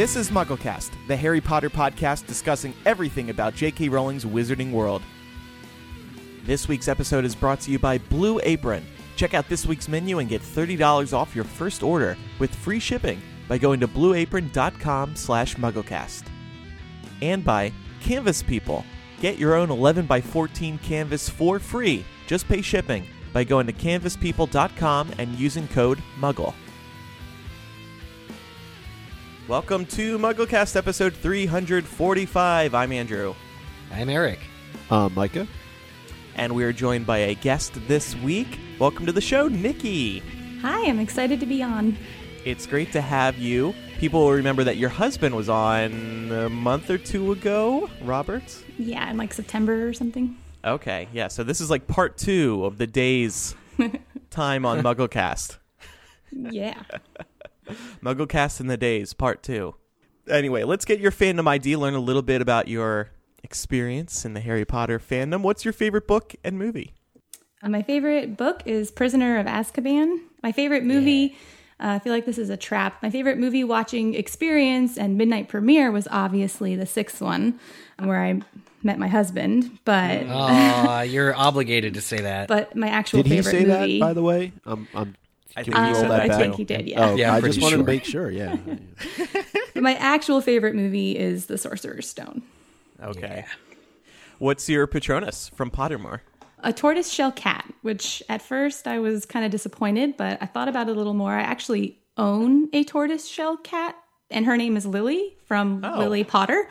[0.00, 3.90] This is MuggleCast, the Harry Potter podcast discussing everything about J.K.
[3.90, 5.02] Rowling's Wizarding World.
[6.44, 8.82] This week's episode is brought to you by Blue Apron.
[9.16, 13.20] Check out this week's menu and get $30 off your first order with free shipping
[13.46, 16.22] by going to blueapron.com slash mugglecast.
[17.20, 18.86] And by Canvas People.
[19.20, 22.06] Get your own 11 by 14 canvas for free.
[22.26, 26.54] Just pay shipping by going to canvaspeople.com and using code MUGGLE.
[29.50, 32.72] Welcome to MuggleCast episode 345.
[32.72, 33.34] I'm Andrew,
[33.90, 34.38] I'm Eric.
[34.88, 35.48] Uh, Micah?
[36.36, 38.60] and we are joined by a guest this week.
[38.78, 40.20] Welcome to the show, Nikki.
[40.62, 41.96] Hi, I'm excited to be on.
[42.44, 43.74] It's great to have you.
[43.98, 48.56] People will remember that your husband was on a month or two ago, Robert.
[48.78, 50.38] Yeah, in like September or something.
[50.64, 53.56] Okay, yeah, so this is like part two of the day's
[54.30, 55.58] time on MuggleCast.
[56.30, 56.80] Yeah.
[58.02, 59.74] MuggleCast in the Days, Part 2.
[60.28, 63.10] Anyway, let's get your fandom ID, learn a little bit about your
[63.42, 65.42] experience in the Harry Potter fandom.
[65.42, 66.94] What's your favorite book and movie?
[67.62, 70.18] Uh, my favorite book is Prisoner of Azkaban.
[70.42, 71.36] My favorite movie,
[71.80, 73.02] uh, I feel like this is a trap.
[73.02, 77.58] My favorite movie watching experience and midnight premiere was obviously the sixth one,
[77.98, 78.40] where I
[78.82, 79.78] met my husband.
[79.84, 82.48] But Aw, you're obligated to say that.
[82.48, 83.98] but my actual Did he favorite say movie.
[83.98, 84.52] that, by the way?
[84.64, 85.16] I'm, I'm,
[85.56, 86.38] I think we he roll said that that I back?
[86.38, 86.86] think he did.
[86.88, 87.10] Yeah.
[87.10, 87.84] Oh, Yeah, I'm I just wanted sure.
[87.84, 88.56] to make sure, yeah.
[89.74, 92.42] My actual favorite movie is The Sorcerer's Stone.
[93.02, 93.44] Okay.
[94.38, 96.20] What's your Patronus from Pottermore?
[96.62, 100.68] a tortoise shell cat, which at first I was kind of disappointed, but I thought
[100.68, 101.32] about it a little more.
[101.32, 103.96] I actually own a tortoise shell cat,
[104.30, 105.98] and her name is Lily from Oh.
[105.98, 106.68] Lily Potter.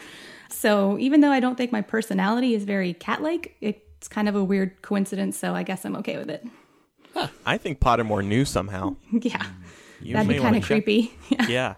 [0.50, 4.36] So even though I don't think my personality is very cat like, it's kind of
[4.36, 6.46] a weird coincidence, so I guess I'm okay with it.
[7.46, 8.96] I think Pottermore knew somehow.
[9.12, 9.46] Yeah.
[10.02, 11.14] You That'd be kind of creepy.
[11.48, 11.76] Yeah.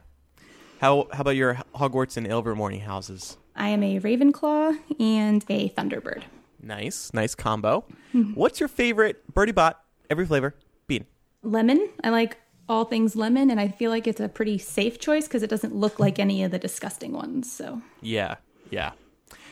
[0.79, 3.37] How how about your Hogwarts and Ilvermorny houses?
[3.55, 6.23] I am a Ravenclaw and a Thunderbird.
[6.61, 7.85] Nice, nice combo.
[8.13, 8.33] Mm-hmm.
[8.33, 9.83] What's your favorite Bertie Bott?
[10.09, 10.55] Every flavor
[10.87, 11.05] bean.
[11.43, 11.89] Lemon.
[12.03, 12.37] I like
[12.69, 15.75] all things lemon, and I feel like it's a pretty safe choice because it doesn't
[15.75, 17.51] look like any of the disgusting ones.
[17.51, 18.35] So Yeah,
[18.69, 18.91] yeah.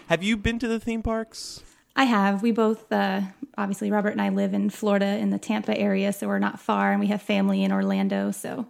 [0.07, 1.61] Have you been to the theme parks?
[1.95, 2.41] I have.
[2.41, 3.21] We both, uh,
[3.59, 6.91] obviously, Robert and I live in Florida in the Tampa area, so we're not far,
[6.91, 8.31] and we have family in Orlando.
[8.31, 8.65] So,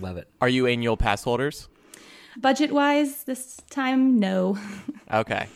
[0.00, 0.28] Love it.
[0.40, 1.68] Are you annual pass holders?
[2.40, 4.56] budget wise, this time, no.
[5.12, 5.46] Okay.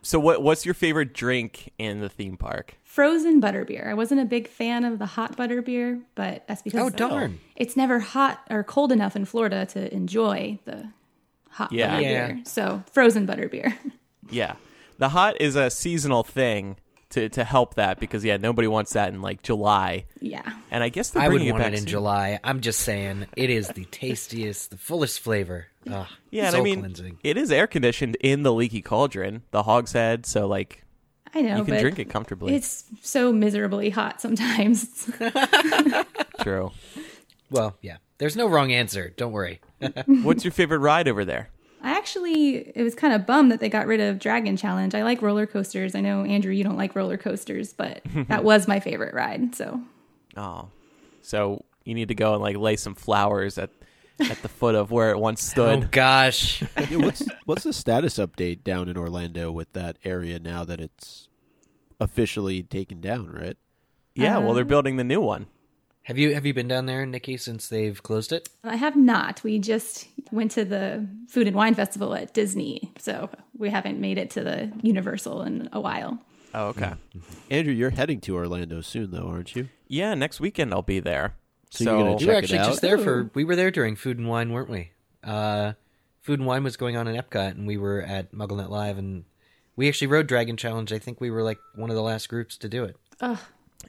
[0.00, 2.76] So what what's your favorite drink in the theme park?
[2.84, 3.86] Frozen butterbeer.
[3.88, 7.40] I wasn't a big fan of the hot butterbeer, but that's because Oh, darn.
[7.56, 10.88] it's never hot or cold enough in Florida to enjoy the
[11.50, 11.96] hot Yeah.
[12.00, 12.36] butterbeer.
[12.38, 12.42] Yeah.
[12.44, 13.74] So, frozen butterbeer.
[14.30, 14.54] Yeah.
[14.98, 16.76] The hot is a seasonal thing
[17.10, 20.06] to to help that because yeah, nobody wants that in like July.
[20.20, 20.42] yeah.
[20.70, 21.86] And I guess they're I wouldn't want it it in soon.
[21.88, 22.40] July.
[22.42, 25.66] I'm just saying, it is the tastiest, the fullest flavor.
[25.90, 27.18] Ugh, Yeah, and I mean cleansing.
[27.22, 30.82] it is air conditioned in the leaky cauldron, the hogshead, so like
[31.34, 31.58] I know.
[31.58, 32.54] you can but drink it comfortably.
[32.54, 35.08] It's so miserably hot sometimes.
[36.40, 36.72] True.
[37.50, 37.98] Well, yeah.
[38.18, 39.12] There's no wrong answer.
[39.16, 39.60] Don't worry.
[40.06, 41.50] What's your favorite ride over there?
[41.82, 44.94] I actually, it was kind of bummed that they got rid of Dragon Challenge.
[44.94, 45.94] I like roller coasters.
[45.94, 49.54] I know Andrew, you don't like roller coasters, but that was my favorite ride.
[49.54, 49.80] So
[50.36, 50.68] Oh.
[51.22, 53.70] So you need to go and like lay some flowers at
[54.18, 55.84] at the foot of where it once stood.
[55.84, 56.62] Oh, gosh.
[56.90, 61.28] Yeah, what's, what's the status update down in Orlando with that area now that it's
[62.00, 63.56] officially taken down, right?
[64.14, 65.46] Yeah, well they're Um, building the new one.
[66.06, 68.48] Have you have you been down there, Nikki, since they've closed it?
[68.62, 69.42] I have not.
[69.42, 72.92] We just went to the Food and Wine Festival at Disney.
[72.98, 73.28] So
[73.58, 76.22] we haven't made it to the Universal in a while.
[76.54, 76.92] Oh, okay.
[77.50, 79.68] Andrew, you're heading to Orlando soon, though, aren't you?
[79.88, 81.34] Yeah, next weekend I'll be there.
[81.70, 82.66] So you're gonna We Check were it actually out.
[82.66, 83.28] just there for.
[83.34, 84.92] We were there during Food and Wine, weren't we?
[85.24, 85.72] Uh,
[86.22, 89.24] Food and Wine was going on in Epcot, and we were at MuggleNet Live, and
[89.74, 90.92] we actually rode Dragon Challenge.
[90.92, 92.96] I think we were like one of the last groups to do it.
[93.20, 93.38] Ugh.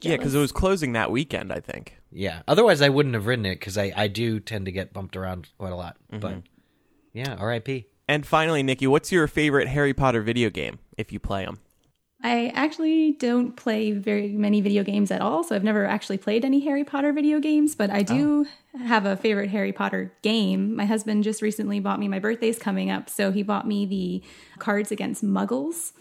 [0.02, 1.98] Yeah, because it was closing that weekend, I think.
[2.12, 2.42] Yeah.
[2.48, 5.50] Otherwise, I wouldn't have ridden it because I, I do tend to get bumped around
[5.57, 5.98] quite a lot.
[6.12, 6.19] Mm-hmm.
[6.19, 6.36] But
[7.13, 7.88] yeah, R.I.P.
[8.07, 11.59] And finally, Nikki, what's your favorite Harry Potter video game if you play them?
[12.24, 16.44] I actually don't play very many video games at all, so I've never actually played
[16.44, 18.48] any Harry Potter video games, but I do
[18.86, 20.75] have a favorite Harry Potter game.
[20.75, 24.24] My husband just recently bought me my birthday's coming up, so he bought me the
[24.57, 25.92] Cards Against Muggles.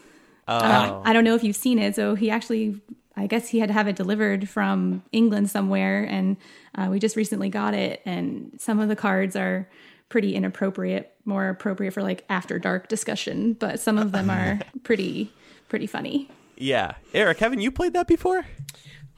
[0.49, 2.81] Uh, I don't know if you've seen it, so he actually
[3.17, 6.37] I guess he had to have it delivered from England somewhere, and
[6.75, 8.03] uh, we just recently got it.
[8.05, 9.69] And some of the cards are
[10.09, 15.33] pretty inappropriate, more appropriate for like after dark discussion, but some of them are pretty
[15.69, 16.29] pretty funny.
[16.57, 16.95] Yeah.
[17.13, 18.47] Eric, haven't you played that before?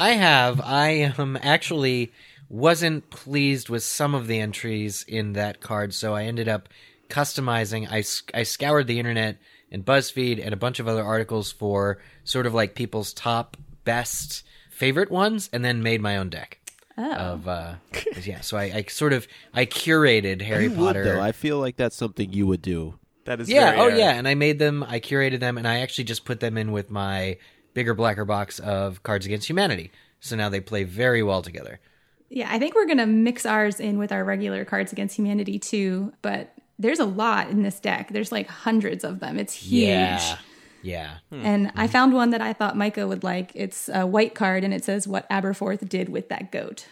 [0.00, 0.60] I have.
[0.60, 2.12] I um, actually
[2.48, 6.68] wasn't pleased with some of the entries in that card, so I ended up
[7.08, 7.86] customizing.
[7.90, 7.98] I
[8.38, 9.38] I scoured the internet
[9.70, 13.56] and BuzzFeed and a bunch of other articles for sort of like people's top
[13.88, 16.60] best favorite ones, and then made my own deck.
[16.98, 17.12] Oh.
[17.12, 17.74] Of uh,
[18.22, 21.04] yeah, so I, I sort of I curated Harry you Potter.
[21.04, 21.20] would though.
[21.22, 22.98] I feel like that's something you would do.
[23.24, 24.82] That is yeah, very, oh yeah, and I made them.
[24.82, 27.38] I curated them, and I actually just put them in with my
[27.72, 29.90] bigger blacker box of Cards Against Humanity.
[30.20, 31.80] So now they play very well together.
[32.28, 35.58] Yeah, I think we're going to mix ours in with our regular Cards Against Humanity
[35.58, 38.12] too, but there's a lot in this deck.
[38.12, 39.38] There's like hundreds of them.
[39.38, 39.88] It's huge.
[39.88, 40.38] Yeah,
[40.82, 41.18] yeah.
[41.30, 43.52] And I found one that I thought Micah would like.
[43.54, 46.86] It's a white card and it says what Aberforth did with that goat.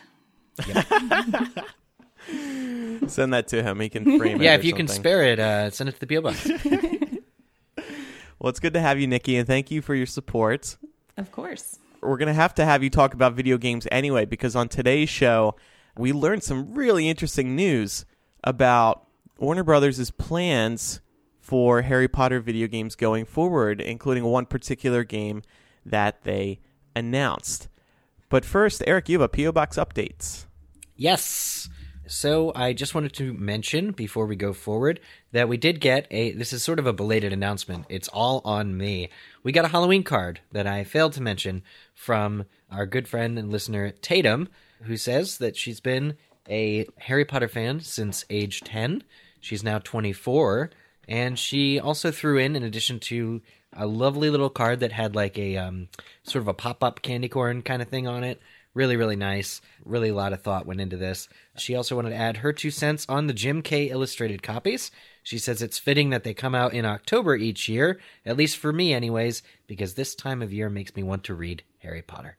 [3.06, 3.81] Send that to him.
[3.81, 4.44] He can frame it.
[4.44, 6.50] Yeah, or if you can spare it, uh, send it to the PO box.
[8.38, 10.77] Well, it's good to have you, Nikki, and thank you for your support.
[11.17, 11.79] Of course.
[12.03, 15.09] We're going to have to have you talk about video games anyway, because on today's
[15.09, 15.56] show,
[15.97, 18.05] we learned some really interesting news
[18.44, 19.06] about
[19.39, 21.00] Warner Brothers' plans
[21.46, 25.43] for Harry Potter video games going forward, including one particular game
[25.84, 26.58] that they
[26.96, 27.69] announced.
[28.28, 29.52] But first, Eric, you have a P.O.
[29.52, 30.46] Box updates.
[30.96, 31.69] Yes.
[32.08, 34.98] So I just wanted to mention before we go forward
[35.31, 36.32] that we did get a.
[36.32, 37.87] This is sort of a belated announcement.
[37.88, 39.10] It's all on me.
[39.44, 41.62] We got a Halloween card that I failed to mention
[41.94, 44.48] from our good friend and listener Tatum,
[44.82, 46.16] who says that she's been
[46.48, 49.04] a Harry Potter fan since age 10.
[49.38, 50.70] She's now 24.
[51.08, 53.43] And she also threw in, in addition to
[53.73, 55.88] a lovely little card that had like a um,
[56.23, 58.41] sort of a pop up candy corn kind of thing on it.
[58.75, 59.62] Really, really nice.
[59.87, 61.29] Really, a lot of thought went into this.
[61.56, 64.91] She also wanted to add her two cents on the Jim Kay illustrated copies.
[65.23, 68.73] She says it's fitting that they come out in October each year, at least for
[68.75, 72.37] me, anyways, because this time of year makes me want to read Harry Potter.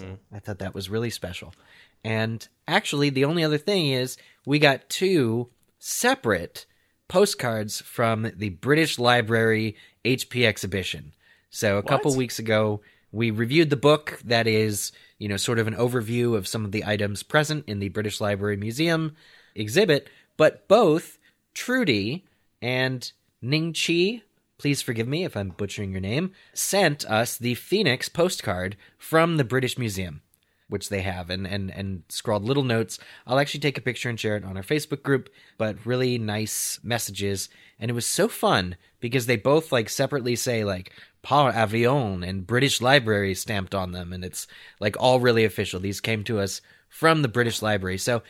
[0.00, 1.54] So I thought that was really special.
[2.02, 6.66] And actually, the only other thing is we got two separate
[7.08, 11.12] postcards from the British Library HP exhibition.
[11.50, 15.66] So a couple weeks ago, we reviewed the book that is, you know, sort of
[15.66, 19.16] an overview of some of the items present in the British Library Museum
[19.54, 21.18] exhibit, but both
[21.54, 22.24] Trudy
[22.60, 23.10] and
[23.40, 24.22] Ning Chi,
[24.58, 29.44] please forgive me if I'm butchering your name, sent us the Phoenix postcard from the
[29.44, 30.20] British Museum,
[30.68, 32.98] which they have, and, and, and scrawled little notes.
[33.26, 36.78] I'll actually take a picture and share it on our Facebook group, but really nice
[36.82, 37.48] messages.
[37.78, 40.92] And it was so fun because they both like separately say like
[41.22, 44.46] Par Avion and British Library stamped on them, and it's
[44.80, 45.80] like all really official.
[45.80, 47.98] These came to us from the British Library.
[47.98, 48.22] So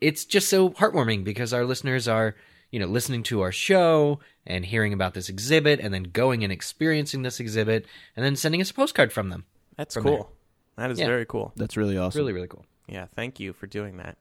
[0.00, 2.34] it's just so heartwarming because our listeners are,
[2.70, 6.52] you know, listening to our show and hearing about this exhibit and then going and
[6.52, 7.86] experiencing this exhibit
[8.16, 9.44] and then sending us a postcard from them.
[9.76, 10.32] That's From cool.
[10.80, 11.06] That is Yeah.
[11.08, 11.52] very cool.
[11.56, 12.20] That's really awesome.
[12.20, 12.64] Really, really cool.
[12.88, 14.16] Yeah, thank you for doing that.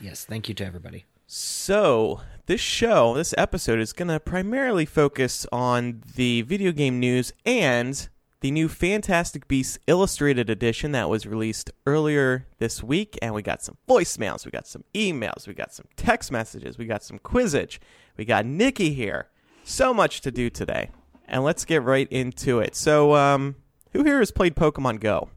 [0.00, 1.04] Yes, thank you to everybody.
[1.26, 7.34] So, this show, this episode is going to primarily focus on the video game news
[7.44, 8.08] and
[8.40, 13.18] the new Fantastic Beasts Illustrated Edition that was released earlier this week.
[13.20, 16.86] And we got some voicemails, we got some emails, we got some text messages, we
[16.86, 17.78] got some Quizzitch,
[18.16, 19.28] we got Nikki here.
[19.64, 20.88] So much to do today.
[21.28, 22.74] And let's get right into it.
[22.74, 23.56] So, um,
[23.92, 25.28] who here has played Pokemon Go?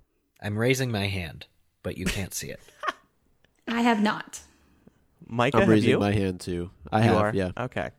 [0.44, 1.48] I'm raising my hand,
[1.82, 2.60] but you can't see it.
[3.68, 4.42] I have not.
[5.26, 6.00] Micah, I'm have raising you?
[6.00, 6.70] my hand too.
[6.92, 7.32] I You have, are?
[7.34, 7.52] yeah.
[7.58, 7.92] Okay.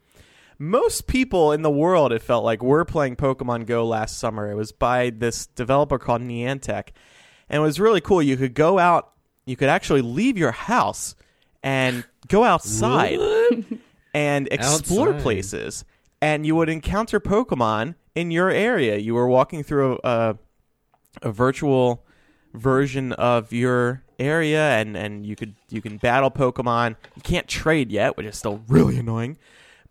[0.58, 4.50] Most people in the world, it felt like, were playing Pokemon Go last summer.
[4.50, 6.90] It was by this developer called Niantic.
[7.48, 8.22] And it was really cool.
[8.22, 9.12] You could go out,
[9.46, 11.16] you could actually leave your house
[11.62, 13.18] and go outside
[14.14, 15.22] and explore Outside.
[15.22, 15.84] places.
[16.22, 18.96] And you would encounter Pokemon in your area.
[18.98, 20.38] You were walking through a, a,
[21.22, 22.03] a virtual
[22.54, 26.96] version of your area and, and you could you can battle Pokemon.
[27.16, 29.36] You can't trade yet, which is still really annoying.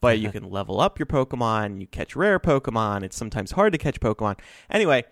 [0.02, 3.04] But you can level up your Pokemon, you catch rare Pokemon.
[3.04, 4.40] It's sometimes hard to catch Pokemon.
[4.70, 5.04] Anyway,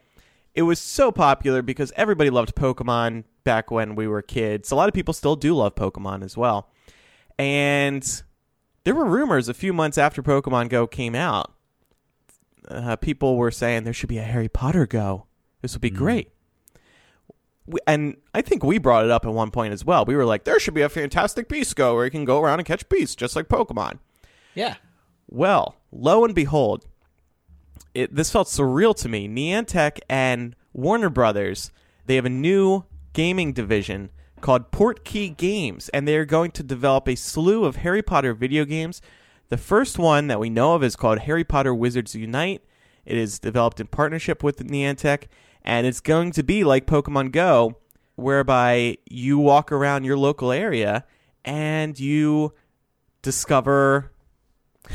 [0.53, 4.71] it was so popular because everybody loved Pokemon back when we were kids.
[4.71, 6.69] A lot of people still do love Pokemon as well.
[7.37, 8.23] And
[8.83, 11.53] there were rumors a few months after Pokemon Go came out.
[12.67, 15.25] Uh, people were saying there should be a Harry Potter Go.
[15.61, 16.31] This would be great.
[17.65, 20.05] We, and I think we brought it up at one point as well.
[20.05, 22.59] We were like, there should be a Fantastic Beast Go where you can go around
[22.59, 23.99] and catch beasts just like Pokemon.
[24.55, 24.75] Yeah.
[25.29, 26.85] Well, lo and behold,
[27.93, 29.27] it, this felt surreal to me.
[29.27, 31.71] Niantic and Warner Brothers,
[32.05, 34.09] they have a new gaming division
[34.41, 38.65] called Portkey Games, and they are going to develop a slew of Harry Potter video
[38.65, 39.01] games.
[39.49, 42.63] The first one that we know of is called Harry Potter Wizards Unite.
[43.05, 45.25] It is developed in partnership with Niantic,
[45.63, 47.77] and it's going to be like Pokemon Go,
[48.15, 51.05] whereby you walk around your local area
[51.43, 52.53] and you
[53.21, 54.11] discover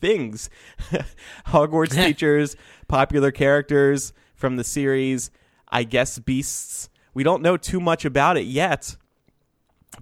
[0.00, 0.50] things
[1.46, 2.56] Hogwarts teachers,
[2.88, 5.30] popular characters from the series,
[5.68, 6.88] I guess beasts.
[7.14, 8.96] We don't know too much about it yet,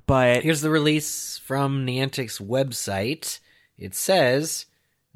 [0.06, 3.38] but Here's the release from Niantic's website.
[3.78, 4.66] It says,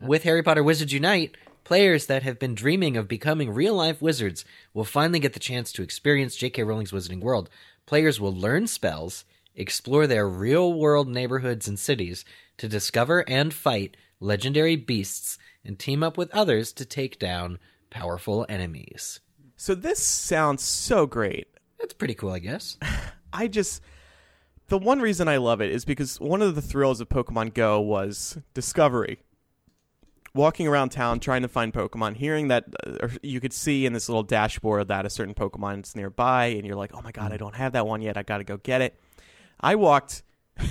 [0.00, 1.36] with Harry Potter Wizards Unite,
[1.68, 5.70] players that have been dreaming of becoming real life wizards will finally get the chance
[5.70, 6.62] to experience J.K.
[6.62, 7.50] Rowling's Wizarding World.
[7.84, 12.24] Players will learn spells, explore their real world neighborhoods and cities
[12.56, 17.58] to discover and fight legendary beasts, and team up with others to take down
[17.90, 19.20] powerful enemies.
[19.54, 21.48] so this sounds so great.
[21.78, 22.78] That's pretty cool, I guess.
[23.34, 23.82] I just
[24.68, 27.78] the one reason I love it is because one of the thrills of Pokemon Go
[27.78, 29.18] was discovery.
[30.38, 34.08] Walking around town trying to find Pokemon, hearing that uh, you could see in this
[34.08, 37.36] little dashboard that a certain Pokemon is nearby, and you're like, "Oh my god, I
[37.36, 38.16] don't have that one yet.
[38.16, 38.94] I got to go get it."
[39.60, 40.22] I walked.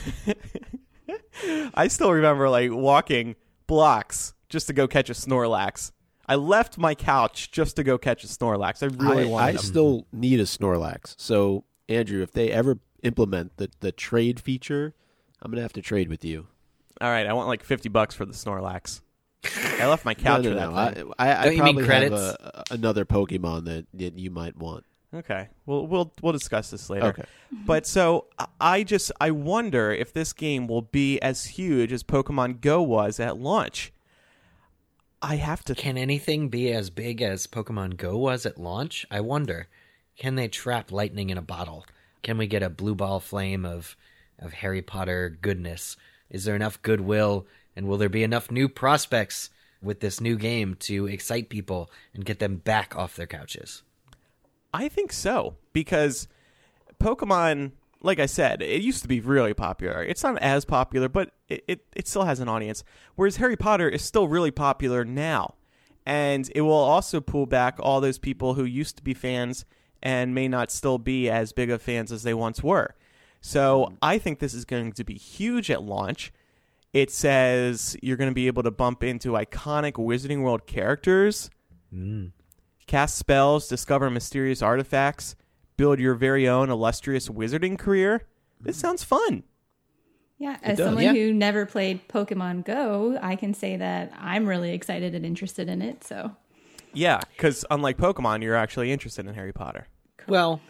[1.74, 3.36] I still remember like walking
[3.68, 5.92] blocks just to go catch a Snorlax.
[6.28, 8.82] I left my couch just to go catch a Snorlax.
[8.82, 9.62] I really I, wanted I them.
[9.62, 11.16] still need a Snorlax.
[11.18, 14.96] So, Andrew, if they ever implement the, the trade feature,
[15.42, 16.48] I'm going to have to trade with you.
[17.02, 19.02] All right, I want like fifty bucks for the Snorlax.
[19.80, 21.14] I left my couch no, for no, that no.
[21.18, 22.16] I, I, I Don't you mean probably credits?
[22.16, 24.84] have a, another Pokemon that, that you might want.
[25.14, 27.08] Okay, well, we'll we'll discuss this later.
[27.08, 27.24] Okay.
[27.66, 32.04] But so I- I just I wonder if this game will be as huge as
[32.04, 33.94] Pokemon Go was at launch.
[35.22, 35.76] I have to.
[35.76, 39.06] Can anything be as big as Pokemon Go was at launch?
[39.10, 39.68] I wonder.
[40.18, 41.86] Can they trap lightning in a bottle?
[42.22, 43.96] Can we get a blue ball flame of
[44.38, 45.96] of Harry Potter goodness?
[46.30, 47.48] Is there enough goodwill
[47.78, 49.52] and will there be enough new prospects
[49.84, 53.84] with this new game to excite people and get them back off their couches?
[54.74, 56.28] I think so because
[57.00, 60.04] Pokemon, like I said, it used to be really popular.
[60.04, 62.84] It's not as popular, but it, it, it still has an audience.
[63.16, 65.54] Whereas Harry Potter is still really popular now.
[66.04, 69.66] And it will also pull back all those people who used to be fans
[70.02, 72.96] and may not still be as big of fans as they once were.
[73.40, 76.34] So I think this is going to be huge at launch.
[76.98, 81.52] It says you're going to be able to bump into iconic Wizarding World characters
[81.94, 82.32] mm.
[82.88, 85.36] cast spells, discover mysterious artifacts,
[85.78, 88.24] build your very own illustrious wizarding career.
[88.60, 88.82] This mm.
[88.82, 89.44] sounds fun.
[90.40, 90.88] Yeah, as does.
[90.88, 91.14] someone Yeah.
[91.14, 95.84] who never played Pokemon Go, I can say that I'm really excited and interested in
[95.84, 96.04] it.
[96.04, 96.36] So,
[96.94, 99.86] Yeah, because unlike Pokemon, you're actually interested in Harry Potter.
[100.28, 100.62] Well,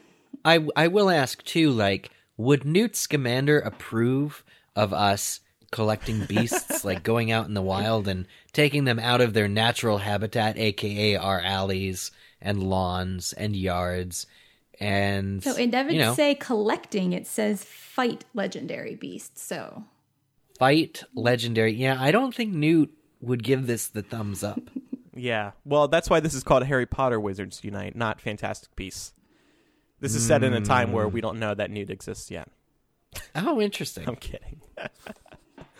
[0.43, 1.71] I I will ask too.
[1.71, 4.43] Like, would Newt Scamander approve
[4.75, 5.39] of us
[5.71, 9.99] collecting beasts, like going out in the wild and taking them out of their natural
[9.99, 14.27] habitat, aka our alleys and lawns and yards?
[14.79, 19.41] And so it doesn't you know, say collecting; it says fight legendary beasts.
[19.41, 19.85] So,
[20.59, 21.73] fight legendary.
[21.73, 24.61] Yeah, I don't think Newt would give this the thumbs up.
[25.19, 29.13] Yeah, well, that's why this is called Harry Potter Wizards Unite, not Fantastic Beasts.
[29.99, 32.49] This is set in a time where we don't know that Newt exists yet.
[33.33, 34.07] oh, interesting.
[34.07, 34.61] I'm kidding.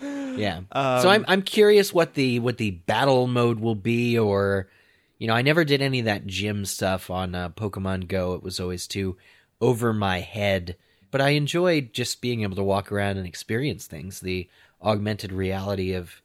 [0.01, 0.62] Yeah.
[0.72, 4.70] Um, so I'm I'm curious what the what the battle mode will be, or
[5.18, 8.34] you know, I never did any of that gym stuff on uh, Pokemon Go.
[8.34, 9.18] It was always too
[9.60, 10.75] over my head.
[11.10, 14.20] But I enjoyed just being able to walk around and experience things.
[14.20, 14.50] The
[14.82, 16.22] augmented reality of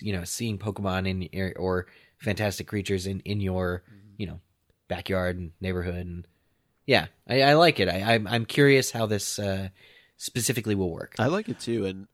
[0.00, 1.86] you know seeing Pokemon in or
[2.18, 3.82] fantastic creatures in in your
[4.16, 4.40] you know
[4.88, 6.26] backyard and neighborhood and
[6.86, 7.88] yeah, I, I like it.
[7.88, 9.68] I, I'm I'm curious how this uh,
[10.16, 11.16] specifically will work.
[11.18, 12.06] I like it too, and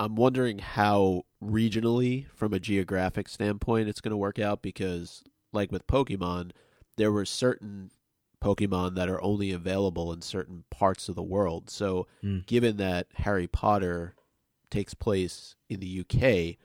[0.00, 5.72] I'm wondering how regionally, from a geographic standpoint, it's going to work out because, like
[5.72, 6.52] with Pokemon,
[6.96, 7.90] there were certain
[8.42, 11.68] Pokemon that are only available in certain parts of the world.
[11.70, 12.46] So, Mm.
[12.46, 14.14] given that Harry Potter
[14.70, 16.58] takes place in the UK,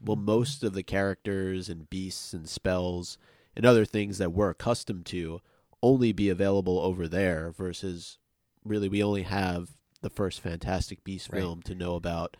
[0.00, 3.18] will most of the characters and beasts and spells
[3.54, 5.40] and other things that we're accustomed to
[5.82, 8.18] only be available over there versus
[8.64, 11.40] really we only have the first Fantastic Beast Right.
[11.40, 12.36] film to know about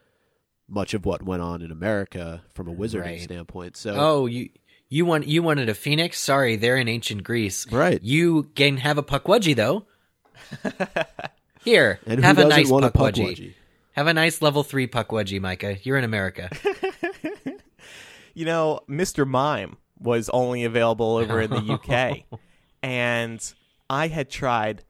[0.68, 3.20] much of what went on in America from a wizarding Right.
[3.20, 3.76] standpoint.
[3.76, 4.50] So Oh, you
[4.88, 6.18] you want you wanted a phoenix?
[6.18, 7.70] Sorry, they're in ancient Greece.
[7.72, 8.02] Right.
[8.02, 9.86] You can have a pukwudgie though.
[11.64, 13.26] Here, and have a nice want a pukwudgie.
[13.36, 13.54] Pukwudgie?
[13.92, 15.76] Have a nice level three pukwudgie, Micah.
[15.82, 16.50] You're in America.
[18.34, 19.26] You know, Mr.
[19.26, 22.38] Mime was only available over in the UK,
[22.84, 23.42] and
[23.90, 24.84] I had tried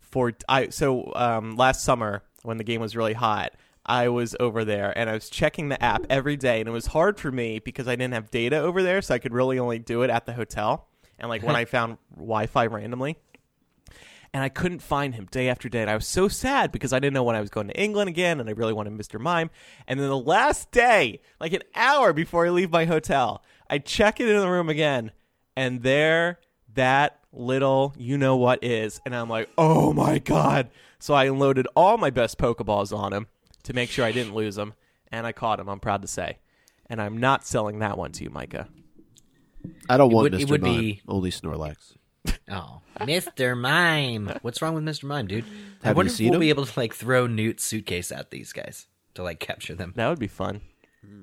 [0.00, 3.52] for I so um, last summer when the game was really hot.
[3.86, 6.86] I was over there and I was checking the app every day, and it was
[6.86, 9.78] hard for me because I didn't have data over there, so I could really only
[9.78, 10.88] do it at the hotel
[11.18, 13.18] and like when I found Wi-Fi randomly.
[14.32, 15.80] and I couldn't find him day after day.
[15.82, 18.08] And I was so sad because I didn't know when I was going to England
[18.08, 19.20] again, and I really wanted Mr.
[19.20, 19.50] Mime.
[19.86, 24.18] And then the last day, like an hour before I leave my hotel, I check
[24.18, 25.12] it in the room again,
[25.56, 26.40] and there
[26.74, 29.00] that little you know what is.
[29.06, 30.70] And I'm like, oh my God.
[30.98, 33.26] So I unloaded all my best Pokeballs on him
[33.64, 34.74] to make sure I didn't lose him.
[35.12, 36.38] And I caught him, I'm proud to say.
[36.86, 38.68] And I'm not selling that one to you, Micah.
[39.88, 40.50] I don't want would- it Mr.
[40.50, 41.96] would Mime, be- only Snorlax.
[42.50, 43.56] Oh, Mr.
[43.58, 44.38] Mime.
[44.42, 45.04] What's wrong with Mr.
[45.04, 45.44] Mime, dude?
[45.82, 46.40] I Have you wonder if seen we'll him?
[46.40, 49.92] be able to like throw Newt's suitcase at these guys to like capture them.
[49.96, 50.60] That would be fun.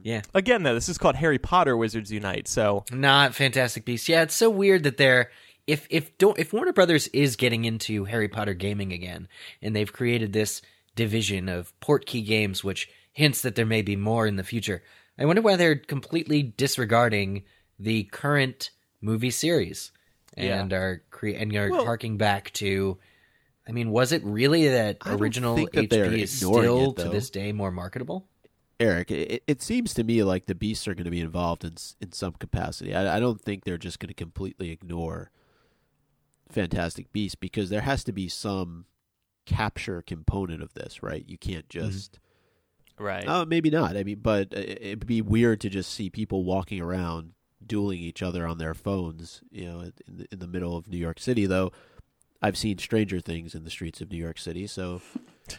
[0.03, 0.21] Yeah.
[0.35, 2.47] Again, though, this is called Harry Potter Wizards Unite.
[2.47, 4.07] So Not Fantastic Beasts.
[4.09, 5.31] Yeah, it's so weird that they're
[5.67, 9.27] if if don't if Warner Brothers is getting into Harry Potter gaming again,
[9.61, 10.61] and they've created this
[10.95, 14.83] division of portkey games, which hints that there may be more in the future.
[15.17, 17.43] I wonder why they're completely disregarding
[17.79, 18.71] the current
[19.01, 19.91] movie series
[20.35, 22.97] and are cre- and are Well- harking back to.
[23.67, 26.97] I mean, was it really that I original think that they're HP is still it,
[26.97, 28.27] to this day more marketable?
[28.79, 31.75] Eric, it, it seems to me like the beasts are going to be involved in
[31.99, 32.95] in some capacity.
[32.95, 35.29] I, I don't think they're just going to completely ignore
[36.49, 38.85] Fantastic Beasts because there has to be some
[39.45, 41.23] capture component of this, right?
[41.27, 42.19] You can't just.
[42.99, 43.25] right.
[43.27, 43.97] Oh, maybe not.
[43.97, 47.33] I mean, but it- it'd be weird to just see people walking around
[47.65, 49.41] dueling each other on their phones.
[49.51, 51.45] You know, in the, in the middle of New York City.
[51.45, 51.71] Though,
[52.41, 54.65] I've seen stranger things in the streets of New York City.
[54.67, 55.01] So,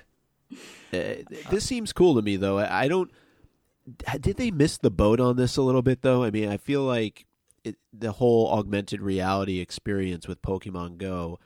[0.92, 1.14] uh,
[1.50, 2.36] this seems cool to me.
[2.36, 3.10] Though I I don't.
[4.20, 6.02] Did they miss the boat on this a little bit?
[6.02, 7.26] Though I mean, I feel like
[7.64, 11.38] it, the whole augmented reality experience with Pokemon Go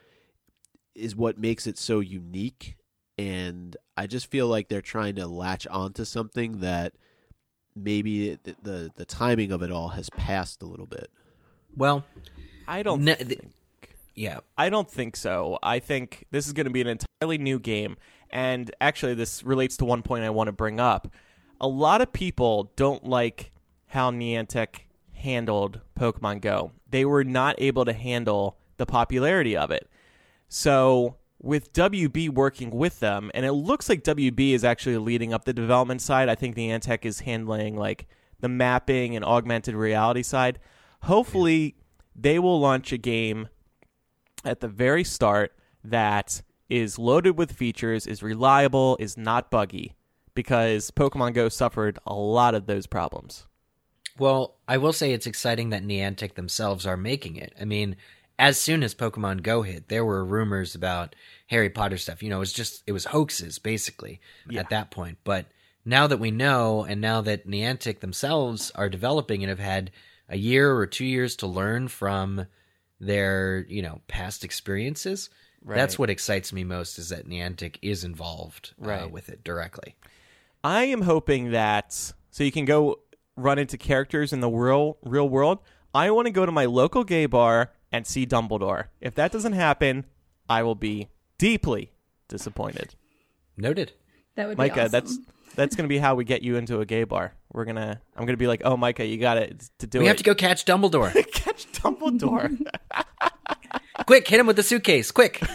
[0.97, 2.77] is what makes it so unique
[3.19, 6.93] and I just feel like they're trying to latch onto something that
[7.75, 11.11] maybe the the, the timing of it all has passed a little bit.
[11.77, 12.05] Well,
[12.69, 13.41] I don't No, think the-
[14.15, 15.59] yeah, I don't think so.
[15.63, 17.97] I think this is going to be an entirely new game.
[18.31, 21.09] And actually, this relates to one point I want to bring up.
[21.61, 23.53] A lot of people don't like
[23.89, 24.81] how Niantic
[25.13, 26.73] handled Pokemon Go.
[26.91, 29.89] They were not able to handle the popularity of it.
[30.49, 35.45] So, with WB working with them, and it looks like WB is actually leading up
[35.45, 38.07] the development side, I think Niantic is handling like
[38.41, 40.59] the mapping and augmented reality side.
[41.03, 41.77] Hopefully,
[42.15, 43.49] they will launch a game
[44.45, 45.53] at the very start
[45.85, 49.95] that is loaded with features, is reliable, is not buggy,
[50.35, 53.47] because Pokemon Go suffered a lot of those problems.
[54.19, 57.53] Well, I will say it's exciting that Niantic themselves are making it.
[57.61, 57.97] I mean,
[58.39, 61.15] as soon as Pokemon Go hit, there were rumors about
[61.49, 62.23] Harry Potter stuff.
[62.23, 64.21] You know, it was just it was hoaxes basically
[64.59, 65.19] at that point.
[65.25, 65.47] But
[65.85, 69.91] now that we know, and now that Niantic themselves are developing and have had
[70.29, 72.47] a year or two years to learn from
[73.01, 75.31] their you know past experiences,
[75.65, 79.97] that's what excites me most is that Niantic is involved uh, with it directly.
[80.63, 81.93] I am hoping that
[82.31, 83.01] so you can go
[83.37, 85.61] run into characters in the real real world.
[85.95, 88.85] I want to go to my local gay bar and see Dumbledore.
[89.01, 90.05] If that doesn't happen,
[90.49, 91.93] I will be deeply
[92.29, 92.95] disappointed.
[93.57, 93.93] Noted.
[94.35, 94.93] That would be Micah, awesome.
[94.93, 95.19] that's
[95.55, 97.33] that's gonna be how we get you into a gay bar.
[97.53, 100.09] We're gonna I'm gonna be like, oh Micah, you got it to do We it.
[100.09, 101.11] have to go catch Dumbledore.
[101.33, 102.61] catch Dumbledore.
[104.07, 105.11] quick, hit him with the suitcase.
[105.11, 105.41] Quick.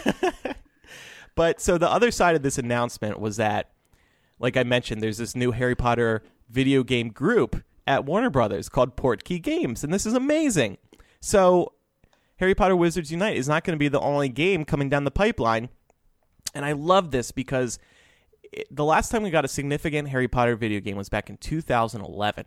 [1.34, 3.70] But so the other side of this announcement was that,
[4.38, 8.96] like I mentioned, there's this new Harry Potter video game group at Warner Brothers called
[8.96, 10.76] Portkey Games, and this is amazing.
[11.20, 11.72] So,
[12.36, 15.10] Harry Potter Wizards Unite is not going to be the only game coming down the
[15.10, 15.68] pipeline,
[16.54, 17.78] and I love this because
[18.42, 21.36] it, the last time we got a significant Harry Potter video game was back in
[21.36, 22.46] 2011,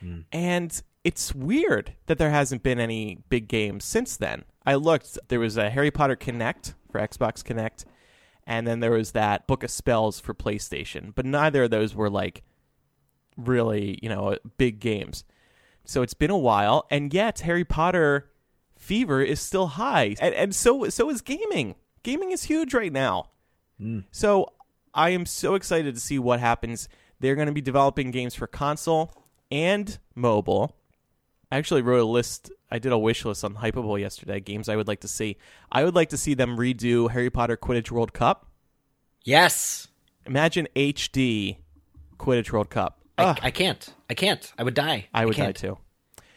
[0.00, 0.20] hmm.
[0.32, 4.44] and it's weird that there hasn't been any big games since then.
[4.64, 7.84] I looked; there was a Harry Potter Kinect for Xbox Kinect,
[8.46, 11.14] and then there was that Book of Spells for PlayStation.
[11.14, 12.42] But neither of those were like
[13.36, 15.24] really, you know, big games.
[15.84, 18.30] So it's been a while, and yet Harry Potter
[18.86, 21.74] fever is still high, and, and so so is gaming.
[22.04, 23.30] Gaming is huge right now.
[23.80, 24.04] Mm.
[24.12, 24.52] So
[24.94, 26.88] I am so excited to see what happens.
[27.18, 29.12] They're going to be developing games for console
[29.50, 30.76] and mobile.
[31.50, 32.50] I actually wrote a list.
[32.70, 34.40] I did a wish list on Hypable yesterday.
[34.40, 35.36] Games I would like to see.
[35.70, 38.46] I would like to see them redo Harry Potter Quidditch World Cup.
[39.24, 39.88] Yes.
[40.26, 41.56] Imagine HD
[42.18, 43.00] Quidditch World Cup.
[43.18, 43.94] I, I can't.
[44.10, 44.52] I can't.
[44.58, 45.08] I would die.
[45.12, 45.78] I would die too.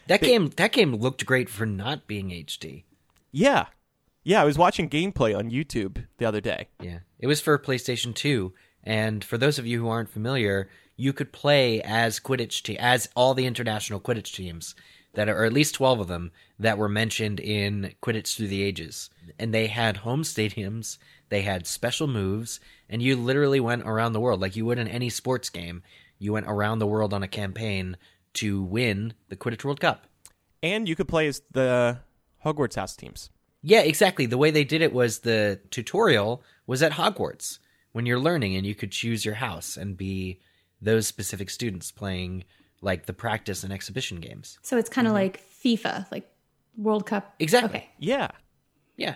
[0.10, 0.50] That game.
[0.58, 2.84] That game looked great for not being HD.
[3.32, 3.67] Yeah,
[4.24, 4.41] yeah.
[4.41, 6.67] I was watching gameplay on YouTube the other day.
[6.82, 8.54] Yeah, it was for PlayStation Two.
[8.84, 13.08] And for those of you who aren't familiar, you could play as Quidditch te- as
[13.15, 14.74] all the international Quidditch teams
[15.13, 18.63] that are or at least 12 of them that were mentioned in Quidditch Through the
[18.63, 19.10] Ages.
[19.38, 20.98] And they had home stadiums,
[21.30, 24.88] they had special moves, and you literally went around the world like you would in
[24.88, 25.84] any sports game.
[26.17, 27.98] You went around the world on a campaign
[28.36, 30.06] to win the Quidditch World Cup.
[30.62, 32.00] And you could play as the
[32.46, 33.30] Hogwarts house teams.
[33.62, 34.26] Yeah, exactly.
[34.26, 37.60] The way they did it was the tutorial was at Hogwarts
[37.92, 40.39] when you're learning and you could choose your house and be
[40.82, 42.46] those specific students playing
[42.82, 44.58] like the practice and exhibition games.
[44.62, 46.30] So it's kind of like FIFA, like
[46.78, 47.34] World Cup.
[47.39, 47.80] Exactly.
[47.80, 47.89] Okay.
[48.00, 48.30] Yeah.
[48.96, 49.15] Yeah.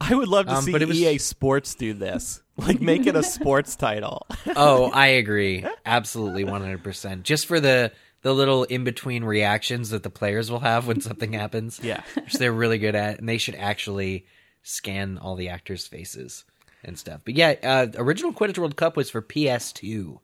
[0.00, 2.40] I would love to Um, see but it was- EA Sports do this.
[2.56, 4.28] Like make it a sports title.
[4.54, 5.64] Oh, I agree.
[5.84, 7.24] Absolutely 100%.
[7.24, 7.90] Just for the
[8.24, 11.78] the little in-between reactions that the players will have when something happens.
[11.82, 12.02] Yeah.
[12.16, 14.26] Which they're really good at and they should actually
[14.62, 16.44] scan all the actors' faces
[16.82, 17.20] and stuff.
[17.24, 20.18] But yeah, uh, original Quidditch World Cup was for PS2.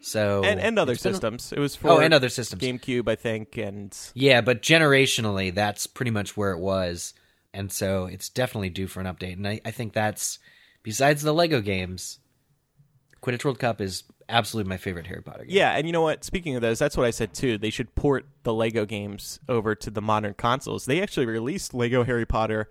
[0.00, 1.52] So and and other it's been a- systems.
[1.52, 2.62] It was for Oh, and other systems.
[2.62, 7.14] GameCube, I think, and Yeah, but generationally, that's pretty much where it was.
[7.54, 9.32] And so it's definitely due for an update.
[9.32, 10.38] And I, I think that's,
[10.82, 12.18] besides the Lego games,
[13.22, 15.56] Quidditch World Cup is absolutely my favorite Harry Potter game.
[15.56, 15.72] yeah.
[15.76, 16.24] And you know what?
[16.24, 17.58] Speaking of those, that's what I said too.
[17.58, 20.84] They should port the Lego games over to the modern consoles.
[20.86, 22.68] They actually released Lego Harry Potter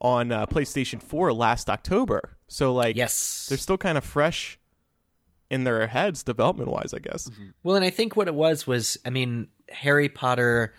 [0.00, 2.36] on uh, PlayStation 4 last October.
[2.46, 3.46] So like, Yes.
[3.48, 4.58] they're still kind of fresh
[5.50, 7.30] in their heads, development wise, I guess.
[7.62, 10.74] Well, and I think what it was was, I mean, Harry Potter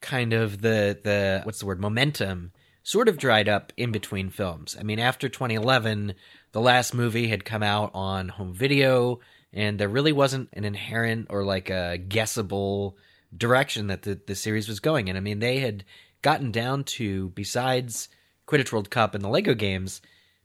[0.00, 4.74] kind of the, the, what's the word, momentum sort of dried up in between films.
[4.80, 6.14] I mean, after 2011,
[6.52, 9.20] the last movie had come out on home video,
[9.52, 12.96] and there really wasn't an inherent or like a guessable
[13.36, 15.16] direction that the, the series was going in.
[15.16, 15.84] I mean, they had
[16.22, 18.08] gotten down to, besides
[18.46, 20.00] Quidditch World Cup and the Lego games,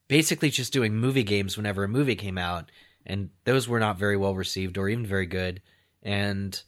[0.07, 2.71] basically just doing movie games whenever a movie came out,
[3.05, 5.61] and those were not very well received or even very good.
[6.03, 6.61] And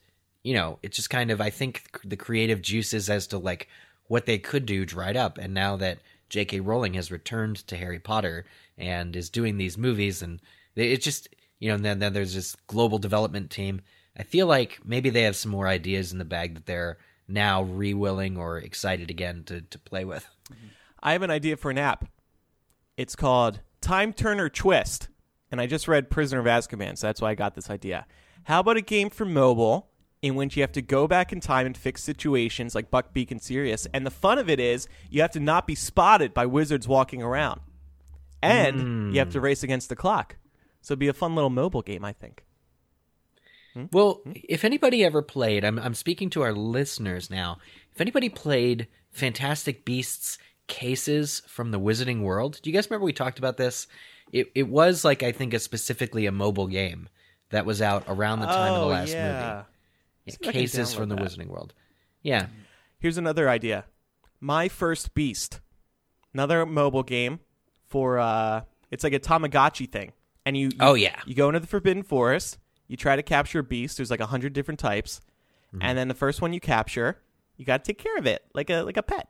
[0.44, 3.68] you know, it's just kind of I think the creative juices as to like
[4.08, 6.62] what they could do dried up, and now that J.K.
[6.62, 8.46] Rowling has returned to Harry Potter
[8.78, 10.42] and is doing these movies, and
[10.76, 11.28] it just
[11.60, 13.82] you know, and then, then there's this global development team.
[14.18, 17.64] I feel like maybe they have some more ideas in the bag that they're now
[17.64, 20.28] re-willing or excited again to to play with.
[21.02, 22.06] I have an idea for an app.
[22.96, 25.10] It's called Time Turner Twist.
[25.52, 28.06] And I just read Prisoner of Azkaban, so that's why I got this idea.
[28.44, 29.88] How about a game for mobile
[30.22, 33.42] in which you have to go back in time and fix situations like Buckbeak and
[33.42, 33.88] Sirius?
[33.94, 37.22] And the fun of it is you have to not be spotted by wizards walking
[37.22, 37.62] around.
[38.42, 39.46] And you have to hmm.
[39.46, 40.36] race against the clock.
[40.88, 42.46] So it'd be a fun little mobile game, I think.
[43.92, 47.58] Well, if anybody ever played, I'm I'm speaking to our listeners now.
[47.94, 53.12] If anybody played Fantastic Beasts cases from the Wizarding World, do you guys remember we
[53.12, 53.86] talked about this?
[54.32, 57.10] It it was like I think a specifically a mobile game
[57.50, 59.28] that was out around the time of the Oh, last yeah.
[59.28, 59.66] movie.
[60.26, 61.26] Yeah, See if I can cases from the that.
[61.26, 61.74] Wizarding World.
[62.24, 62.48] Yeah.
[62.98, 63.84] Here's another idea.
[64.40, 65.60] My First Beast.
[66.34, 67.42] Another mobile game
[67.90, 70.14] for uh it's like a Tamagotchi thing.
[70.48, 71.20] And you, you Oh, yeah.
[71.26, 72.58] You go into the Forbidden Forest,
[72.88, 75.20] you try to capture a beast, there's like a hundred different types.
[75.74, 75.80] Mm-hmm.
[75.82, 77.18] And then the first one you capture,
[77.58, 79.28] you gotta take care of it, like a like a pet.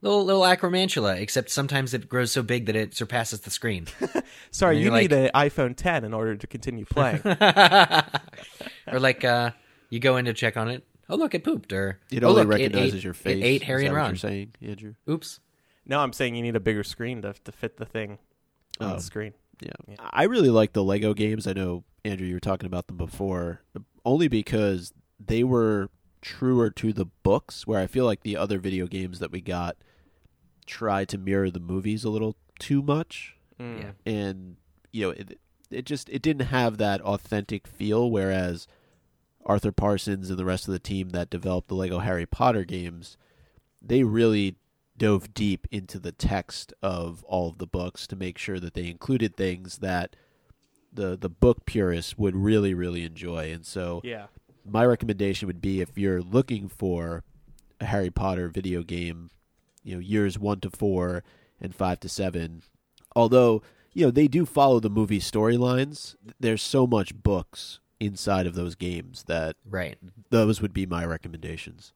[0.00, 3.86] Little little acromantula, except sometimes it grows so big that it surpasses the screen.
[4.52, 7.22] Sorry, you you're need an iPhone ten in order to continue playing.
[8.86, 9.50] or like uh
[9.90, 10.84] you go in to check on it.
[11.08, 11.72] Oh look, it pooped.
[11.72, 13.36] Or It oh, only look, recognizes it ate, your face.
[13.38, 14.10] It ate Is Harry that and Ron.
[14.10, 14.94] You're saying, Andrew?
[15.10, 15.40] Oops.
[15.86, 18.18] no, I'm saying you need a bigger screen to to fit the thing
[18.80, 18.94] on Oh.
[18.96, 19.32] the screen.
[19.60, 19.94] Yeah.
[19.98, 21.46] I really like the Lego games.
[21.46, 23.62] I know Andrew, you were talking about them before,
[24.04, 24.92] only because
[25.24, 25.88] they were
[26.22, 27.66] truer to the books.
[27.66, 29.76] Where I feel like the other video games that we got
[30.66, 33.80] tried to mirror the movies a little too much, Mm.
[33.80, 33.90] Yeah.
[34.12, 34.56] and
[34.92, 35.38] you know, it,
[35.70, 38.10] it just it didn't have that authentic feel.
[38.10, 38.66] Whereas
[39.44, 43.16] Arthur Parsons and the rest of the team that developed the Lego Harry Potter games,
[43.82, 44.56] they really
[44.96, 48.88] dove deep into the text of all of the books to make sure that they
[48.88, 50.14] included things that
[50.92, 53.50] the the book purists would really really enjoy.
[53.52, 54.26] And so Yeah.
[54.64, 57.24] my recommendation would be if you're looking for
[57.80, 59.30] a Harry Potter video game,
[59.82, 61.24] you know, years 1 to 4
[61.60, 62.62] and 5 to 7,
[63.16, 68.54] although, you know, they do follow the movie storylines, there's so much books inside of
[68.54, 69.98] those games that Right.
[70.30, 71.92] those would be my recommendations.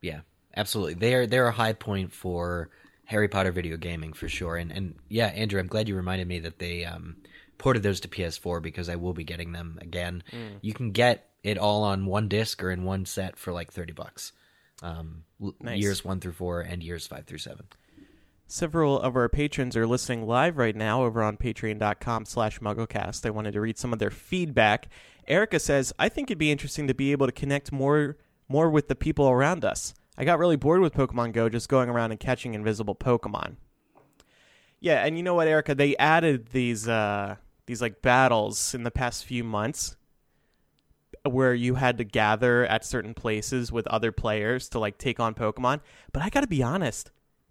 [0.00, 0.22] Yeah,
[0.56, 0.94] absolutely.
[0.94, 2.70] They're they're a high point for
[3.04, 4.56] Harry Potter video gaming for sure.
[4.56, 7.16] And and yeah, Andrew, I'm glad you reminded me that they um,
[7.58, 10.22] ported those to PS4 because I will be getting them again.
[10.32, 10.58] Mm.
[10.60, 13.92] You can get it all on one disc or in one set for like thirty
[13.92, 14.32] bucks.
[14.82, 15.24] Um,
[15.60, 15.80] Nice.
[15.80, 17.66] Years one through four and years five through seven.
[18.46, 23.24] Several of our patrons are listening live right now over on patreon.com slash mugglecast.
[23.24, 24.88] I wanted to read some of their feedback.
[25.26, 28.88] Erica says, I think it'd be interesting to be able to connect more more with
[28.88, 29.94] the people around us.
[30.16, 33.56] I got really bored with Pokemon Go just going around and catching invisible Pokemon.
[34.80, 35.74] Yeah, and you know what, Erica?
[35.74, 39.96] They added these uh these like battles in the past few months
[41.24, 45.34] where you had to gather at certain places with other players to like take on
[45.34, 45.80] Pokemon.
[46.12, 47.10] But I got to be honest,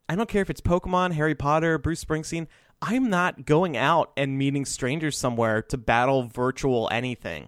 [0.10, 2.48] I don't care if it's Pokemon, Harry Potter, Bruce Springsteen.
[2.82, 7.48] I'm not going out and meeting strangers somewhere to battle virtual anything.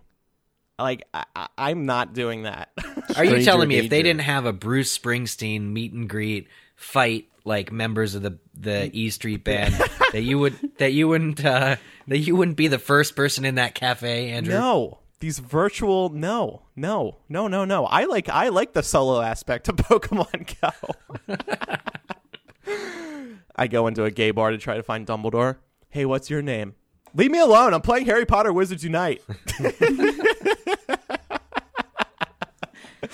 [0.79, 2.69] Like I, am not doing that.
[3.15, 3.85] Are you telling me danger.
[3.85, 8.39] if they didn't have a Bruce Springsteen meet and greet fight like members of the
[8.53, 9.73] the E Street Band
[10.11, 11.75] that you would that you wouldn't uh,
[12.07, 14.53] that you wouldn't be the first person in that cafe, Andrew?
[14.53, 17.85] No, these virtual no no no no no.
[17.85, 21.15] I like I like the solo aspect of Pokemon Go.
[23.55, 25.57] I go into a gay bar to try to find Dumbledore.
[25.89, 26.73] Hey, what's your name?
[27.15, 27.73] Leave me alone.
[27.73, 29.21] I'm playing Harry Potter Wizards Unite.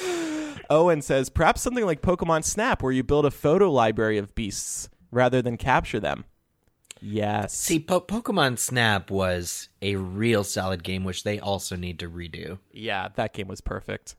[0.69, 4.89] Owen says perhaps something like Pokemon Snap, where you build a photo library of beasts
[5.11, 6.25] rather than capture them.
[7.01, 7.53] Yes.
[7.53, 12.59] See, po- Pokemon Snap was a real solid game, which they also need to redo.
[12.71, 14.15] Yeah, that game was perfect.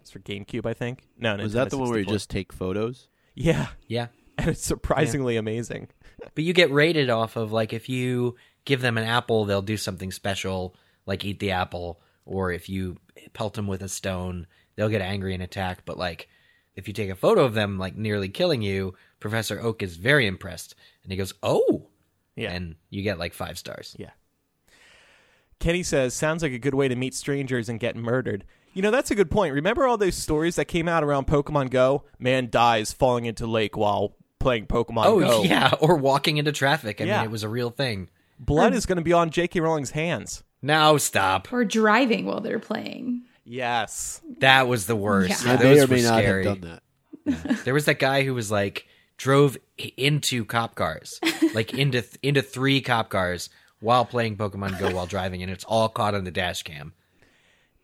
[0.00, 1.06] It's for GameCube, I think.
[1.18, 1.44] No, no.
[1.44, 3.08] was that the one where you just take photos?
[3.34, 5.40] Yeah, yeah, and it's surprisingly yeah.
[5.40, 5.88] amazing.
[6.34, 8.34] but you get rated off of like if you
[8.66, 10.76] give them an apple, they'll do something special,
[11.06, 12.98] like eat the apple, or if you
[13.32, 15.86] pelt them with a stone, they'll get angry and attack.
[15.86, 16.28] But like
[16.74, 20.26] if you take a photo of them like nearly killing you, Professor Oak is very
[20.26, 21.86] impressed and he goes, "Oh."
[22.34, 22.52] Yeah.
[22.52, 23.96] And you get like 5 stars.
[23.98, 24.10] Yeah.
[25.58, 28.90] Kenny says, "Sounds like a good way to meet strangers and get murdered." You know,
[28.90, 29.54] that's a good point.
[29.54, 32.04] Remember all those stories that came out around Pokemon Go?
[32.18, 35.42] Man dies falling into lake while playing Pokemon oh, Go.
[35.44, 37.00] yeah, or walking into traffic.
[37.00, 37.16] I yeah.
[37.18, 38.10] mean, it was a real thing.
[38.38, 39.60] Blood um, is going to be on J.K.
[39.60, 40.42] Rowling's hands.
[40.62, 41.52] Now stop.
[41.52, 43.22] Or driving while they're playing.
[43.44, 44.20] Yes.
[44.38, 45.44] That was the worst.
[45.44, 45.56] Yeah.
[45.56, 46.44] They may or may not scary.
[46.44, 46.82] have done that.
[47.64, 49.56] there was that guy who was like drove
[49.96, 51.20] into cop cars,
[51.54, 55.88] like into into three cop cars while playing Pokemon Go while driving, and it's all
[55.88, 56.92] caught on the dash cam.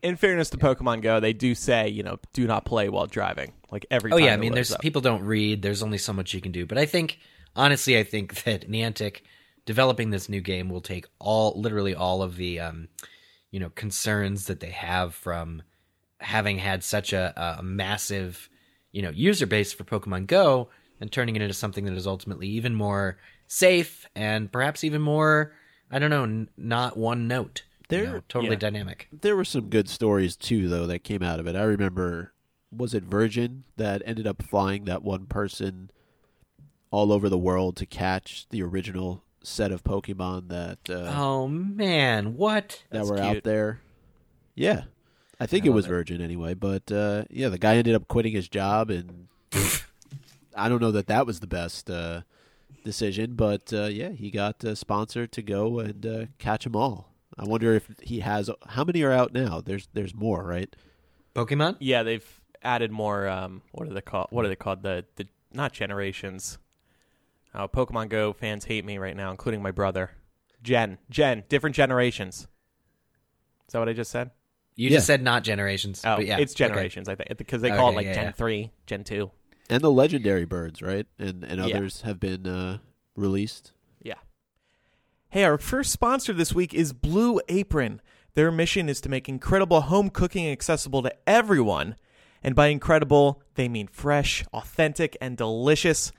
[0.02, 3.52] In fairness to Pokemon Go, they do say you know do not play while driving.
[3.70, 4.80] Like every oh yeah, I mean there's up.
[4.80, 5.62] people don't read.
[5.62, 7.18] There's only so much you can do, but I think
[7.56, 9.20] honestly, I think that Niantic
[9.64, 12.88] developing this new game will take all literally all of the um,
[13.50, 15.62] you know concerns that they have from
[16.20, 18.48] having had such a, a massive
[18.92, 20.68] you know user base for Pokemon Go
[21.00, 25.52] and turning it into something that is ultimately even more safe and perhaps even more
[25.92, 27.64] I don't know n- not one note.
[27.88, 28.60] There, you know, totally yeah.
[28.60, 29.08] dynamic.
[29.12, 31.54] There were some good stories too, though, that came out of it.
[31.54, 32.32] I remember,
[32.74, 35.90] was it Virgin that ended up flying that one person
[36.90, 40.78] all over the world to catch the original set of Pokemon that.
[40.88, 42.82] Uh, oh man, what?
[42.90, 43.36] That That's were cute.
[43.38, 43.80] out there.
[44.54, 44.84] Yeah,
[45.40, 45.90] I think I it was it.
[45.90, 49.28] Virgin anyway, but uh, yeah, the guy ended up quitting his job, and
[50.56, 52.22] I don't know that that was the best uh,
[52.84, 57.12] decision, but uh, yeah, he got uh, sponsored to go and uh, catch them all.
[57.38, 59.60] I wonder if he has how many are out now.
[59.60, 60.74] There's there's more, right?
[61.34, 61.76] Pokemon?
[61.80, 63.26] Yeah, they've added more.
[63.28, 64.28] Um, what are they called?
[64.30, 64.82] What are they called?
[64.82, 66.58] The the not generations.
[67.54, 70.10] Oh, Pokemon Go fans hate me right now, including my brother.
[70.62, 72.46] Gen, Gen, different generations.
[73.66, 74.30] Is that what I just said?
[74.74, 74.96] You yeah.
[74.96, 76.02] just said not generations.
[76.04, 76.38] Oh, yeah.
[76.38, 77.22] it's generations, okay.
[77.22, 78.32] I think, because they call okay, it like yeah, Gen yeah.
[78.32, 79.30] three, Gen two,
[79.68, 81.06] and the legendary birds, right?
[81.18, 82.78] And and others have been uh,
[83.16, 83.72] released.
[84.02, 84.14] Yeah.
[85.28, 88.00] Hey, our first sponsor this week is Blue Apron.
[88.34, 91.96] Their mission is to make incredible home cooking accessible to everyone.
[92.42, 96.12] And by incredible, they mean fresh, authentic, and delicious.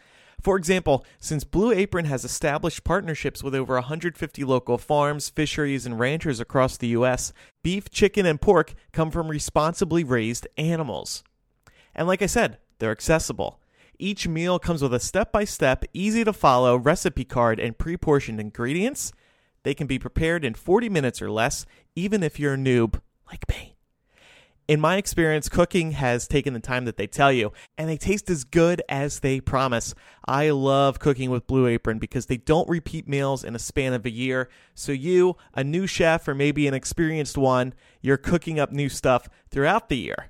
[0.44, 5.98] For example, since Blue Apron has established partnerships with over 150 local farms, fisheries, and
[5.98, 7.32] ranchers across the U.S.,
[7.64, 11.24] beef, chicken, and pork come from responsibly raised animals.
[11.96, 13.62] And like I said, they're accessible.
[13.98, 17.96] Each meal comes with a step by step, easy to follow recipe card and pre
[17.96, 19.14] portioned ingredients.
[19.64, 23.48] They can be prepared in 40 minutes or less, even if you're a noob like
[23.48, 23.73] me
[24.68, 28.30] in my experience, cooking has taken the time that they tell you, and they taste
[28.30, 29.94] as good as they promise.
[30.26, 34.06] I love cooking with Blue Apron because they don't repeat meals in a span of
[34.06, 34.50] a year.
[34.74, 39.28] So, you, a new chef, or maybe an experienced one, you're cooking up new stuff
[39.50, 40.30] throughout the year.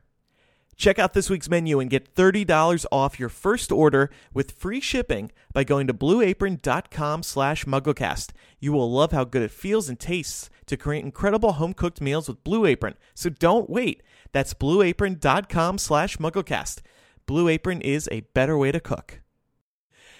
[0.75, 5.31] Check out this week's menu and get $30 off your first order with free shipping
[5.53, 8.31] by going to blueapron.com slash mugglecast.
[8.59, 12.43] You will love how good it feels and tastes to create incredible home-cooked meals with
[12.43, 12.95] Blue Apron.
[13.13, 14.01] So don't wait.
[14.31, 16.81] That's blueapron.com slash mugglecast.
[17.25, 19.21] Blue Apron is a better way to cook.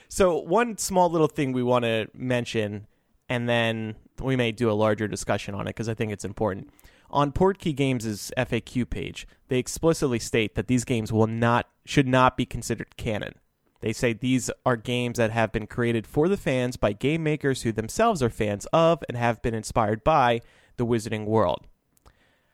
[0.08, 2.88] So one small little thing we want to mention,
[3.30, 6.70] and then we may do a larger discussion on it because I think it's important.
[7.14, 12.36] On Portkey Games' FAQ page, they explicitly state that these games will not should not
[12.36, 13.36] be considered canon.
[13.82, 17.62] They say these are games that have been created for the fans by game makers
[17.62, 20.42] who themselves are fans of and have been inspired by
[20.78, 21.68] the Wizarding World.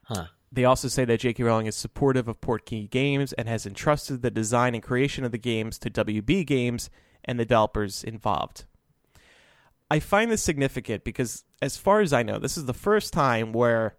[0.03, 0.25] Huh.
[0.51, 1.41] They also say that J.K.
[1.41, 5.37] Rowling is supportive of Portkey Games and has entrusted the design and creation of the
[5.37, 6.89] games to WB Games
[7.23, 8.65] and the developers involved.
[9.89, 13.53] I find this significant because, as far as I know, this is the first time
[13.53, 13.95] where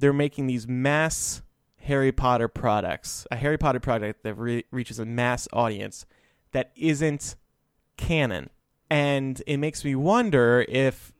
[0.00, 1.42] they're making these mass
[1.82, 6.06] Harry Potter products, a Harry Potter product that re- reaches a mass audience
[6.52, 7.36] that isn't
[7.96, 8.50] canon.
[8.90, 11.12] And it makes me wonder if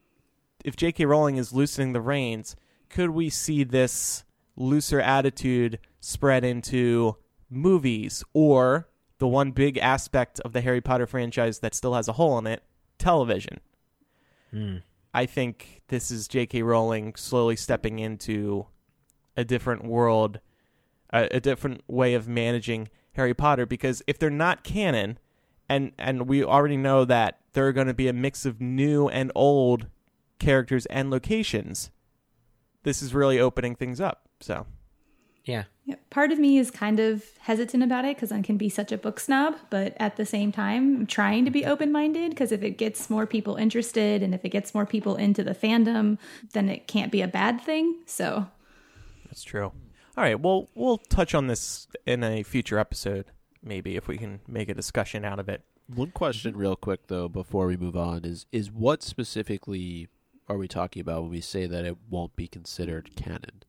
[0.63, 1.07] if J.K.
[1.07, 2.55] Rowling is loosening the reins,
[2.91, 4.25] could we see this
[4.57, 7.17] looser attitude spread into
[7.49, 8.89] movies or
[9.19, 12.47] the one big aspect of the Harry Potter franchise that still has a hole in
[12.47, 12.63] it,
[12.99, 13.61] television?
[14.51, 14.77] Hmm.
[15.13, 16.63] I think this is J.K.
[16.63, 18.67] Rowling slowly stepping into
[19.37, 20.41] a different world,
[21.13, 23.67] a, a different way of managing Harry Potter.
[23.67, 25.19] Because if they're not canon,
[25.69, 29.09] and and we already know that there are going to be a mix of new
[29.09, 29.87] and old
[30.39, 31.91] characters and locations,
[32.83, 34.29] this is really opening things up.
[34.41, 34.67] So
[35.45, 35.65] Yeah.
[35.85, 38.93] Yeah, part of me is kind of hesitant about it because I can be such
[38.93, 42.53] a book snob, but at the same time, I'm trying to be open minded because
[42.53, 46.19] if it gets more people interested and if it gets more people into the fandom,
[46.53, 47.97] then it can't be a bad thing.
[48.07, 48.47] So,
[49.27, 49.73] that's true.
[50.17, 53.27] All right, well, we'll touch on this in a future episode,
[53.63, 55.63] maybe if we can make a discussion out of it.
[55.87, 60.09] One question, real quick though, before we move on, is is what specifically
[60.49, 63.63] are we talking about when we say that it won't be considered canon?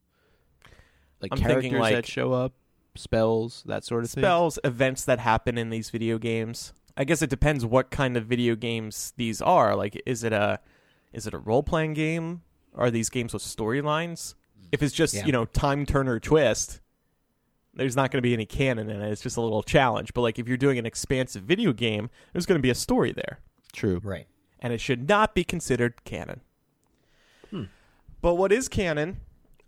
[1.21, 2.53] Like I'm characters like- that show up,
[2.95, 4.21] spells, that sort of thing.
[4.23, 6.73] spells, events that happen in these video games.
[6.97, 9.75] I guess it depends what kind of video games these are.
[9.75, 10.59] Like, is it a
[11.13, 12.41] is it a role playing game?
[12.75, 14.35] Are these games with storylines?
[14.71, 15.25] If it's just Yeah.
[15.25, 16.79] you know time turner twist,
[17.73, 19.11] there's not going to be any canon in it.
[19.11, 20.13] It's just a little challenge.
[20.13, 23.11] But like if you're doing an expansive video game, there's going to be a story
[23.13, 23.39] there,
[23.73, 23.99] True.
[24.03, 24.27] Right.
[24.59, 26.41] and it should not be considered canon.
[27.49, 27.63] Hmm.
[28.21, 29.21] But what is canon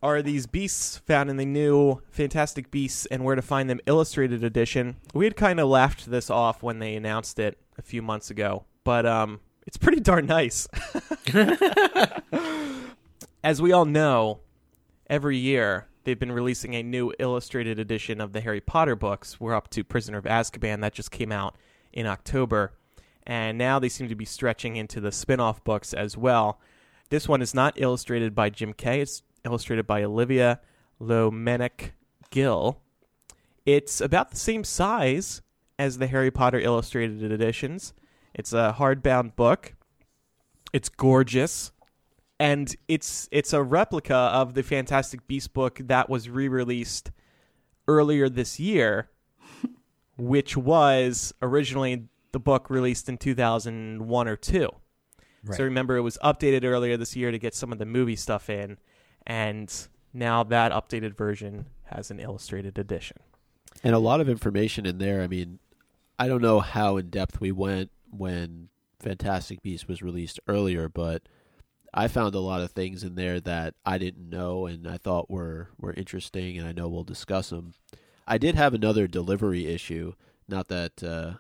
[0.04, 4.44] are these beasts found in the new Fantastic Beasts and Where to Find Them Illustrated
[4.44, 4.98] Edition.
[5.14, 8.66] We had kind of laughed this off when they announced it a few months ago,
[8.84, 10.68] but um, it's pretty darn nice.
[13.44, 14.42] As we all know,
[15.10, 19.40] every year they've been releasing a new illustrated edition of the Harry Potter books.
[19.40, 21.56] We're up to Prisoner of Azkaban, that just came out
[21.94, 22.74] in October.
[23.26, 26.60] And now they seem to be stretching into the spin off books as well.
[27.10, 30.60] This one is not illustrated by Jim Kay, it's illustrated by Olivia
[31.02, 31.92] Lomenech
[32.30, 32.82] Gill.
[33.66, 35.42] It's about the same size
[35.80, 37.94] as the Harry Potter illustrated editions.
[38.34, 39.76] It's a hardbound book.
[40.72, 41.72] It's gorgeous.
[42.40, 47.12] And it's it's a replica of the Fantastic Beast book that was re-released
[47.88, 49.10] earlier this year,
[50.18, 54.70] which was originally the book released in 2001 or 2.
[55.46, 55.58] Right.
[55.58, 58.50] So remember, it was updated earlier this year to get some of the movie stuff
[58.50, 58.78] in,
[59.26, 63.18] and now that updated version has an illustrated edition.
[63.84, 65.22] And a lot of information in there.
[65.22, 65.60] I mean,
[66.20, 71.24] I don't know how in depth we went when Fantastic Beasts was released earlier, but
[71.94, 75.30] I found a lot of things in there that I didn't know and I thought
[75.30, 77.74] were were interesting, and I know we'll discuss them.
[78.28, 80.14] I did have another delivery issue.
[80.48, 81.34] Not that uh,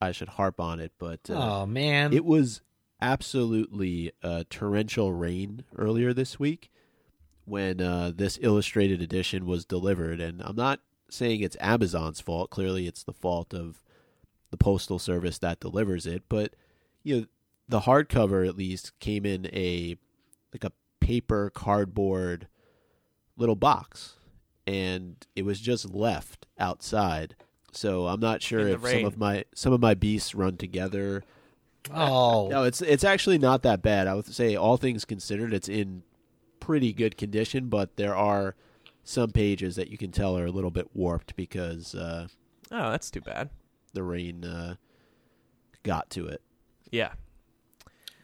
[0.00, 2.12] I should harp on it, but uh, oh man.
[2.12, 2.60] it was
[3.00, 6.70] absolutely uh, torrential rain earlier this week
[7.44, 10.20] when uh, this illustrated edition was delivered.
[10.20, 12.50] And I'm not saying it's Amazon's fault.
[12.50, 13.82] Clearly, it's the fault of
[14.50, 16.22] the postal service that delivers it.
[16.28, 16.54] But
[17.02, 17.26] you know,
[17.68, 19.96] the hardcover at least came in a
[20.52, 22.46] like a paper cardboard
[23.36, 24.14] little box,
[24.66, 27.34] and it was just left outside.
[27.72, 30.56] So I'm not sure In the if some of my some of my beasts run
[30.58, 31.24] together.
[31.92, 32.48] oh.
[32.48, 34.06] No, it's it's actually not that bad.
[34.06, 36.02] I would say all things considered, it's in
[36.64, 38.54] pretty good condition, but there are
[39.04, 42.28] some pages that you can tell are a little bit warped because uh,
[42.70, 43.50] Oh, that's too bad.
[43.92, 44.74] the rain uh,
[45.82, 46.40] got to it.
[46.90, 47.12] Yeah.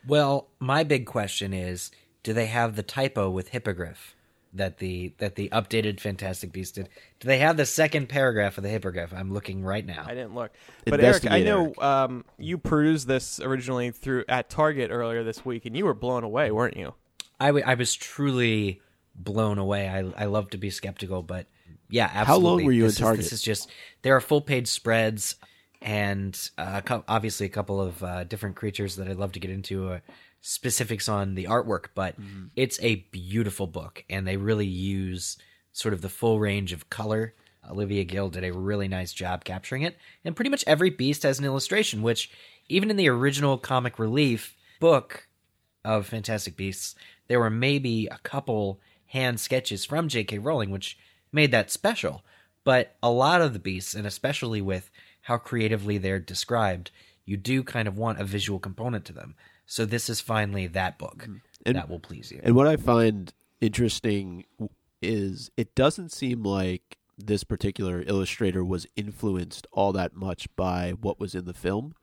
[0.06, 1.90] Well, my big question is,
[2.22, 4.14] do they have the typo with hippogriff
[4.54, 6.88] that the that the updated Fantastic Beast did?
[7.20, 9.12] Do they have the second paragraph of the hippogriff?
[9.12, 10.04] I'm looking right now.
[10.06, 10.52] I didn't look.
[10.86, 11.82] But Eric, I know Eric.
[11.82, 16.24] um, you perused this originally through at Target earlier this week, and you were blown
[16.24, 16.94] away, weren't you?
[17.40, 18.80] I, w- I was truly
[19.14, 19.88] blown away.
[19.88, 21.46] I I love to be skeptical, but
[21.90, 22.64] yeah, how long absolutely.
[22.64, 23.24] were you this in is- Target?
[23.24, 23.70] This is just
[24.02, 25.36] there are full page spreads.
[25.80, 29.40] and uh, a cou- obviously a couple of uh, different creatures that I'd love to
[29.40, 29.98] get into uh,
[30.40, 31.86] specifics on the artwork.
[31.94, 32.16] But
[32.56, 35.38] it's a beautiful book, and they really use
[35.72, 37.34] sort of the full range of color.
[37.70, 41.38] Olivia Gill did a really nice job capturing it, and pretty much every beast has
[41.38, 42.02] an illustration.
[42.02, 42.30] Which
[42.68, 45.28] even in the original comic relief book
[45.84, 46.94] of Fantastic Beasts,
[47.28, 50.38] there were maybe a couple hand sketches from J.K.
[50.38, 50.98] Rowling, which
[51.32, 52.24] made that special.
[52.64, 54.90] But a lot of the beasts, and especially with
[55.22, 56.90] how creatively they're described,
[57.24, 59.34] you do kind of want a visual component to them.
[59.66, 61.36] So this is finally that book mm-hmm.
[61.66, 62.40] And- that will please you.
[62.42, 64.44] And what I find interesting
[65.02, 71.18] is it doesn't seem like this particular illustrator was influenced all that much by what
[71.18, 71.94] was in the film.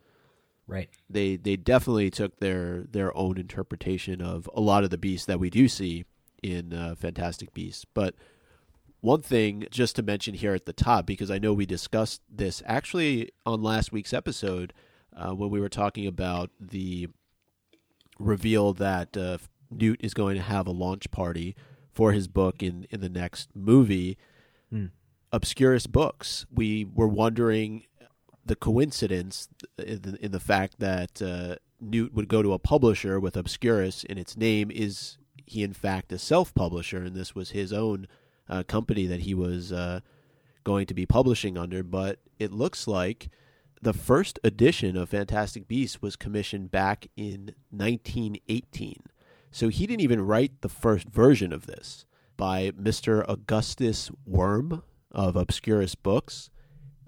[0.67, 0.89] Right.
[1.09, 5.39] They they definitely took their their own interpretation of a lot of the beasts that
[5.39, 6.05] we do see
[6.43, 7.85] in uh, Fantastic Beasts.
[7.93, 8.15] But
[9.01, 12.63] one thing just to mention here at the top, because I know we discussed this
[12.65, 14.73] actually on last week's episode
[15.15, 17.07] uh, when we were talking about the
[18.19, 19.37] reveal that uh,
[19.69, 21.55] Newt is going to have a launch party
[21.91, 24.17] for his book in in the next movie.
[25.31, 26.45] Obscurus Books.
[26.53, 27.85] We were wondering
[28.45, 33.19] the coincidence in the, in the fact that uh, Newt would go to a publisher
[33.19, 34.71] with Obscurus in its name.
[34.71, 38.07] Is he in fact a self-publisher, and this was his own
[38.47, 40.01] uh, company that he was uh,
[40.63, 41.83] going to be publishing under?
[41.83, 43.29] But it looks like
[43.81, 49.01] the first edition of Fantastic Beasts was commissioned back in 1918.
[49.51, 52.05] So he didn't even write the first version of this
[52.37, 53.23] by Mr.
[53.27, 56.49] Augustus Worm of Obscurus Books.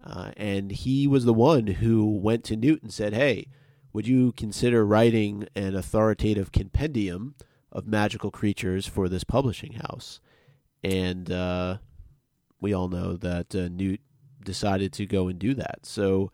[0.04, 3.48] Uh, and he was the one who went to Newt and said, Hey,
[3.94, 7.36] would you consider writing an authoritative compendium
[7.72, 10.20] of magical creatures for this publishing house?
[10.84, 11.78] And uh,
[12.62, 14.02] we all know that uh, Newt
[14.44, 15.80] decided to go and do that.
[15.84, 16.32] So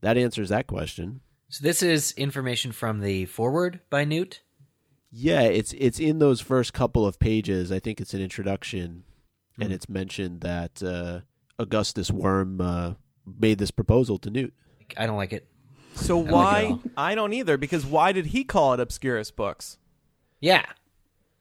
[0.00, 1.20] that answers that question.
[1.48, 4.42] So this is information from the foreword by Newt.
[5.10, 7.72] Yeah, it's it's in those first couple of pages.
[7.72, 9.04] I think it's an introduction,
[9.58, 11.20] and it's mentioned that uh,
[11.58, 12.94] Augustus Worm uh,
[13.38, 14.54] made this proposal to Newt.
[14.96, 15.46] I don't like it.
[15.94, 16.64] So like it why?
[16.66, 16.82] all.
[16.96, 17.56] I don't either.
[17.56, 19.78] Because why did he call it Obscurus Books?
[20.40, 20.64] Yeah.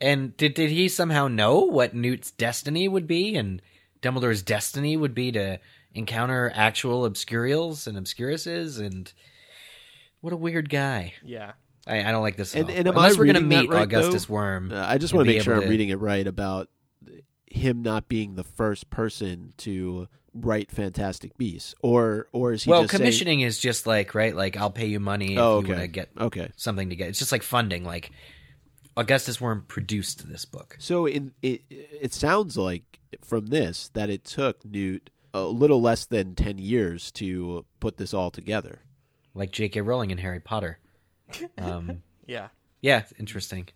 [0.02, 3.62] And did did he somehow know what Newt's destiny would be and
[4.02, 5.60] Dumbledore's destiny would be to
[5.94, 9.12] encounter actual Obscurials and Obscuruses and
[10.22, 11.14] what a weird guy.
[11.24, 11.54] Yeah.
[11.88, 12.76] I, I don't like this at And- all.
[12.78, 14.34] and am Unless I we're gonna meet right, Augustus though?
[14.36, 14.72] Worm.
[14.72, 16.70] Uh, I just want to make sure I'm to- reading it right about
[17.52, 22.82] him not being the first person to write Fantastic Beasts, or or is he Well,
[22.84, 25.58] just saying- commissioning is just like right, like I'll pay you money if Oh, you
[25.60, 25.68] okay.
[25.70, 26.52] want to get Okay.
[26.56, 27.10] something to get.
[27.10, 27.84] It's just like funding.
[27.84, 28.12] Like
[28.96, 30.76] Augustus Worm produced this book.
[30.80, 36.06] So in it it sounds like from this that it took Newt a little less
[36.06, 38.82] than ten years to put this all together.
[39.34, 39.82] like J.K.
[39.82, 40.80] Rowling and Harry Potter.
[41.60, 42.48] Um, Yeah.
[42.82, 43.68] yeah, interesting.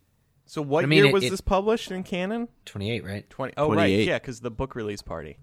[0.52, 2.49] So what I mean, year it- was it- this published in canon?
[2.66, 3.30] Twenty eight, right?
[3.30, 3.54] Twenty.
[3.56, 4.06] Oh right, 28.
[4.06, 5.38] yeah, because the book release party.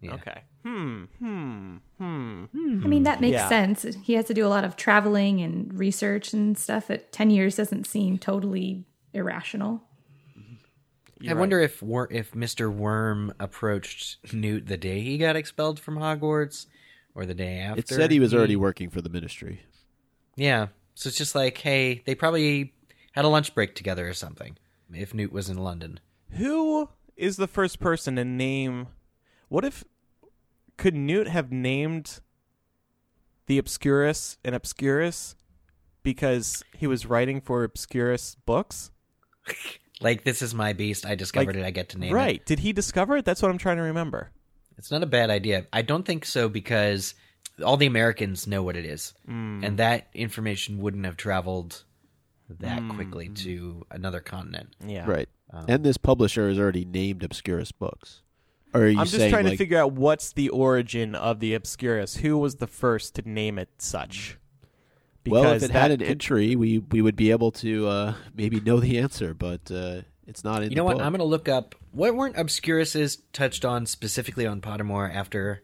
[0.00, 0.14] Yeah.
[0.14, 0.42] Okay.
[0.62, 1.04] Hmm.
[1.18, 1.76] Hmm.
[1.98, 2.44] Hmm.
[2.84, 3.48] I mean, that makes Yeah.
[3.48, 3.84] sense.
[4.04, 6.90] He has to do a lot of traveling and research and stuff.
[6.92, 9.82] At 10 years doesn't seem totally irrational.
[11.28, 15.96] I wonder if Wor- if Mister Worm approached Newt the day he got expelled from
[15.96, 16.66] Hogwarts,
[17.16, 17.80] or the day after.
[17.80, 19.60] It said he was already working for the Ministry.
[20.36, 22.74] Yeah, so it's just like, hey, they probably
[23.12, 24.56] had a lunch break together or something.
[24.92, 26.00] If Newt was in London,
[26.32, 28.88] Who is the first person to name?
[29.48, 29.84] What if
[30.76, 32.20] could Newt have named
[33.46, 35.34] the Obscurus and Obscurus
[36.02, 38.90] because he was writing for Obscurus books?
[40.00, 41.06] like this is my beast.
[41.06, 41.66] I discovered Like, it.
[41.66, 42.14] I get to name it.
[42.14, 42.44] right.
[42.46, 43.24] Did he discover it?
[43.24, 44.30] That's what I'm trying to remember.
[44.78, 45.66] It's not a bad idea.
[45.72, 47.14] I don't think so because
[47.64, 49.62] all the Americans know what it is, hmm.
[49.62, 51.84] and that information wouldn't have traveled
[52.60, 54.74] that quickly to another continent.
[54.84, 55.08] Yeah.
[55.08, 55.28] Right.
[55.68, 58.22] and this publisher has already named Obscurus Books.
[58.74, 61.54] Or are you I'm just saying trying to figure out what's the origin of the
[61.54, 62.16] Obscurus.
[62.18, 64.38] Who was the first to name it such?
[65.26, 68.60] well, if it had an could- entry, we we would be able to uh, maybe
[68.60, 70.64] know the answer, but uh, it's not in.
[70.64, 70.96] You the know what?
[70.96, 71.06] book.
[71.06, 75.62] I'm going to look up what weren't Obscuruses touched on specifically on Pottermore after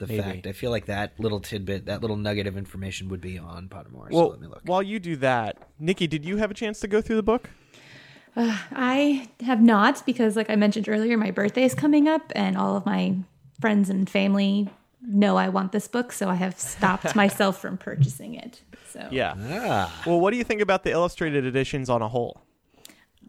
[0.00, 0.20] the Maybe.
[0.22, 0.46] fact.
[0.48, 4.10] I feel like that little tidbit, that little nugget of information would be on Pottermore.
[4.10, 4.62] so Well, let me look.
[4.64, 7.50] while you do that, Nikki, did you have a chance to go through the book?
[8.36, 12.76] I have not because, like I mentioned earlier, my birthday is coming up, and all
[12.76, 13.16] of my
[13.60, 14.68] friends and family
[15.02, 18.62] know I want this book, so I have stopped myself from purchasing it.
[18.88, 19.34] So, Yeah.
[19.38, 22.40] ah, Well, what do you think about the illustrated editions on a whole?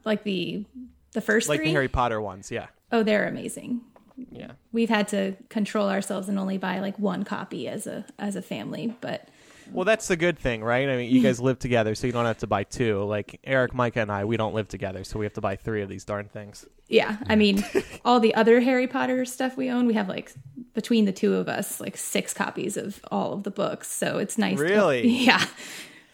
[0.04, 0.66] like the
[1.14, 1.68] the first Like three.
[1.68, 2.68] the Harry Potter ones, yeah.
[2.92, 3.82] oh, they're amazing.
[4.32, 4.52] Yeah.
[4.72, 8.42] we've had to control ourselves and only buy like one copy as a as a
[8.42, 8.96] family.
[9.02, 9.28] But
[9.72, 10.88] Well, that's the good thing, right?
[10.90, 13.04] I mean, you guys live together, so you don't have to buy two.
[13.04, 15.82] Like Eric, Micah, and I, we don't live together, so we have to buy three
[15.82, 16.66] of these darn things.
[16.88, 17.64] yeah, I mean,
[18.06, 20.34] all the other Harry Potter stuff we own, we have like
[20.74, 23.90] between the two of us, like six copies of all of the books.
[23.92, 24.58] So it's nice.
[24.58, 25.08] to- Really?
[25.26, 25.46] yeah.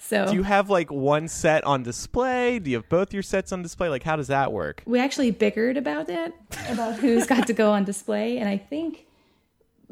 [0.07, 2.59] So Do you have like one set on display?
[2.59, 3.89] Do you have both your sets on display?
[3.89, 4.81] Like, how does that work?
[4.85, 6.33] we actually bickered about it,
[6.69, 9.05] about who's got to go on display, and I think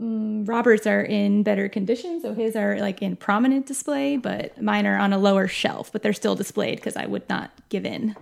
[0.02, 4.88] mm, Robert's are in better condition, so his are like in prominent display, but mine
[4.88, 8.16] are on a lower shelf, but they're still displayed because I would not give in.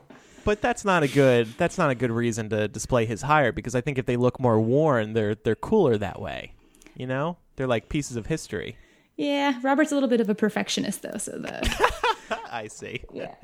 [0.45, 1.47] But that's not a good.
[1.57, 4.39] That's not a good reason to display his higher because I think if they look
[4.39, 6.53] more worn, they're they're cooler that way.
[6.95, 8.77] You know, they're like pieces of history.
[9.15, 13.03] Yeah, Robert's a little bit of a perfectionist though, so the I see.
[13.13, 13.35] yeah.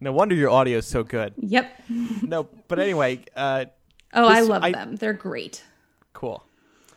[0.00, 1.34] No wonder your audio is so good.
[1.38, 1.70] Yep.
[2.22, 3.66] No, but anyway, uh,
[4.12, 4.96] Oh, I love I- them.
[4.96, 5.62] They're great.
[6.12, 6.44] Cool.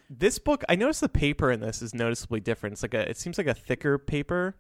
[0.10, 2.74] This book, I noticed the paper in this is noticeably different.
[2.74, 4.56] It's like a, it seems like a thicker paper,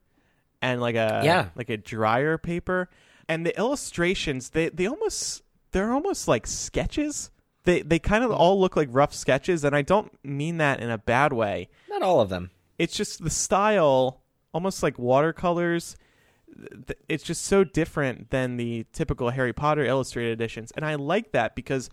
[0.61, 1.49] and like a Yeah.
[1.55, 2.89] like a drier paper,
[3.27, 7.31] and the illustrations they they almost they're almost like sketches.
[7.65, 10.89] They they kind of all look like rough sketches, and I don't mean that in
[10.89, 11.67] a bad way.
[11.89, 12.51] Not all of them.
[12.81, 14.21] It's just the style,
[14.53, 15.95] almost like watercolors.
[16.87, 21.31] Th- It's just so different than the typical Harry Potter illustrated editions, and I like
[21.31, 21.89] that because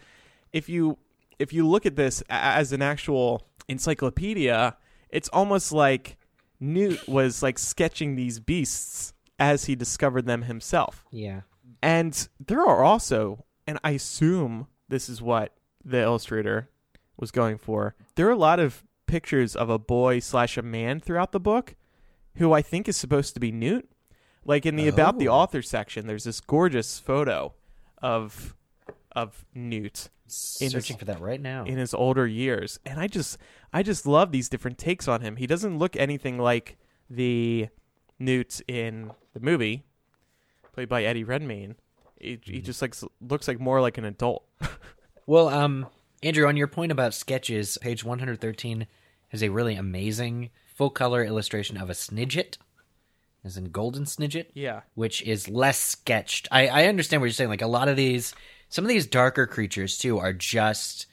[0.52, 0.98] if you
[1.38, 4.76] if you look at this as an actual encyclopedia,
[5.10, 6.16] it's almost like
[6.60, 11.04] Newt was like sketching these beasts as he discovered them himself.
[11.12, 11.42] Yeah.
[11.82, 16.68] And there are also, and I assume this is what the illustrator
[17.16, 17.94] was going for.
[18.16, 21.74] There are a lot of pictures of a boy slash a man throughout the book,
[22.36, 23.88] who I think is supposed to be Newt.
[24.44, 25.34] Like in the about the Oh.
[25.34, 27.54] author section, there's this gorgeous photo
[28.00, 28.54] of
[29.12, 30.10] of Newt
[30.60, 31.64] in Searching his, for that right now.
[31.64, 33.36] in his older years, and I just
[33.72, 35.36] I just love these different takes on him.
[35.36, 36.76] He doesn't look anything like
[37.10, 37.68] the
[38.18, 39.84] Newt in the movie,
[40.72, 41.74] played by Eddie Redmayne.
[42.20, 44.44] He, he just like looks like more like an adult.
[45.26, 45.86] Well, um,
[46.22, 48.86] Andrew, on your point about sketches, page 113
[49.28, 52.56] has a really amazing full color illustration of a Snidget,
[53.44, 54.82] as in golden Snidget, Yeah.
[54.94, 56.48] which is less sketched.
[56.50, 57.50] I, I understand what you're saying.
[57.50, 58.34] Like a lot of these,
[58.68, 61.06] some of these darker creatures too are just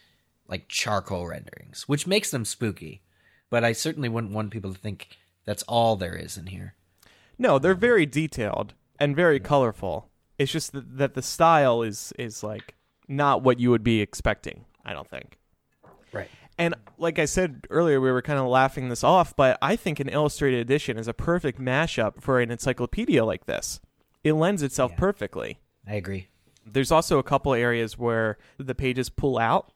[0.47, 3.01] like charcoal renderings, which makes them spooky.
[3.49, 5.07] But I certainly wouldn't want people to think
[5.45, 6.75] that's all there is in here.
[7.37, 10.09] No, they're very detailed and very colorful.
[10.37, 12.75] It's just that, that the style is is like
[13.07, 14.65] not what you would be expecting.
[14.85, 15.37] I don't think.
[16.57, 19.99] And like I said earlier, we were kind of laughing this off, but I think
[19.99, 23.79] an illustrated edition is a perfect mashup for an encyclopedia like this.
[24.23, 24.97] It lends itself Yeah.
[24.99, 25.59] perfectly.
[25.87, 26.27] I agree.
[26.65, 29.73] There's also a couple areas where the pages pull out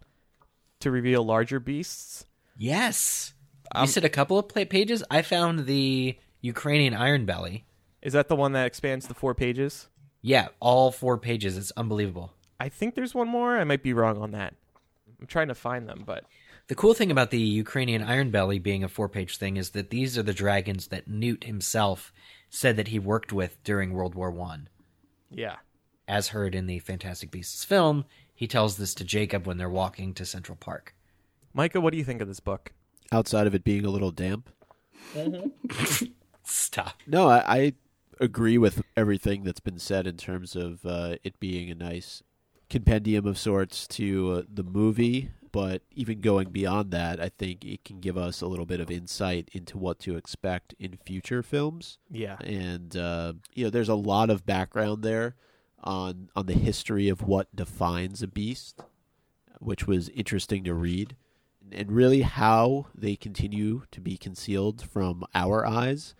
[0.79, 2.25] to reveal larger beasts.
[2.57, 3.33] Yes.
[3.75, 5.03] Um, you said a couple of pages.
[5.11, 7.65] I found the Ukrainian Iron Belly.
[8.01, 9.87] Is that the one that expands the four pages?
[10.21, 11.57] Yeah, all four pages.
[11.57, 12.33] It's unbelievable.
[12.59, 13.57] I think there's one more.
[13.57, 14.55] I might be wrong on that.
[15.19, 16.25] I'm trying to find them, but
[16.67, 19.89] The cool thing about the Ukrainian Iron Belly being a four page thing is that
[19.89, 22.13] these are the dragons that Newt himself
[22.49, 24.69] said that he worked with during World War One.
[25.31, 25.57] yeah.
[26.07, 30.15] As heard in the Fantastic Beasts film, he tells this to Jacob when they're walking
[30.15, 30.95] to Central Park.
[31.53, 32.73] Micah, what do you think of this book?
[33.11, 34.49] Outside of it being a little damp.
[36.43, 36.95] Stop.
[37.05, 37.73] No, I, I
[38.19, 42.23] agree with everything that's been said in terms of uh, it being a nice
[42.69, 45.31] compendium of sorts to uh, the movie.
[45.51, 48.91] But even going beyond that, I think it can give us a little bit of
[48.91, 51.97] insight into what to expect in future films.
[52.11, 52.37] Yeah.
[52.41, 55.35] and uh, you know there's a lot of background there
[55.83, 58.81] on on the history of what defines a beast
[59.59, 61.15] which was interesting to read
[61.71, 66.15] and really how they continue to be concealed from our eyes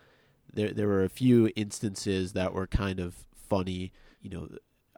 [0.54, 3.92] there there were a few instances that were kind of funny
[4.22, 4.48] you know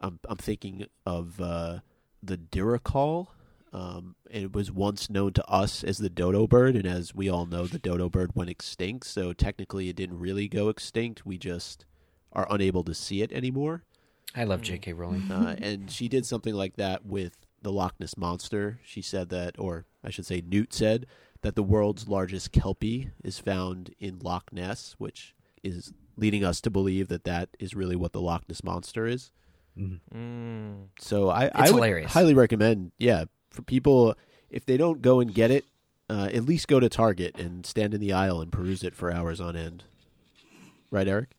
[0.02, 1.78] i'm i'm thinking of uh
[2.22, 3.28] the Diricawl
[3.72, 7.46] um, it was once known to us as the dodo bird, and as we all
[7.46, 9.06] know, the dodo bird went extinct.
[9.06, 11.24] So technically, it didn't really go extinct.
[11.24, 11.86] We just
[12.32, 13.84] are unable to see it anymore.
[14.34, 14.92] I love J.K.
[14.92, 15.30] Rowling.
[15.30, 18.78] Uh, and she did something like that with the Loch Ness monster.
[18.84, 21.06] She said that, or I should say, Newt said
[21.40, 26.70] that the world's largest kelpie is found in Loch Ness, which is leading us to
[26.70, 29.32] believe that that is really what the Loch Ness monster is.
[29.78, 30.86] Mm.
[30.98, 32.12] So I, I It's would hilarious.
[32.12, 34.14] highly recommend, yeah, for people
[34.50, 35.64] if they don't go and get it,
[36.10, 39.10] uh, at least go to Target and stand in the aisle and peruse it for
[39.12, 39.84] hours on end.
[40.90, 41.30] Right, Eric?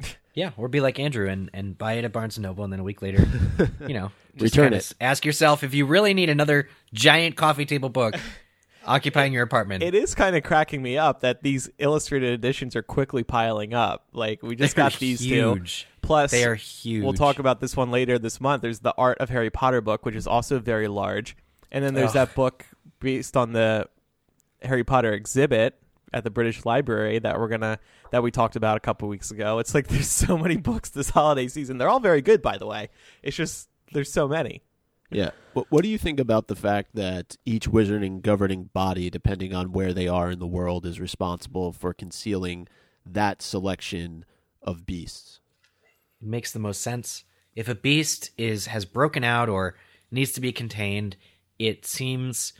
[0.32, 2.78] Yeah, or be like Andrew and, and buy it at Barnes and Noble, and then
[2.78, 3.26] a week later,
[3.88, 4.92] you know, just Return kinda it.
[5.00, 8.14] Ask yourself if you really need another giant coffee table book
[8.86, 9.82] occupying your apartment.
[9.82, 14.06] It is kind of cracking me up that these illustrated editions are quickly piling up.
[14.12, 15.62] Like we just They're got these two.
[16.10, 17.04] Plus, They are huge.
[17.04, 18.62] We'll talk about this one later this month.
[18.62, 21.36] There's the Art of Harry Potter book, which is also very large,
[21.70, 22.14] and then there's Ugh.
[22.14, 22.66] that book
[22.98, 23.86] based on the
[24.60, 25.80] Harry Potter exhibit
[26.12, 27.78] at the British Library that we're gonna
[28.10, 29.60] that we talked about a couple weeks ago.
[29.60, 31.78] It's like there's so many books this holiday season.
[31.78, 32.88] They're all very good, by the way.
[33.22, 34.62] It's just there's so many.
[35.12, 35.30] Yeah.
[35.52, 39.70] What, what do you think about the fact that each wizarding governing body, depending on
[39.70, 42.66] where they are in the world, is responsible for concealing
[43.06, 44.24] that selection
[44.60, 45.39] of beasts?
[46.20, 47.24] It makes the most sense.
[47.54, 49.76] If a beast is has broken out or
[50.10, 51.16] needs to be contained,
[51.58, 52.52] it seems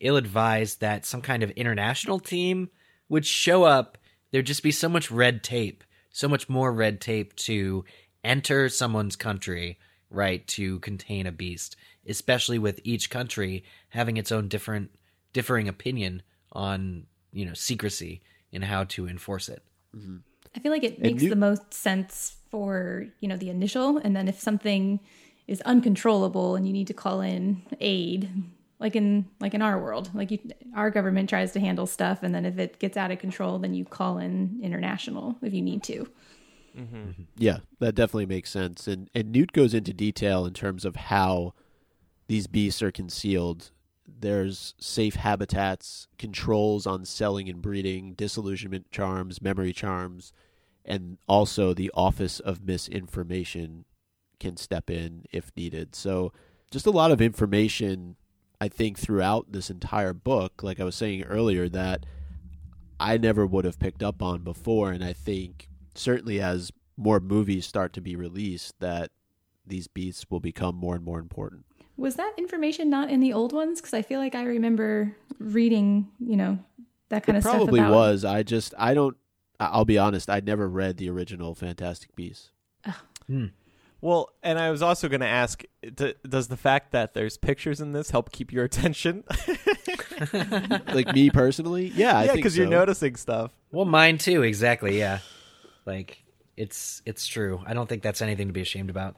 [0.00, 2.70] ill-advised that some kind of international team
[3.08, 3.98] would show up.
[4.30, 7.84] There'd just be so much red tape, so much more red tape to
[8.22, 9.78] enter someone's country,
[10.10, 14.90] right, to contain a beast, especially with each country having its own different
[15.32, 18.20] differing opinion on, you know, secrecy
[18.52, 19.62] and how to enforce it.
[19.96, 20.18] Mm-hmm.
[20.56, 24.16] I feel like it makes you- the most sense for, you know, the initial and
[24.16, 25.00] then if something
[25.46, 28.28] is uncontrollable and you need to call in aid,
[28.80, 30.38] like in like in our world, like you,
[30.74, 33.74] our government tries to handle stuff and then if it gets out of control then
[33.74, 36.08] you call in international if you need to.
[36.76, 37.22] Mm-hmm.
[37.36, 38.86] Yeah, that definitely makes sense.
[38.86, 41.54] And and Newt goes into detail in terms of how
[42.28, 43.70] these beasts are concealed.
[44.08, 50.32] There's safe habitats, controls on selling and breeding, disillusionment charms, memory charms,
[50.84, 53.84] and also the Office of Misinformation
[54.40, 55.94] can step in if needed.
[55.94, 56.32] So
[56.70, 58.16] just a lot of information
[58.60, 62.06] I think throughout this entire book, like I was saying earlier, that
[62.98, 67.66] I never would have picked up on before and I think certainly as more movies
[67.66, 69.10] start to be released that
[69.66, 71.64] these beasts will become more and more important.
[71.98, 73.80] Was that information not in the old ones?
[73.80, 76.58] Because I feel like I remember reading, you know,
[77.10, 77.56] that kind it of stuff.
[77.56, 78.24] probably about was.
[78.24, 79.16] I just I don't
[79.60, 82.50] I- I'll be honest, I never read the original Fantastic Beasts.
[83.26, 83.46] Hmm.
[84.00, 85.64] Well, and I was also going to ask,
[85.96, 89.24] d- does the fact that there's pictures in this help keep your attention?
[90.32, 91.88] like me personally?
[91.94, 92.60] Yeah, I yeah, think because so.
[92.60, 93.52] you're noticing stuff.
[93.72, 95.18] Well, mine too, exactly, yeah.
[95.84, 96.22] Like
[96.58, 97.62] it's it's true.
[97.66, 99.16] I don't think that's anything to be ashamed about.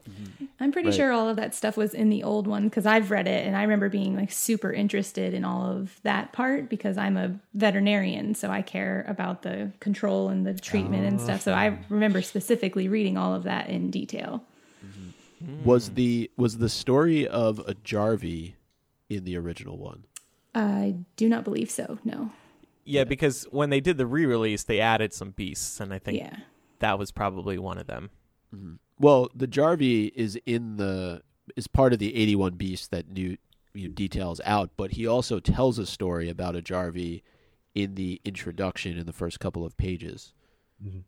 [0.59, 0.95] I'm pretty Right.
[0.95, 3.57] sure all of that stuff was in the old one because I've read it and
[3.57, 8.35] I remember being like super interested in all of that part because I'm a veterinarian,
[8.35, 11.41] so I care about the control and the treatment and stuff.
[11.41, 14.43] So I oh, remember specifically reading all of that in detail.
[14.85, 15.63] Mm-hmm.
[15.65, 18.53] Was the was the story of a Jarvey
[19.09, 20.05] in the original one?
[20.53, 21.97] I do not believe so.
[22.03, 22.31] No.
[22.83, 26.35] Yeah, because when they did the re-release, they added some beasts, and I think Yeah.
[26.81, 28.09] That was probably one of them.
[28.53, 28.73] Mm-hmm.
[28.99, 31.21] Well, the Jarvey is in the
[31.55, 33.39] is part of the 81 beasts that Newt
[33.73, 37.23] you know, details out, but he also tells a story about a Jarvey
[37.73, 40.33] in the introduction in the first couple of pages.
[40.83, 40.99] Mm-hmm.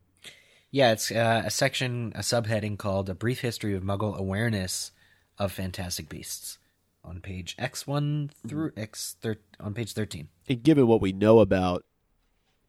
[0.72, 4.92] Yeah, it's uh, a section, a subheading called "A Brief History of Muggle Awareness
[5.38, 6.58] of Fantastic Beasts"
[7.04, 8.80] on page X one through mm-hmm.
[8.80, 10.30] X thir- on page thirteen.
[10.50, 11.86] And given what we know about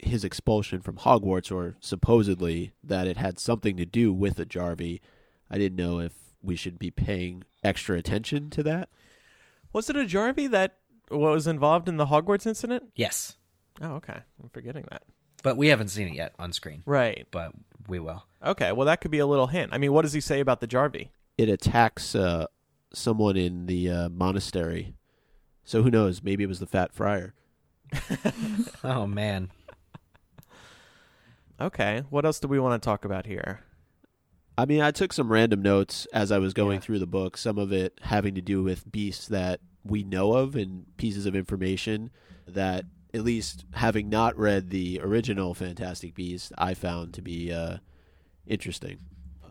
[0.07, 5.01] his expulsion from Hogwarts, or supposedly that it had something to do with a Jarvey,
[5.51, 8.89] I didn't know if we should be paying extra attention to that.
[9.73, 10.79] Was it a Jarvey that
[11.11, 12.85] was involved in the Hogwarts incident?
[12.95, 13.37] Yes,
[13.83, 14.21] Oh, okay.
[14.43, 15.03] I'm forgetting that.
[15.43, 16.83] but we haven't seen it yet on screen.
[16.87, 17.27] Right.
[17.33, 17.51] But
[17.89, 18.25] we will.
[18.45, 18.71] Okay.
[18.73, 19.73] Well, that could be a little hint.
[19.75, 21.09] I mean, what does he say about the Jarvey?
[21.37, 22.47] It attacks uh,
[22.93, 24.95] someone in the uh, monastery.
[25.65, 26.23] So who knows?
[26.23, 27.35] Maybe it was the Fat Friar.
[28.85, 29.51] Oh man,
[31.61, 32.03] Okay.
[32.11, 33.61] What else do we want to talk about here?
[34.57, 36.81] I mean, I took some random notes as I was going Yeah.
[36.81, 40.55] through the book, some of it having to do with beasts that we know of
[40.57, 42.11] and pieces of information
[42.47, 47.77] that, at least having not read the original Fantastic Beasts, I found to be uh,
[48.47, 48.99] interesting.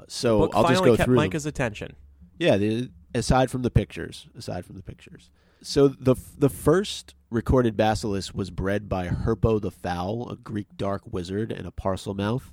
[0.08, 1.24] So I'll just go kept through them.
[1.24, 1.96] Micah's attention.
[2.38, 5.30] Yeah, the, aside from the pictures, aside from the pictures.
[5.64, 11.02] So the the first recorded basilisk was bred by Herpo the Foul, a Greek dark
[11.12, 12.52] wizard and a Parselmouth.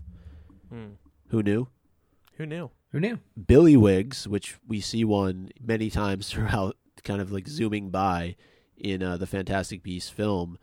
[0.69, 0.93] Hmm.
[1.29, 1.69] Who knew?
[2.37, 2.71] Who knew?
[2.93, 3.19] who knew?
[3.47, 8.37] Billy Billywigs, which we see one many times throughout, kind of like zooming by
[8.77, 10.59] in uh, the Fantastic Beasts film.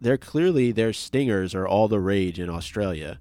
[0.00, 3.18] They're clearly their stingers are all the rage in Australia.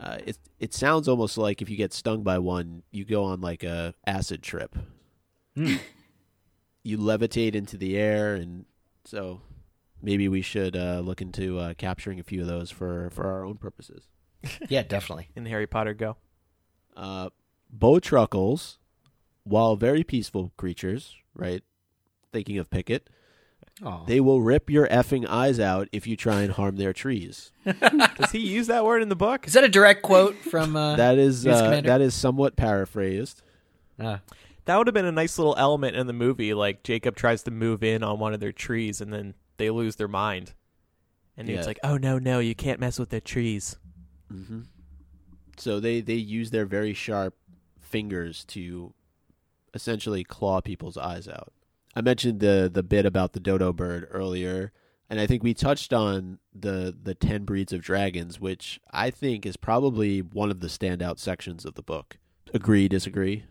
[0.00, 3.40] Uh, it it sounds almost like if you get stung by one, you go on
[3.40, 4.76] like a acid trip.
[5.54, 5.76] Hmm.
[6.82, 8.64] You levitate into the air, and
[9.04, 9.40] so
[10.02, 13.44] maybe we should uh, look into uh, capturing a few of those for for our
[13.44, 14.04] own purposes.
[14.68, 15.28] Yeah, definitely.
[15.36, 16.16] In the Harry Potter Go.
[16.96, 17.28] Uh,
[17.76, 18.78] bowtruckles,
[19.44, 21.62] while very peaceful creatures, right?
[22.32, 23.10] Thinking of Pickett,
[23.84, 24.04] Aw.
[24.06, 27.52] they will rip your effing eyes out if you try and harm their trees.
[27.64, 29.46] Does he use that word in the book?
[29.46, 31.88] Is that a direct quote from uh, that is Yes, uh, Commander?
[31.88, 33.42] that is somewhat paraphrased.
[33.98, 34.18] uh,
[34.70, 36.54] That would have been a nice little element in the movie.
[36.54, 39.96] Like Jacob tries to move in on one of their trees, and then they lose
[39.96, 40.54] their mind.
[41.36, 41.56] And Yeah.
[41.56, 43.78] it's like, "Oh no, no, you can't mess with the trees."
[44.30, 44.60] hmm
[45.56, 47.34] So they they use their very sharp
[47.80, 48.94] fingers to
[49.74, 51.52] essentially claw people's eyes out.
[51.96, 54.72] I mentioned the the bit about the dodo bird earlier,
[55.08, 59.46] and I think we touched on the the ten breeds of dragons, which I think
[59.46, 62.18] is probably one of the standout sections of the book.
[62.54, 62.86] Agree?
[62.86, 63.42] Disagree?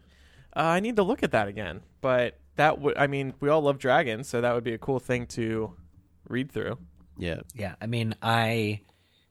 [0.55, 1.81] Uh, I need to look at that again.
[2.01, 4.99] But that would, I mean, we all love dragons, so that would be a cool
[4.99, 5.73] thing to
[6.27, 6.77] read through.
[7.17, 7.41] Yeah.
[7.53, 7.75] yeah.
[7.81, 8.81] I mean, I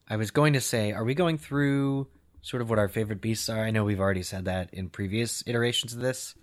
[0.08, 2.08] I was going to say, are we going through
[2.40, 3.62] sort of what our favorite beasts are?
[3.62, 6.34] I know we've already said that in previous iterations of this.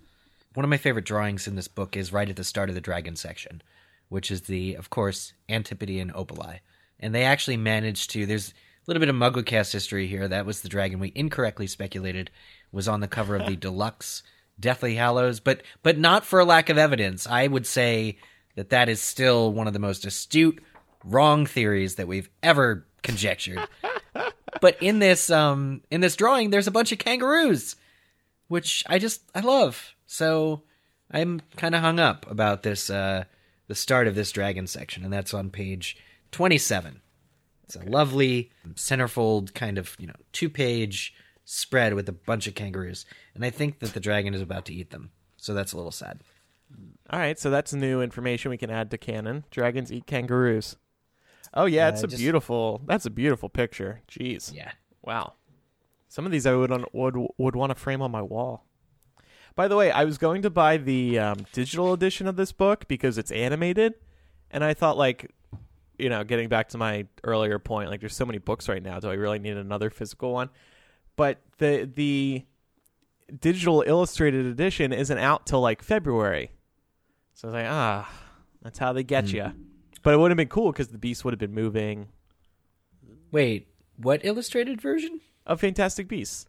[0.54, 2.80] One of my favorite drawings in this book is right at the start of the
[2.80, 3.62] dragon section,
[4.08, 6.60] which is the, of course, Antipodean Opaleye.
[6.98, 8.24] And they actually managed to.
[8.24, 8.54] There's a
[8.86, 10.28] little bit of MuggleCast history here.
[10.28, 12.30] That was the dragon we incorrectly speculated
[12.72, 14.22] was on the cover of the deluxe
[14.58, 17.26] Deathly Hallows, but but not for a lack of evidence.
[17.26, 18.18] I would say
[18.54, 20.62] that that is still one of the most astute
[21.04, 23.60] wrong theories that we've ever conjectured.
[24.60, 27.76] but in this um in this drawing, there's a bunch of kangaroos,
[28.48, 29.94] which I just I love.
[30.06, 30.62] So
[31.10, 33.24] I'm kind of hung up about this uh
[33.68, 35.96] the start of this dragon section, and that's on page
[36.32, 37.00] 27.
[37.64, 41.14] It's a lovely centerfold kind of you know two page
[41.46, 44.74] spread with a bunch of kangaroos, and I think that the dragon is about to
[44.74, 45.10] eat them.
[45.38, 46.20] So that's a little sad.
[47.08, 49.44] All right, so that's new information we can add to canon.
[49.50, 50.76] Dragons eat kangaroos.
[51.54, 52.82] Oh yeah, Uh, it's a just- beautiful.
[52.84, 54.02] That's a beautiful picture.
[54.10, 54.52] Jeez.
[54.52, 54.72] Yeah.
[55.02, 55.34] Wow.
[56.08, 58.64] Some of these I would on, would would want to frame on my wall.
[59.54, 62.86] By the way, I was going to buy the um, digital edition of this book
[62.88, 63.94] because it's animated,
[64.50, 65.30] and I thought like,
[65.98, 68.98] you know, getting back to my earlier point, like there's so many books right now.
[69.00, 70.50] Do I really need another physical one?
[71.16, 72.44] But the the
[73.40, 76.50] digital illustrated edition isn't out till like February,
[77.34, 78.10] so I was like, ah,
[78.62, 79.52] that's how they get you.
[80.02, 82.08] But it would have been cool because the beast would have been moving
[83.32, 85.20] Wait, what illustrated version?
[85.46, 86.46] of Fantastic Beasts.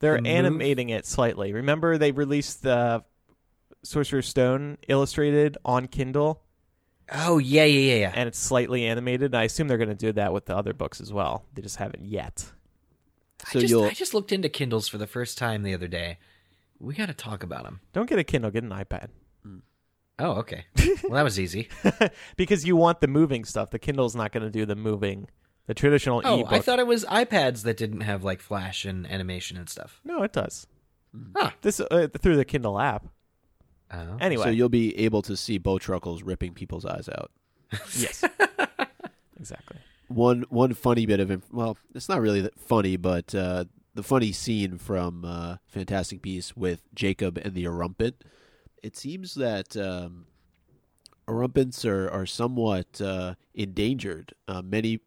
[0.00, 1.52] They're The animating it slightly.
[1.52, 3.04] Remember they released the
[3.82, 6.42] Sorcerer's Stone illustrated on Kindle
[7.12, 8.12] Oh yeah, yeah, yeah, yeah.
[8.14, 9.34] and it's slightly animated.
[9.34, 11.44] I assume they're going to do that with the other books as well.
[11.54, 12.50] They just haven't yet.
[13.52, 15.88] So I just, you'll I just looked into Kindles for the first time the other
[15.88, 16.18] day.
[16.80, 17.80] We got to talk about them.
[17.92, 19.08] Don't get a Kindle, get an iPad.
[20.18, 20.64] Oh, okay.
[21.04, 21.68] Well, that was easy.
[22.36, 23.70] because you want the moving stuff.
[23.70, 25.28] The Kindle's not going to do the moving,
[25.66, 26.52] the traditional Oh, ebook.
[26.52, 30.00] I thought it was iPads that didn't have like flash and animation and stuff.
[30.04, 30.66] no, it does.
[31.34, 31.50] Huh.
[31.62, 33.06] This uh, through the Kindle app.
[33.92, 34.16] Oh.
[34.20, 37.30] Anyway, so you'll be able to see bowtruckles ripping people's eyes out.
[37.96, 38.24] yes,
[39.38, 39.78] exactly.
[40.08, 44.02] One one funny bit of inf- well, it's not really that funny, but uh, the
[44.02, 48.14] funny scene from uh, Fantastic Beasts with Jacob and the Erumpent.
[48.82, 50.26] It seems that um,
[51.26, 54.32] Erumpents are are somewhat uh, endangered.
[54.46, 55.00] Uh, many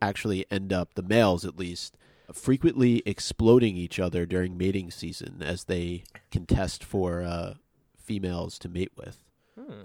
[0.00, 1.96] actually end up, the males at least,
[2.32, 7.54] frequently exploding each other during mating season as they contest for uh,
[7.96, 9.22] females to mate with.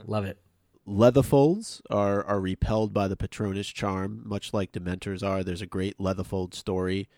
[0.05, 0.39] Love it.
[0.87, 5.43] Lethifolds are, are repelled by the Patronus charm, much like Dementors are.
[5.43, 7.09] There's a great Lethifold story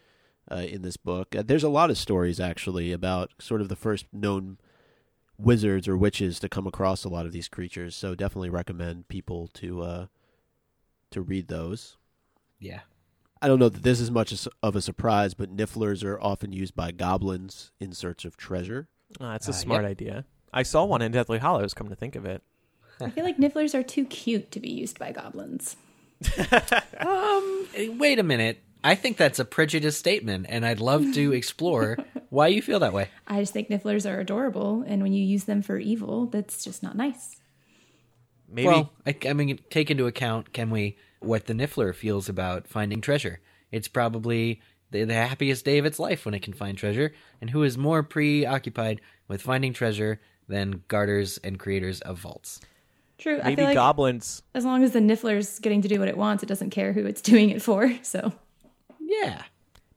[0.51, 1.35] uh, in this book.
[1.35, 4.57] Uh, there's a lot of stories, actually, about sort of the first known
[5.37, 7.95] wizards or witches to come across a lot of these creatures.
[7.95, 10.05] So definitely recommend people to uh,
[11.11, 11.97] to read those.
[12.59, 12.81] Yeah.
[13.41, 16.75] I don't know that this is much of a surprise, but Nifflers are often used
[16.75, 18.89] by goblins in search of treasure.
[19.21, 19.91] Uh, that's a Uh, smart yep.
[19.91, 20.25] idea.
[20.51, 21.73] I saw one in Deathly Hallows.
[21.73, 22.41] Come to think of it.
[23.05, 25.75] I feel like nifflers are too cute to be used by goblins.
[26.99, 27.67] Um.
[27.97, 28.61] Wait a minute.
[28.83, 31.97] I think that's a prejudiced statement, and I'd love to explore
[32.29, 33.09] why you feel that way.
[33.27, 36.83] I just think nifflers are adorable, and when you use them for evil, that's just
[36.83, 37.37] not nice.
[38.49, 42.67] Maybe Well, I, I mean, take into account, can we, what the Niffler feels about
[42.67, 43.39] finding treasure?
[43.71, 47.49] It's probably the, the happiest day of its life when it can find treasure, and
[47.49, 52.59] who is more preoccupied with finding treasure than garters and creators of vaults?
[53.19, 53.39] True.
[53.41, 54.41] I maybe feel like goblins.
[54.55, 57.05] as long as the niffler's getting to do what it wants, it doesn't care who
[57.05, 57.93] it's doing it for.
[58.01, 58.33] So
[58.99, 59.43] Yeah.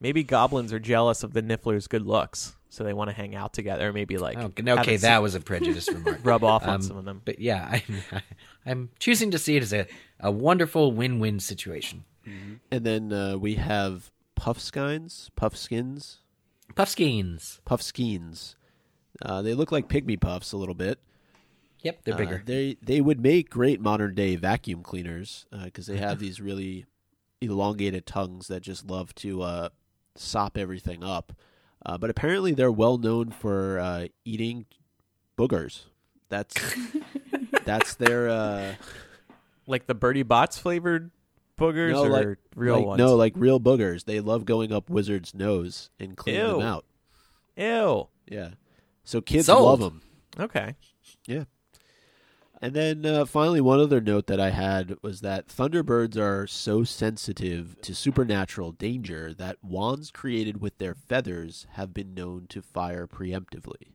[0.00, 3.52] Maybe goblins are jealous of the Niffler's good looks, so they want to hang out
[3.52, 3.92] together.
[3.92, 6.18] Maybe like Okay, okay it that was a prejudiced remark.
[6.24, 7.22] rub off on Um, some of them.
[7.24, 7.78] But yeah,
[8.12, 8.22] I'm,
[8.66, 9.86] I'm choosing to see it as a,
[10.18, 12.04] a wonderful win-win situation.
[12.70, 16.16] And then uh, we have Puffskeins, Puffskeins.
[16.74, 18.54] puffskeins, puffskeins.
[19.20, 20.98] Uh, they look like pygmy puffs a little bit.
[21.82, 22.42] Yep, they're Uh, bigger.
[22.46, 26.86] they they would make great modern day vacuum cleaners because they have these really
[27.40, 29.68] elongated tongues that just love to uh,
[30.14, 31.32] sop everything up.
[31.84, 34.66] Uh, but apparently, they're well known for uh, eating
[35.36, 35.86] boogers.
[36.28, 36.54] That's
[37.64, 38.74] that's their uh,
[39.66, 41.10] Like the Bertie Bott's flavored
[41.58, 42.98] boogers no, or like, real like- ones?
[42.98, 44.04] No, like real boogers.
[44.04, 46.84] They love going up Wizard's nose and cleaning them out.
[47.56, 48.08] Ew.
[48.30, 48.50] Yeah,
[49.04, 49.64] so kids Sold.
[49.64, 50.02] love them.
[50.38, 50.76] Okay.
[51.26, 51.44] Yeah.
[52.62, 56.84] And then uh, finally, one other note that I had was that Thunderbirds are so
[56.84, 63.08] sensitive to supernatural danger that wands created with their feathers have been known to fire
[63.08, 63.94] preemptively.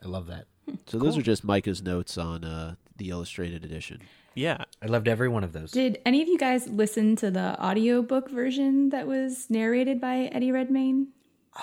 [0.00, 0.44] I love that.
[0.86, 4.02] So those are just Micah's notes on uh, the illustrated edition.
[4.36, 4.64] Yeah.
[4.80, 5.72] I loved every one of those.
[5.72, 10.52] Did any of you guys listen to the audiobook version that was narrated by Eddie
[10.52, 11.08] Redmayne?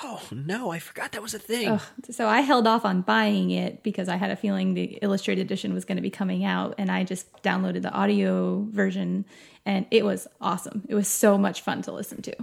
[0.01, 1.67] Oh no, I forgot that was a thing.
[1.67, 1.81] Ugh.
[2.09, 5.73] So I held off on buying it because I had a feeling the illustrated edition
[5.73, 9.25] was going to be coming out, and I just downloaded the audio version,
[9.65, 10.83] and it was awesome.
[10.89, 12.35] It was so much fun to listen to.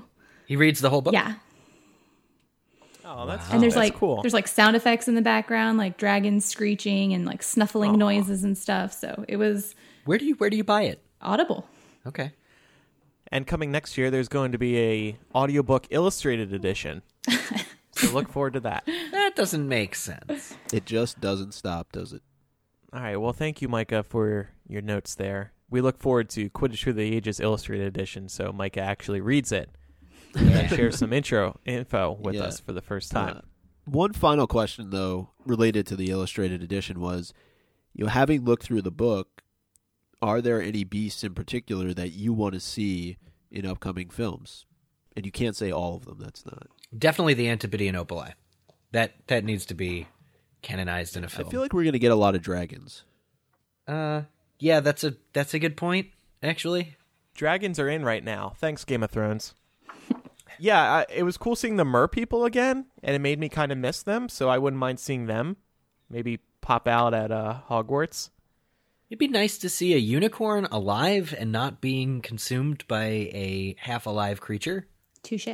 [0.46, 1.12] He reads the whole book.
[1.12, 1.34] Yeah,
[3.12, 4.22] Oh, that's and there's that's like cool.
[4.22, 7.96] there's like sound effects in the background, like dragons screeching and like snuffling oh.
[7.96, 8.92] noises and stuff.
[8.92, 9.74] So it was
[10.04, 11.02] Where do you where do you buy it?
[11.20, 11.66] audible.
[12.06, 12.32] Okay.
[13.32, 17.02] And coming next year, there's going to be a audiobook illustrated edition.
[17.28, 18.84] So look forward to that.
[19.20, 20.56] That doesn't make sense.
[20.72, 22.22] It just doesn't stop, does it?
[22.92, 23.16] All right.
[23.16, 25.52] Well, thank you, Micah, for your notes there.
[25.68, 29.70] We look forward to Quidditch Through the Ages illustrated edition, so Micah actually reads it
[30.34, 32.42] and shares some intro info with Yeah.
[32.44, 33.36] us for the first time.
[33.36, 33.40] Uh,
[33.84, 37.32] one final question, though, related to the illustrated edition was,
[37.94, 39.42] you know, having looked through the book,
[40.20, 43.16] are there any beasts in particular that you want to see
[43.50, 44.66] in upcoming films?
[45.16, 46.18] And you can't say all of them.
[46.18, 46.66] That's not.
[46.96, 48.34] Definitely the Antipodean Opaleye.
[48.92, 50.08] That that needs to be
[50.62, 51.48] canonized in a film.
[51.48, 53.04] I feel like we're going to get a lot of dragons.
[53.86, 54.22] uh
[54.60, 56.08] yeah, that's a that's a good point,
[56.42, 56.96] actually.
[57.34, 58.52] Dragons are in right now.
[58.58, 59.54] Thanks, Game of Thrones.
[60.58, 63.72] yeah, I, it was cool seeing the Mer people again, and it made me kind
[63.72, 64.28] of miss them.
[64.28, 65.56] So I wouldn't mind seeing them.
[66.10, 68.28] Maybe pop out at uh, Hogwarts.
[69.08, 74.06] It'd be nice to see a unicorn alive and not being consumed by a half
[74.06, 74.86] alive creature,
[75.22, 75.48] Touche.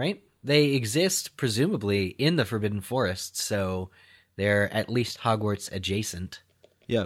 [0.00, 0.22] Right?
[0.42, 3.90] They exist presumably in the Forbidden Forest, so
[4.36, 6.42] they're at least Hogwarts adjacent.
[6.86, 7.04] Yeah,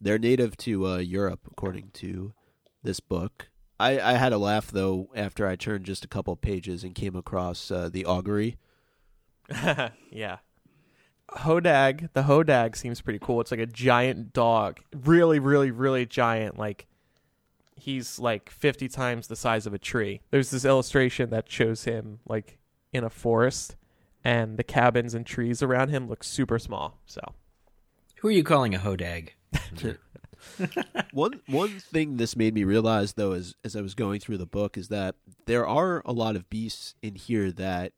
[0.00, 2.32] they're native to uh, Europe, according to
[2.82, 3.50] this book.
[3.78, 7.14] I, I had a laugh though after I turned just a couple pages and came
[7.14, 8.56] across uh, the augurey.
[10.10, 10.38] yeah.
[11.30, 13.42] Hodag, the Hodag seems pretty cool.
[13.42, 14.80] It's like a giant dog.
[14.94, 16.58] Really, really, really giant.
[16.58, 16.86] Like
[17.80, 20.20] he's like 50 times the size of a tree.
[20.30, 22.58] There's this illustration that shows him like
[22.92, 23.76] in a forest
[24.24, 26.98] and the cabins and trees around him look super small.
[27.06, 27.20] So,
[28.16, 29.30] Who are you calling a hodag?
[31.12, 34.46] one one thing this made me realize though as as I was going through the
[34.46, 35.16] book is that
[35.46, 37.92] there are a lot of beasts in here that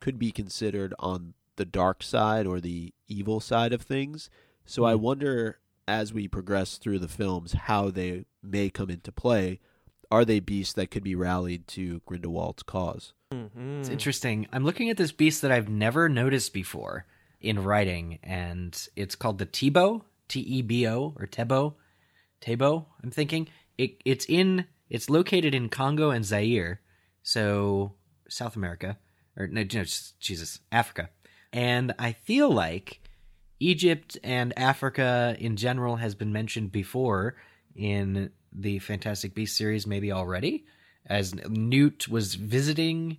[0.00, 4.30] could be considered on the dark side or the evil side of things.
[4.64, 5.02] So I hmm.
[5.02, 5.58] wonder
[5.88, 9.60] as we progress through the films how they may come into play.
[10.10, 13.12] Are they beasts that could be rallied to Grindelwald's cause?
[13.32, 13.80] mhm.
[13.80, 14.46] It's interesting.
[14.52, 17.06] I'm looking at this beast that I've never noticed before
[17.40, 21.74] in writing, and it's called the Tebo, T E B O, or Tebo,
[22.40, 22.86] Tebo.
[23.02, 24.00] I'm thinking it.
[24.04, 24.66] It's in.
[24.88, 26.80] It's located in Congo and Zaire,
[27.24, 27.94] so
[28.28, 28.98] South America,
[29.36, 29.84] or no, no,
[30.20, 31.10] Jesus, Africa.
[31.52, 33.00] And I feel like
[33.58, 37.36] Egypt and Africa in general has been mentioned before
[37.74, 40.66] in the Fantastic Beast series, maybe already,
[41.04, 43.18] as Newt was visiting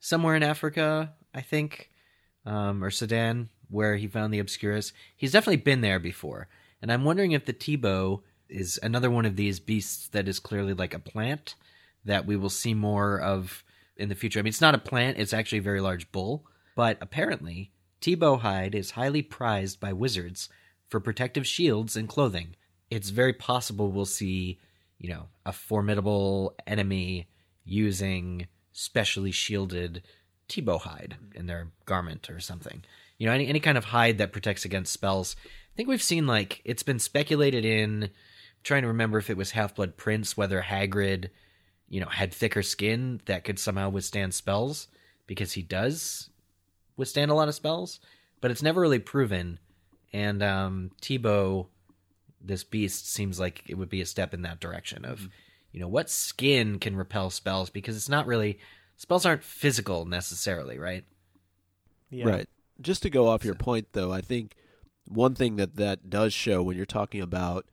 [0.00, 1.90] somewhere in Africa, I think,
[2.46, 4.92] um, or Sudan, where he found the Obscurus.
[5.16, 6.48] He's definitely been there before,
[6.82, 10.74] and I'm wondering if the Tebo is another one of these beasts that is clearly
[10.74, 11.54] like a plant
[12.04, 13.62] that we will see more of
[13.96, 14.38] in the future.
[14.38, 17.70] I mean, it's not a plant; it's actually a very large bull, but apparently,
[18.00, 20.48] Tebo hide is highly prized by wizards
[20.88, 22.56] for protective shields and clothing.
[22.90, 24.58] It's very possible we'll see,
[24.98, 27.28] you know, a formidable enemy
[27.64, 30.02] using specially shielded
[30.48, 32.82] Tebo hide in their garment or something.
[33.18, 35.36] You know, any any kind of hide that protects against spells.
[35.44, 38.10] I think we've seen like it's been speculated in I'm
[38.64, 41.28] trying to remember if it was Half Blood Prince whether Hagrid,
[41.88, 44.88] you know, had thicker skin that could somehow withstand spells
[45.26, 46.29] because he does
[47.00, 47.98] withstand a lot of spells,
[48.40, 49.58] but it's never really proven.
[50.12, 51.66] And um Tebo
[52.40, 55.28] this beast seems like it would be a step in that direction of
[55.72, 58.58] you know what skin can repel spells because it's not really
[58.96, 61.04] spells aren't physical necessarily, right?
[62.10, 62.28] Yeah.
[62.28, 62.48] Right.
[62.80, 64.54] Just to go off your point, though, I think
[65.06, 67.66] one thing that that does show when you're talking about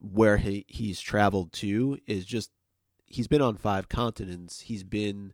[0.00, 2.50] where he he's traveled to is just
[3.06, 4.62] he's been on five continents.
[4.62, 5.32] He's been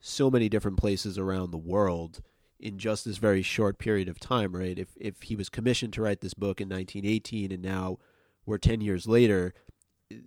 [0.00, 2.22] so many different places around the world
[2.60, 4.78] in just this very short period of time, right?
[4.78, 7.98] If if he was commissioned to write this book in 1918 and now
[8.46, 9.52] we're 10 years later,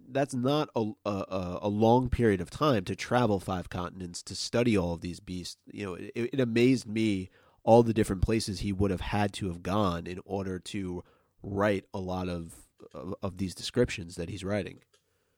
[0.09, 4.77] that's not a, a a long period of time to travel five continents to study
[4.77, 5.57] all of these beasts.
[5.71, 7.29] You know, it, it amazed me
[7.63, 11.03] all the different places he would have had to have gone in order to
[11.41, 12.53] write a lot of
[12.93, 14.79] of, of these descriptions that he's writing.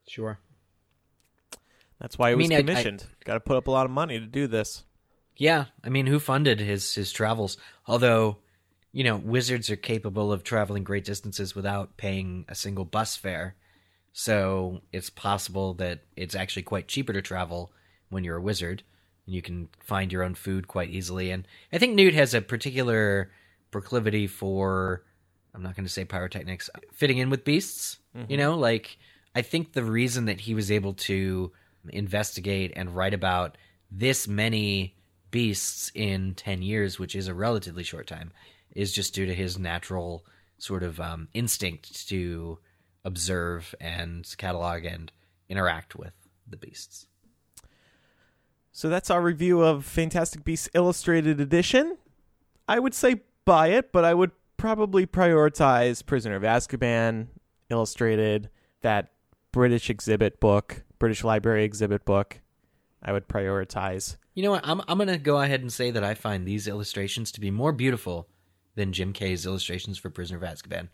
[0.07, 0.39] Sure.
[1.99, 3.05] That's why he I was mean, I- I- commissioned.
[3.23, 4.83] Got to put up a lot of money to do this.
[5.37, 7.57] Yeah, I mean, who funded his his travels?
[7.87, 8.37] Although,
[8.91, 13.55] you know, wizards are capable of traveling great distances without paying a single bus fare.
[14.13, 17.73] So it's possible that it's actually quite cheaper to travel
[18.09, 18.83] when you're a wizard,
[19.25, 21.31] and you can find your own food quite easily.
[21.31, 23.31] And I think Newt has a particular
[23.71, 25.03] proclivity for
[25.53, 27.97] I'm not going to say pyrotechnics, fitting in with beasts.
[28.15, 28.31] Mm-hmm.
[28.31, 28.97] You know, like
[29.33, 31.51] I think the reason that he was able to
[31.89, 33.57] investigate and write about
[33.91, 34.95] this many
[35.35, 38.31] beasts in 10 years, which is a relatively short time,
[38.73, 40.25] is just due to his natural
[40.57, 42.57] sort of um, instinct to
[43.03, 45.11] observe and catalog and
[45.49, 46.13] interact with
[46.47, 47.07] the beasts.
[48.71, 51.97] So that's our review of Fantastic Beasts Illustrated Edition.
[52.65, 57.27] I would say buy it, but I would probably prioritize Prisoner of Azkaban
[57.69, 58.49] Illustrated,
[58.83, 59.09] that
[59.51, 62.39] British exhibit book, British Library exhibit book.
[63.03, 64.15] I would prioritize.
[64.35, 64.67] You know what?
[64.67, 67.49] I'm, I'm going to go ahead and say that I find these illustrations to be
[67.51, 68.27] more beautiful
[68.75, 70.89] than Jim Kay's illustrations for Prisoner of Azkaban.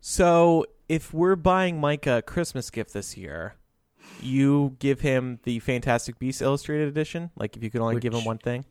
[0.00, 3.54] So if we're buying Mike a Christmas gift this year,
[4.20, 7.30] you give him the Fantastic Beasts Illustrated Edition.
[7.36, 8.64] Like if you could only give him one thing,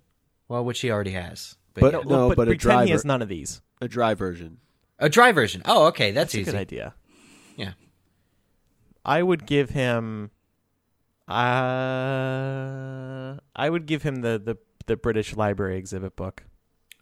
[0.48, 1.58] Well, which he already has.
[1.74, 2.00] But, But- yeah.
[2.06, 3.62] No, but, but a pretend he has none of these.
[3.82, 4.58] A dry version.
[5.00, 5.62] a dry version.
[5.66, 6.12] Oh, okay.
[6.12, 6.94] That's, That's a good idea.
[7.56, 7.72] Yeah.
[9.04, 10.30] I would give him.
[11.32, 16.44] Uh, I would give him the the the British Library exhibit book.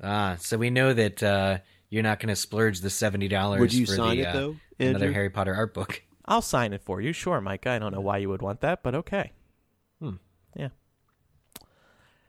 [0.02, 1.58] Ah, so we know that uh,
[1.90, 4.34] you're not going to splurge the seventy dollars Would you for sign the, it uh,
[4.34, 6.04] though, another Harry Potter art book.
[6.26, 7.72] I'll sign it for you, sure, Micah.
[7.72, 9.32] I don't know why you would want that, but okay.
[10.00, 10.18] Hmm.
[10.56, 10.70] Yeah.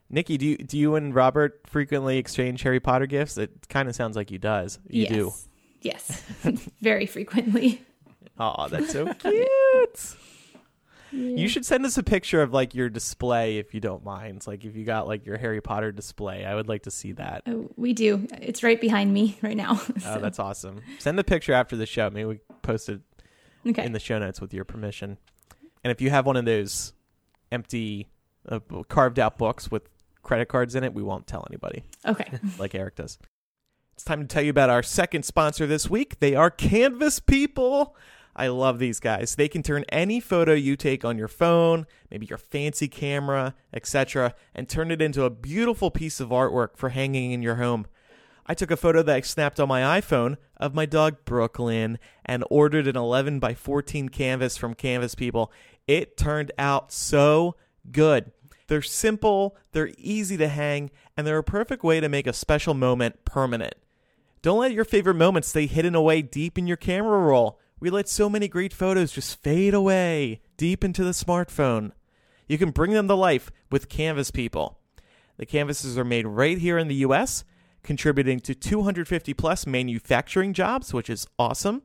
[0.09, 3.37] Nicki, do you do you and Robert frequently exchange Harry Potter gifts?
[3.37, 4.79] It kind of sounds like you does.
[4.89, 5.11] You yes.
[5.11, 5.33] do.
[5.81, 6.23] Yes.
[6.81, 7.81] Very frequently.
[8.37, 10.15] Oh, that's so cute.
[11.11, 14.45] You should send us a picture of like your display if you don't mind.
[14.47, 17.43] Like if you got like your Harry Potter display, I would like to see that.
[17.47, 18.27] Oh, we do.
[18.41, 19.81] It's right behind me right now.
[20.05, 20.81] Oh, that's awesome.
[20.99, 22.09] Send a picture after the show.
[22.09, 23.01] Maybe we post it
[23.67, 23.85] okay.
[23.85, 25.17] in the show notes with your permission.
[25.83, 26.93] And if you have one of those
[27.51, 28.07] empty,
[28.47, 29.89] uh, carved out books with
[30.23, 32.39] credit cards in it, we won't tell anybody okay.
[32.59, 33.17] like Eric does.
[33.93, 36.19] It's time to tell you about our second sponsor this week.
[36.19, 37.95] They are Canvas People.
[38.35, 39.35] I love these guys.
[39.35, 44.33] They can turn any photo you take on your phone, maybe your fancy camera, etc.,
[44.55, 47.85] and turn it into a beautiful piece of artwork for hanging in your home.
[48.47, 52.43] I took a photo that I snapped on my iPhone of my dog Brooklyn and
[52.49, 55.51] ordered an 11 by 14 canvas from Canvas People.
[55.87, 57.55] It turned out so
[57.91, 58.31] good.
[58.67, 62.73] They're simple, they're easy to hang, and they're a perfect way to make a special
[62.73, 63.75] moment permanent.
[64.41, 67.59] Don't let your favorite moments stay hidden away deep in your camera roll.
[67.81, 71.93] We let so many great photos just fade away deep into the smartphone.
[72.47, 74.77] You can bring them to life with Canvas People.
[75.37, 77.43] The canvases are made right here in the US,
[77.81, 81.81] contributing to 250 plus manufacturing jobs, which is awesome.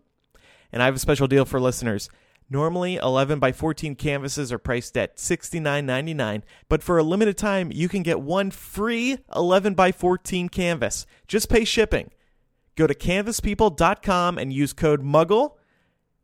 [0.71, 2.11] And I have a special deal for listeners.
[2.51, 7.89] Normally, 11 by 14 canvases are priced at $69.99, but for a limited time, you
[7.89, 11.07] can get one free 11 by 14 canvas.
[11.27, 12.11] Just pay shipping.
[12.77, 15.56] Go to canvaspeople.com and use code MUGGLE.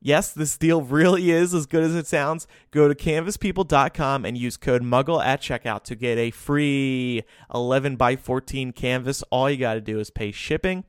[0.05, 2.49] Yes, this deal really is as good as it sounds.
[2.73, 7.23] Go to canvaspeople.com and use code MUGGLE at checkout to get a free
[7.55, 9.23] 11 by 14 canvas.
[9.31, 10.83] All you got to do is pay shipping.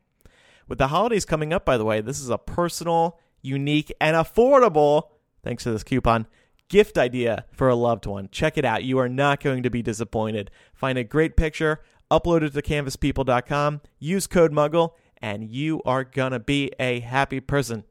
[0.68, 5.10] With the holidays coming up, by the way, this is a personal, unique, and affordable,
[5.44, 6.26] thanks to this coupon,
[6.68, 8.30] gift idea for a loved one.
[8.32, 8.84] Check it out.
[8.84, 10.50] You are not going to be disappointed.
[10.74, 16.32] Find a great picture, upload it to canvaspeople.com, use code MUGGLE, and you are going
[16.32, 17.84] to be a happy person.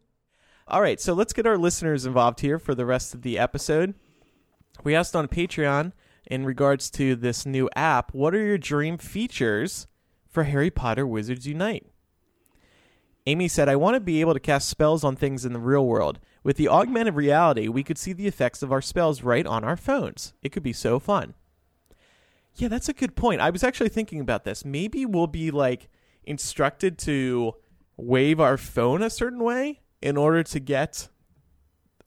[0.69, 3.95] All right, so let's get our listeners involved here for the rest of the episode.
[4.85, 5.93] We asked on Patreon
[6.27, 9.89] in regards to this new app, what are your dream features
[10.29, 11.87] for Harry Potter Wizards Unite?
[13.27, 15.87] Amy said, I want to be able to cast spells on things in the real
[15.87, 16.21] world.
[16.45, 19.77] With the augmented reality, we could see the effects of our spells right on our
[19.77, 20.33] phones.
[20.43, 21.35] It could be so fun.
[22.55, 23.41] Yeah, that's a good point.
[23.41, 24.65] I was actually thinking about this.
[24.65, 25.89] Maybe we'll be like
[26.25, 27.55] instructed to
[27.97, 31.09] wave our phone a certain way in order to get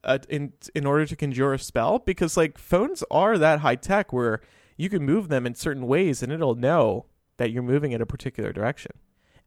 [0.03, 4.13] a, in in order to conjure a spell because like phones are that high tech
[4.13, 4.41] where
[4.77, 7.05] you can move them in certain ways and it'll know
[7.37, 8.91] that you're moving in a particular direction.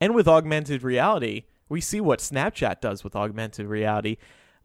[0.01, 4.17] And with augmented reality, we see what Snapchat does with augmented reality,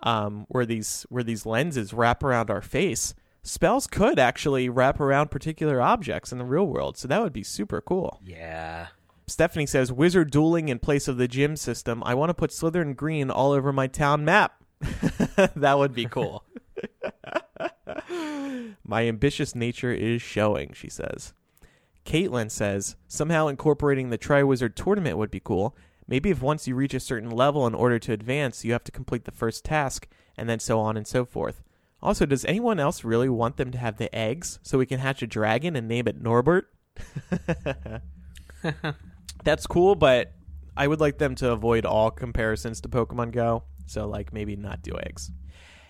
[0.01, 3.13] um, where these where these lenses wrap around our face.
[3.45, 7.43] Spells could actually wrap around particular objects in the real world, so that would be
[7.43, 8.21] super cool.
[8.23, 8.87] Yeah.
[9.27, 12.03] Stephanie says, "Wizard dueling in place of the gym system.
[12.05, 14.63] I want to put Slytherin green all over my town map.
[15.55, 16.43] that would be cool."
[18.85, 21.33] my ambitious nature is showing, she says.
[22.05, 25.75] Caitlin says, somehow incorporating the Triwizard tournament would be cool.
[26.07, 28.91] Maybe if once you reach a certain level in order to advance, you have to
[28.91, 30.07] complete the first task,
[30.37, 31.63] and then so on and so forth.
[32.01, 35.21] Also, does anyone else really want them to have the eggs so we can hatch
[35.21, 36.65] a dragon and name it Norbert?
[39.43, 40.33] That's cool, but
[40.75, 43.63] I would like them to avoid all comparisons to Pokemon Go.
[43.85, 45.31] So, like, maybe not do eggs.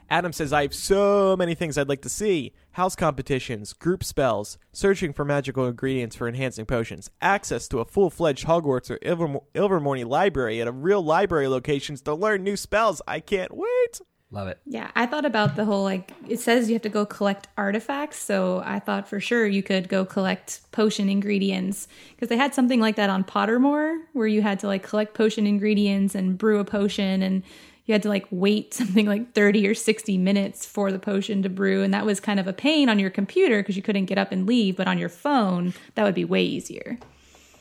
[0.10, 4.58] Adam says, I have so many things I'd like to see house competitions, group spells,
[4.72, 10.06] searching for magical ingredients for enhancing potions, access to a full fledged Hogwarts or Ilvermorny
[10.06, 13.02] library at a real library locations to learn new spells.
[13.08, 14.02] I can't wait.
[14.34, 14.58] Love it.
[14.66, 18.18] Yeah, I thought about the whole like it says you have to go collect artifacts,
[18.18, 22.80] so I thought for sure you could go collect potion ingredients because they had something
[22.80, 26.66] like that on Pottermore where you had to like collect potion ingredients and brew a
[26.66, 27.44] potion and
[27.86, 31.50] you had to like wait something like 30 or 60 minutes for the potion to
[31.50, 34.18] brew and that was kind of a pain on your computer because you couldn't get
[34.18, 36.98] up and leave, but on your phone that would be way easier.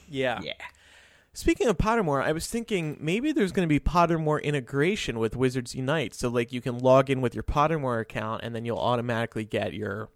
[0.09, 0.41] Yeah.
[0.43, 0.55] Yeah.
[1.35, 5.75] Speaking of Pottermore, I was thinking maybe there's going to be Pottermore integration with Wizards
[5.75, 9.47] Unite, so like you can log in with your Pottermore account, and then you'll automatically
[9.47, 10.11] get your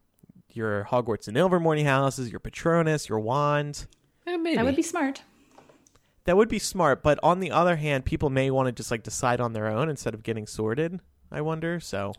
[0.52, 3.86] your Hogwarts and Ilvermorny houses, your Patronus, your wand.
[4.26, 4.56] Eh, maybe.
[4.56, 5.22] That would be smart.
[6.24, 9.02] That would be smart, but on the other hand, people may want to just like
[9.02, 11.00] decide on their own instead of getting sorted.
[11.32, 11.80] I wonder.
[11.80, 12.12] So,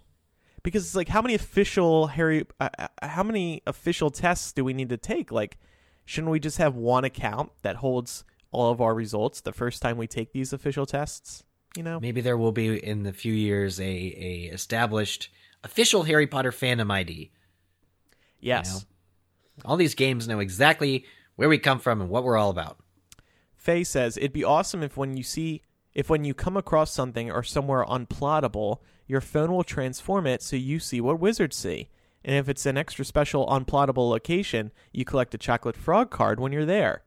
[0.64, 4.74] because it's like, how many official Harry, uh, uh, how many official tests do we
[4.74, 5.32] need to take?
[5.32, 5.60] Like,
[6.06, 9.98] shouldn't we just have one account that holds all of our results the first time
[9.98, 11.44] we take these official tests?
[11.76, 15.30] You know, Maybe there will be in the few years a, a established
[15.64, 17.32] official Harry Potter fandom ID.
[18.40, 18.74] yes.
[18.74, 18.80] know?
[19.66, 22.78] All these games know exactly where we come from and what we're all about.
[23.56, 25.62] Faye says it'd be awesome if when you see
[25.94, 30.56] if when you come across something or somewhere unplottable, your phone will transform it so
[30.56, 31.90] you see what wizards see.
[32.24, 36.52] And if it's an extra special unplottable location, you collect a chocolate frog card when
[36.52, 37.04] you're there.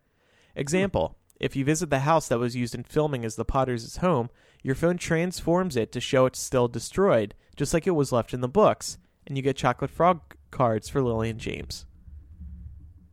[0.56, 4.28] Example: If you visit the house that was used in filming as the Potters' home,
[4.62, 8.42] your phone transforms it to show it's still destroyed, just like it was left in
[8.42, 10.20] the books, and you get chocolate frog
[10.50, 11.86] cards for Lily and James.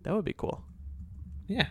[0.04, 0.64] That would be cool.
[1.48, 1.68] Yeah.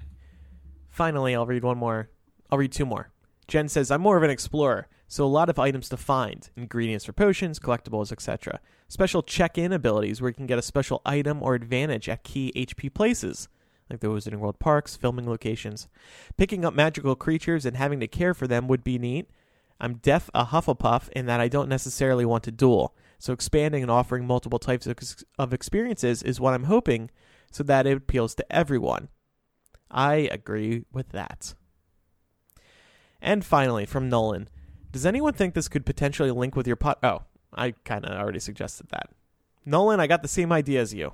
[0.89, 2.09] Finally, I'll read one more.
[2.51, 3.11] I'll read two more.
[3.49, 7.05] Jen says, I'm more of an explorer, so a lot of items to find ingredients
[7.05, 8.61] for potions, collectibles, etc.
[8.89, 12.51] Special check in abilities where you can get a special item or advantage at key
[12.57, 13.49] HP places,
[13.91, 15.89] like the Wizarding World parks, filming locations.
[16.37, 19.31] Picking up magical creatures and having to care for them would be neat.
[19.81, 23.91] I'm deaf a Hufflepuff in that I don't necessarily want to duel, so expanding and
[23.91, 24.97] offering multiple types of,
[25.39, 27.11] of experiences is what I'm hoping
[27.53, 29.09] so that it appeals to everyone.
[29.91, 31.55] I agree with that.
[33.21, 34.49] And finally, from Nolan,
[34.93, 36.99] does anyone think this could potentially link with your pot?
[37.03, 37.23] Oh,
[37.53, 39.11] I kind of already suggested that.
[39.65, 41.13] Nolan, I got the same idea as you.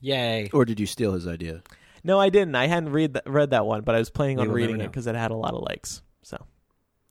[0.00, 0.50] Yay.
[0.52, 1.62] Or did you steal his idea?
[2.06, 2.54] No, I didn't.
[2.54, 5.08] I hadn't read that, read that one, but I was planning on reading it because
[5.08, 6.02] it had a lot of likes.
[6.22, 6.38] So,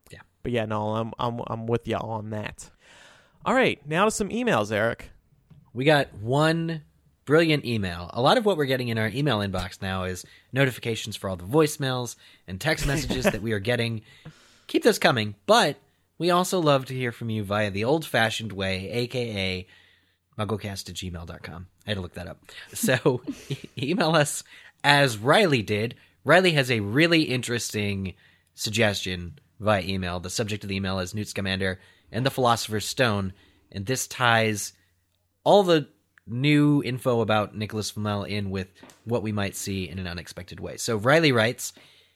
[0.09, 0.21] Yeah.
[0.41, 2.69] But yeah, no, I'm I'm I'm with you on that.
[3.45, 5.11] All right, now to some emails, Eric.
[5.73, 6.83] We got one
[7.25, 8.09] brilliant email.
[8.13, 11.35] A lot of what we're getting in our email inbox now is notifications for all
[11.35, 12.15] the voicemails
[12.47, 14.01] and text messages that we are getting.
[14.67, 15.75] Keep those coming, but
[16.17, 19.67] we also love to hear from you via the old fashioned way, aka
[20.39, 21.67] mugglecast at gmail.com.
[21.85, 22.39] I had to look that up.
[22.73, 23.21] So
[23.77, 24.43] email us
[24.85, 25.95] as Riley did.
[26.23, 28.13] Riley has a really interesting
[28.53, 30.19] suggestion via email.
[30.19, 31.79] The subject of the email is Newt Scamander
[32.11, 33.33] and the Philosopher's Stone,
[33.71, 34.73] and this ties
[35.43, 35.89] all the
[36.27, 38.67] new info about Nicholas Flamel in with
[39.05, 40.77] what we might see in an unexpected way.
[40.77, 41.73] So Riley writes,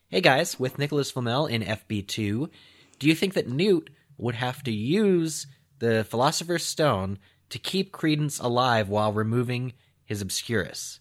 [0.07, 2.51] Hey guys, with Nicholas Flamel in FB2,
[2.99, 3.89] do you think that Newt
[4.19, 5.47] would have to use
[5.79, 7.17] the Philosopher's Stone
[7.49, 9.73] to keep Credence alive while removing
[10.05, 10.99] his Obscurus?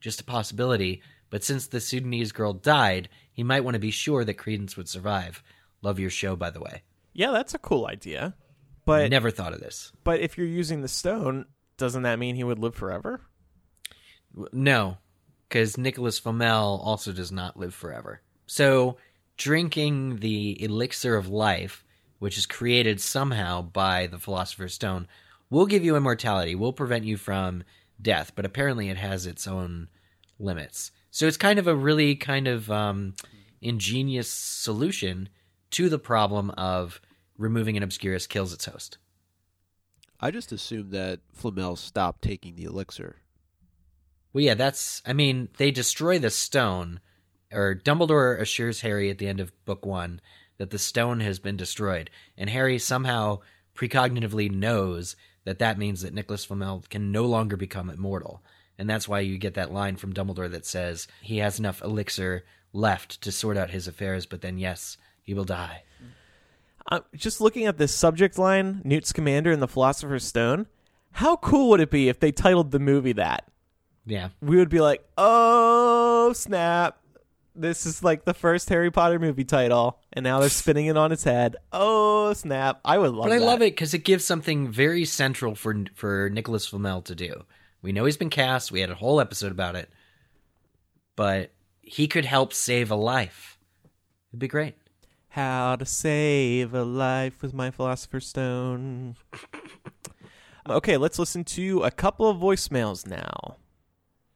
[0.00, 4.24] Just a possibility, but since the Sudanese girl died, he might want to be sure
[4.24, 5.42] that Credence would survive.
[5.82, 6.82] Love your show, by the way.
[7.12, 8.34] Yeah, that's a cool idea.
[8.84, 9.90] But Never thought of this.
[10.04, 11.46] but if you're using the stone,
[11.76, 13.20] doesn't that mean he would live forever?
[14.52, 14.98] No,
[15.48, 18.20] because Nicholas Flamel also does not live forever.
[18.46, 18.96] So,
[19.36, 21.84] drinking the elixir of life,
[22.18, 25.08] which is created somehow by the Philosopher's Stone,
[25.50, 27.64] will give you immortality, will prevent you from
[28.00, 29.88] death, but apparently it has its own
[30.38, 30.90] limits.
[31.10, 33.14] So, it's kind of a really kind of um,
[33.60, 35.28] ingenious solution
[35.70, 37.00] to the problem of
[37.38, 38.98] removing an Obscurus kills its host.
[40.20, 43.16] I just assumed that Flamel stopped taking the elixir.
[44.32, 45.02] Well, yeah, that's.
[45.06, 47.00] I mean, they destroy the stone,
[47.52, 50.20] or Dumbledore assures Harry at the end of book one
[50.58, 53.40] that the stone has been destroyed, and Harry somehow
[53.74, 55.16] precognitively knows
[55.46, 58.42] that that means that Nicholas Flamel can no longer become immortal,
[58.78, 62.44] and that's why you get that line from Dumbledore that says he has enough elixir
[62.74, 65.84] left to sort out his affairs, but then yes, he will die.
[66.90, 70.66] Uh, just looking at this subject line, Newt Scamander and the Philosopher's Stone.
[71.12, 73.48] How cool would it be if they titled the movie that?
[74.04, 76.98] Yeah, We would be like, "Oh snap!
[77.56, 81.10] This is like the first Harry Potter movie title, and now they're spinning it on
[81.10, 81.56] its head.
[81.72, 82.80] Oh snap!
[82.84, 83.26] I would love.
[83.26, 83.44] but I that.
[83.44, 87.44] love it because it gives something very central for for Nicholas Flamel to do.
[87.80, 88.72] We know he's been cast.
[88.72, 89.90] We had a whole episode about it,
[91.14, 93.58] but he could help save a life.
[94.30, 94.74] It'd be great.
[95.30, 99.16] How to save a life with my Philosopher's Stone.
[100.68, 103.56] okay, let's listen to a couple of voicemails now.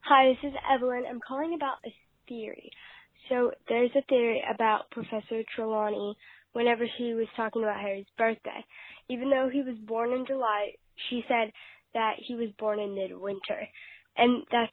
[0.03, 1.05] Hi, this is Evelyn.
[1.09, 1.95] I'm calling about a
[2.29, 2.71] theory.
[3.31, 6.17] So there's a theory about Professor Trelawney
[6.53, 8.65] whenever she was talking about Harry's birthday.
[9.09, 10.73] Even though he was born in July,
[11.09, 11.53] she said
[11.95, 13.67] that he was born in midwinter.
[14.17, 14.73] And that's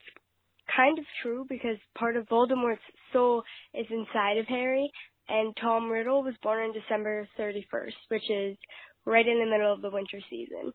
[0.76, 2.80] kind of true because part of Voldemort's
[3.12, 3.42] soul
[3.74, 4.90] is inside of Harry,
[5.28, 8.56] and Tom Riddle was born on December 31st, which is
[9.04, 10.72] right in the middle of the winter season.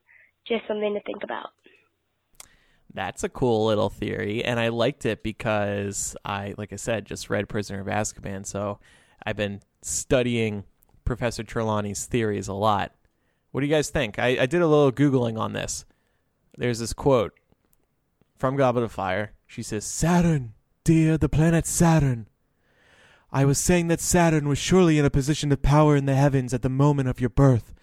[0.48, 1.50] Just something to think about.
[2.94, 7.28] That's a cool little theory, and I liked it because I, like I said, just
[7.28, 8.78] read Prisoner of Azkaban, so
[9.26, 10.62] I've been studying
[11.04, 12.92] Professor Trelawney's theories a lot.
[13.50, 14.20] What do you guys think?
[14.20, 15.84] I, I did a little googling on this.
[16.56, 17.32] There's this quote
[18.38, 19.32] from Goblet of Fire.
[19.48, 20.54] She says, "Saturn,
[20.84, 22.28] dear, the planet Saturn.
[23.32, 26.54] I was saying that Saturn was surely in a position of power in the heavens
[26.54, 27.74] at the moment of your birth.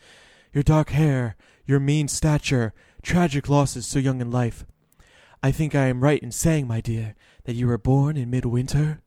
[0.54, 1.36] Your dark hair,
[1.66, 4.66] your mean stature, tragic losses so young in life."
[5.44, 7.16] I think I am right in saying, my dear,
[7.46, 9.02] that you were born in midwinter.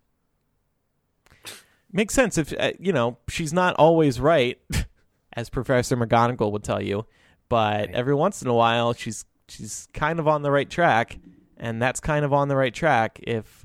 [1.93, 4.59] Makes sense if uh, you know she's not always right,
[5.35, 7.07] as Professor McGonagall would tell you,
[7.49, 11.19] but every once in a while she's she's kind of on the right track,
[11.57, 13.65] and that's kind of on the right track if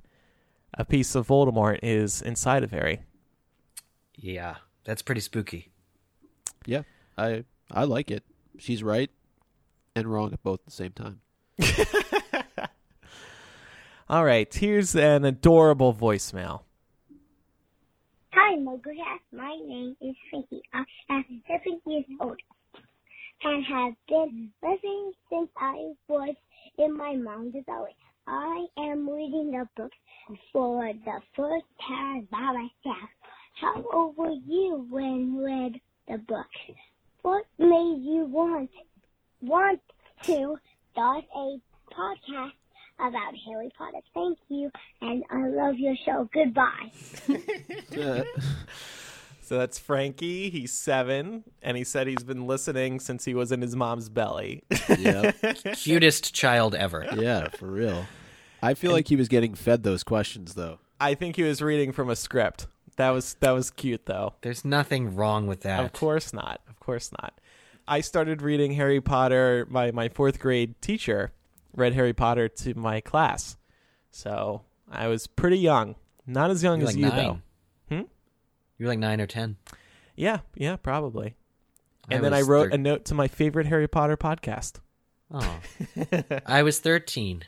[0.76, 3.02] a piece of Voldemort is inside of Harry.
[4.16, 5.70] Yeah, that's pretty spooky.
[6.68, 6.84] Yeah,
[7.18, 8.24] I I like it.
[8.60, 9.10] She's right
[9.96, 11.22] and wrong at both the same time.
[14.10, 16.62] All right, here's an adorable voicemail.
[18.34, 19.20] Hi, MuggleCast.
[19.32, 20.64] My name is Frankie.
[20.74, 22.40] I am seven years old
[23.44, 26.36] and have been listening since I was
[26.80, 27.96] in my mom's belly.
[28.26, 29.92] I am reading the book
[30.52, 33.10] for the first time by myself.
[33.62, 36.48] How old were you when you read the book?
[37.22, 38.72] What made you want
[39.40, 39.82] want
[40.24, 40.58] to
[40.94, 41.60] start a
[41.94, 42.54] podcast
[43.00, 44.00] about Harry Potter?
[44.14, 44.70] Thank you,
[45.02, 46.30] and I love your show.
[46.34, 48.24] Goodbye.
[49.42, 50.52] So that's Frankie.
[50.52, 54.62] He's seven, and he said he's been listening since he was in his mom's belly.
[55.00, 55.32] yeah,
[55.74, 57.08] Cutest child ever.
[57.16, 58.06] yeah, for real.
[58.62, 60.78] I feel like he was getting fed those questions though.
[61.02, 62.68] I think he was reading from a script.
[62.98, 64.36] That was that was cute though.
[64.42, 65.84] There's nothing wrong with that.
[65.84, 66.62] Of course not.
[66.70, 67.34] Of course not.
[67.88, 69.66] I started reading Harry Potter.
[69.68, 71.32] by my fourth grade teacher
[71.76, 73.58] read Harry Potter to my class,
[74.12, 75.96] so I was pretty young.
[76.26, 77.42] Not as young You're as like you nine.
[77.90, 77.96] though.
[77.96, 78.02] Hmm?
[78.78, 79.58] You're like nine or ten.
[80.16, 81.36] Yeah, yeah, probably.
[82.10, 84.80] I And then I wrote thir- a note to my favorite Harry Potter podcast.
[85.32, 85.60] Oh,
[86.46, 87.44] I was thirteen.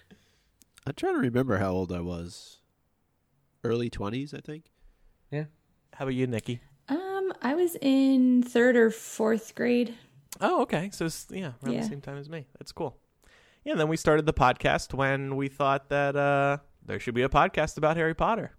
[0.85, 2.57] I'm trying to remember how old I was.
[3.63, 4.65] Early twenties, I think.
[5.31, 5.45] Yeah.
[5.93, 6.61] How about you, Nicki?
[6.89, 9.93] Um, I was in third or fourth grade.
[10.39, 10.89] Oh, okay.
[10.91, 11.81] So yeah, around Yeah.
[11.81, 12.47] the same time as me.
[12.59, 12.97] That's cool.
[13.63, 17.21] Yeah, and then we started the podcast when we thought that uh, there should be
[17.21, 18.51] a podcast about Harry Potter,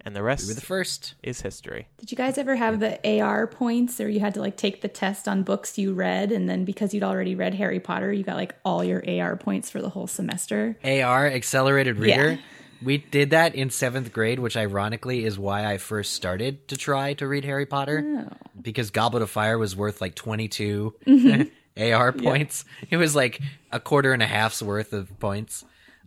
[0.00, 1.14] and the rest were the first.
[1.22, 1.88] is history.
[1.98, 4.88] Did you guys ever have the AR points or you had to like take the
[4.88, 8.36] test on books you read and then because you'd already read Harry Potter, you got
[8.36, 10.76] like all your AR points for the whole semester?
[10.84, 12.02] AR accelerated Yeah.
[12.02, 12.38] reader.
[12.80, 17.14] We did that in seventh grade, which ironically is why I first started to try
[17.14, 18.36] to read Harry Potter Oh.
[18.60, 21.42] because Goblet of Fire was worth like 22 Mm-hmm.
[21.78, 22.64] AR points.
[22.90, 23.40] It was like
[23.72, 25.64] a quarter and a half's worth of points.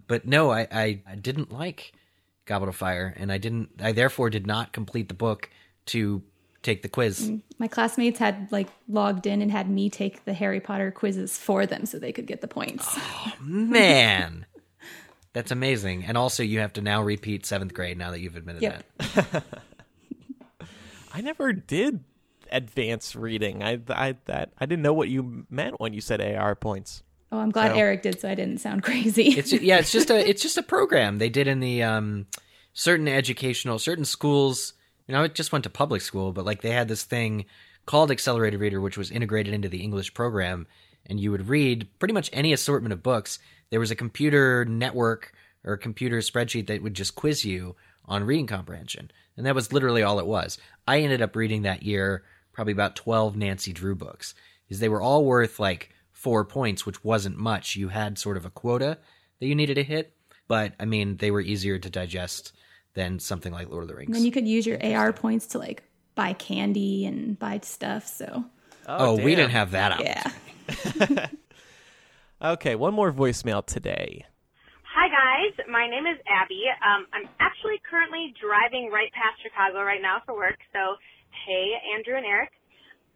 [0.07, 1.93] But no, I, I, I didn't like
[2.45, 3.69] Goblet of Fire, and I didn't.
[3.81, 5.49] I therefore did not complete the book
[5.87, 6.21] to
[6.63, 7.21] take the quiz.
[7.21, 7.37] Mm-hmm.
[7.59, 11.65] My classmates had like logged in and had me take the Harry Potter quizzes for
[11.65, 12.85] them so they could get the points.
[12.89, 14.45] Oh, Man,
[15.33, 16.03] that's amazing.
[16.03, 18.83] And also, you have to now repeat seventh grade now that you've admitted Yep.
[18.97, 19.43] that.
[21.13, 22.03] I never did
[22.51, 23.63] advanced reading.
[23.63, 27.03] I I that I didn't know what you meant when you said AR points.
[27.31, 29.29] Oh, I'm glad So- Eric did so I didn't sound crazy.
[29.29, 32.27] It's yeah, it's just a it's just a program they did in the um
[32.73, 34.73] certain educational certain schools.
[35.07, 37.45] You know, I just went to public school, but like they had this thing
[37.85, 40.67] called Accelerated Reader, which was integrated into the English program,
[41.07, 43.39] and you would read pretty much any assortment of books.
[43.71, 45.33] There was a computer network
[45.63, 47.75] or computer spreadsheet that would just quiz you
[48.05, 50.57] on reading comprehension, and that was literally all it was.
[50.87, 52.23] I ended up reading that year
[52.53, 54.33] probably about twelve Nancy Drew books,
[54.67, 57.75] because they were all worth like four points, which wasn't much.
[57.75, 58.97] You had sort of a quota
[59.39, 60.13] that you needed to hit,
[60.47, 62.53] but I mean, they were easier to digest
[62.93, 64.07] than something like Lord of the Rings.
[64.09, 65.83] and then you could use your AR points to like
[66.13, 68.05] buy candy and buy stuff.
[68.05, 68.43] So
[68.87, 70.03] oh, we didn't have that out.
[70.03, 71.27] yeah.
[72.41, 74.25] Okay, one more voicemail today.
[74.81, 76.63] Hi guys, my name is Abby.
[76.81, 80.57] Um, I'm actually currently driving right past Chicago right now for work.
[80.73, 80.97] So,
[81.45, 82.51] hey, Andrew and Eric.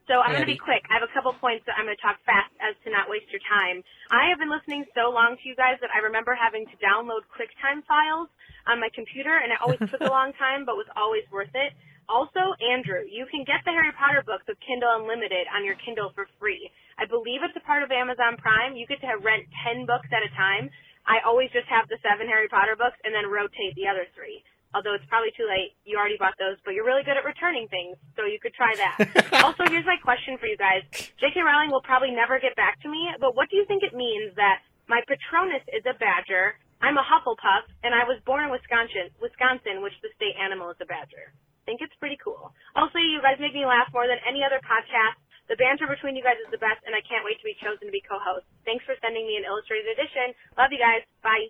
[0.06, 0.86] So I'm going to be quick.
[0.94, 3.26] I have a couple points that I'm going to talk fast as to not waste
[3.34, 3.82] your time.
[4.14, 7.26] I have been listening so long to you guys that I remember having to download
[7.34, 8.30] QuickTime files
[8.70, 11.74] on my computer, and it always took a long time, but was always worth it.
[12.06, 16.14] Also, Andrew, you can get the Harry Potter books with Kindle Unlimited on your Kindle
[16.14, 16.70] for free.
[17.02, 18.78] I believe it's a part of Amazon Prime.
[18.78, 20.70] You get to have, rent 10 books at a time.
[21.10, 24.46] I always just have the seven Harry Potter books and then rotate the other three.
[24.76, 25.72] Although it's probably too late.
[25.88, 28.76] You already bought those, but you're really good at returning things, so you could try
[28.76, 29.40] that.
[29.48, 30.84] also, here's my question for you guys.
[31.16, 31.40] J.K.
[31.40, 34.36] Rowling will probably never get back to me, but what do you think it means
[34.36, 39.16] that my Patronus is a badger, I'm a Hufflepuff, and I was born in Wisconsin,
[39.24, 41.32] Wisconsin, which the state animal is a badger?
[41.32, 42.52] I think it's pretty cool.
[42.76, 45.18] Also, you guys make me laugh more than any other podcast.
[45.48, 47.88] The banter between you guys is the best, and I can't wait to be chosen
[47.88, 48.46] to be co-host.
[48.68, 50.36] Thanks for sending me an illustrated edition.
[50.60, 51.02] Love you guys.
[51.24, 51.48] Bye.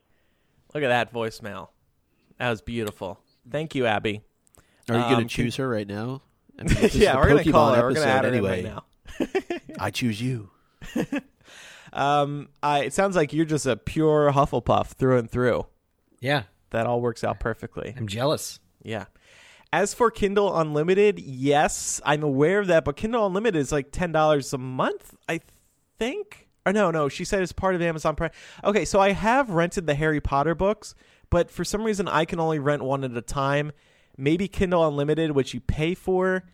[0.77, 1.74] Look at that voicemail.
[2.39, 3.19] That was beautiful.
[3.49, 4.21] Thank you, Abby.
[4.89, 6.21] Are you Um, going to choose her right now?
[6.59, 7.81] I mean, yeah, we're gonna call her.
[7.83, 8.63] We're gonna episode add her anyway.
[8.63, 9.59] right now.
[9.79, 10.49] I choose you.
[11.93, 15.65] Um, I, it sounds like you're just a pure Hufflepuff through and through.
[16.19, 17.93] Yeah, That all works out perfectly.
[17.95, 18.59] I'm jealous.
[18.83, 19.05] Yeah.
[19.71, 24.11] As for Kindle Unlimited, yes, I'm aware of that, but Kindle Unlimited is like ten
[24.11, 25.39] dollars a month, I
[25.97, 26.47] think.
[26.65, 28.31] Or no, no, she said it's part of Amazon Prime.
[28.63, 30.95] Okay, so I have rented the Harry Potter books,
[31.35, 33.73] but for some reason I can only rent one at a time.
[34.15, 36.45] Maybe Kindle Unlimited, which you pay for,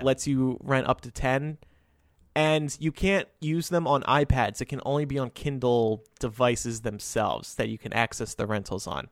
[0.00, 1.58] lets you rent up to ten.
[2.34, 4.62] And you can't use them on iPads.
[4.62, 9.10] It can only be on Kindle devices themselves that you can access the rentals on.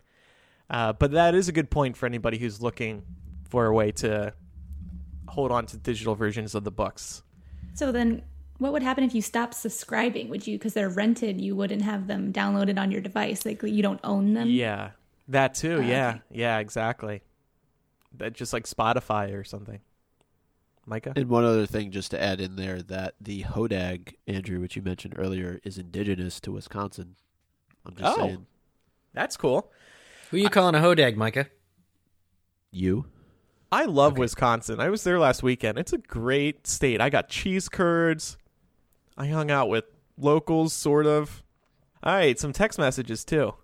[0.71, 3.03] Uh, but that is a good point for anybody who's looking
[3.51, 4.33] for a way to
[5.29, 7.23] hold on to digital versions of the books.
[7.75, 8.23] So then
[8.57, 10.31] what would happen if you stopped subscribing?
[10.31, 13.45] Would you because they're rented, you wouldn't have them downloaded on your device.
[13.45, 14.49] Like you don't own them?
[14.49, 14.93] Yeah,
[15.33, 15.77] that too.
[15.79, 16.21] Oh, yeah, okay.
[16.31, 17.23] yeah, exactly.
[18.17, 19.81] That just like Spotify or something.
[20.87, 21.13] Micah.
[21.15, 24.83] And one other thing, just to add in there, that the Hodag, Andrew, which you
[24.83, 27.15] mentioned earlier, is indigenous to Wisconsin.
[27.87, 28.21] I'm just Oh.
[28.21, 28.47] saying.
[29.13, 29.71] That's cool.
[30.31, 31.47] Who you calling a hodag, Micah?
[32.71, 33.05] You?
[33.71, 34.81] I love Wisconsin.
[34.81, 35.79] I was there last weekend.
[35.79, 37.01] It's a great state.
[37.01, 38.37] I got cheese curds.
[39.17, 39.85] I hung out with
[40.19, 41.43] locals, sort of.
[42.03, 43.55] All right, some text messages too.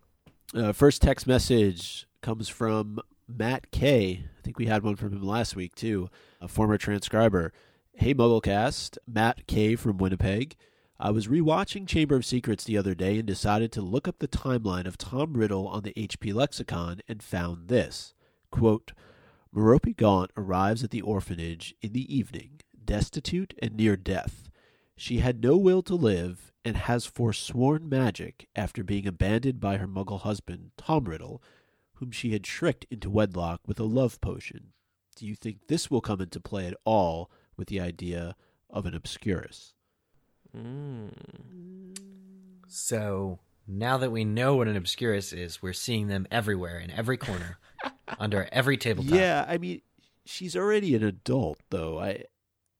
[0.55, 2.99] Uh, first text message comes from
[3.29, 4.25] Matt K.
[4.39, 6.09] I think we had one from him last week too,
[6.41, 7.53] a former transcriber.
[7.93, 10.57] Hey Mugglecast, Matt K from Winnipeg.
[10.99, 14.27] I was rewatching Chamber of Secrets the other day and decided to look up the
[14.27, 18.15] timeline of Tom Riddle on the HP lexicon and found this.
[18.51, 18.93] Quote,
[19.55, 24.48] Merope Gaunt arrives at the orphanage in the evening, destitute and near death.
[24.99, 29.87] She had no will to live and has forsworn magic after being abandoned by her
[29.87, 31.41] muggle husband, Tom Riddle,
[31.95, 34.73] whom she had tricked into wedlock with a love potion.
[35.15, 38.35] Do you think this will come into play at all with the idea
[38.71, 39.73] of an obscurus?
[40.53, 41.11] Hmm.
[42.67, 43.39] So
[43.69, 47.61] now that we know what an obscurus is, we're seeing them everywhere in every corner,
[48.19, 49.15] under every tabletop.
[49.15, 49.81] Yeah, I mean,
[50.25, 52.01] she's already an adult, though.
[52.01, 52.25] I,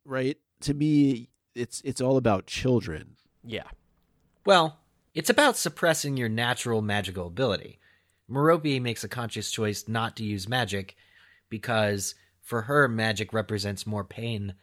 [0.05, 0.37] right?
[0.63, 3.17] To me, it's it's all about children.
[3.45, 3.69] Yeah.
[4.45, 4.79] Well,
[5.15, 7.79] it's about suppressing your natural magical ability.
[8.29, 10.97] Merope makes a conscious choice not to use magic
[11.49, 14.55] because for her, magic represents more pain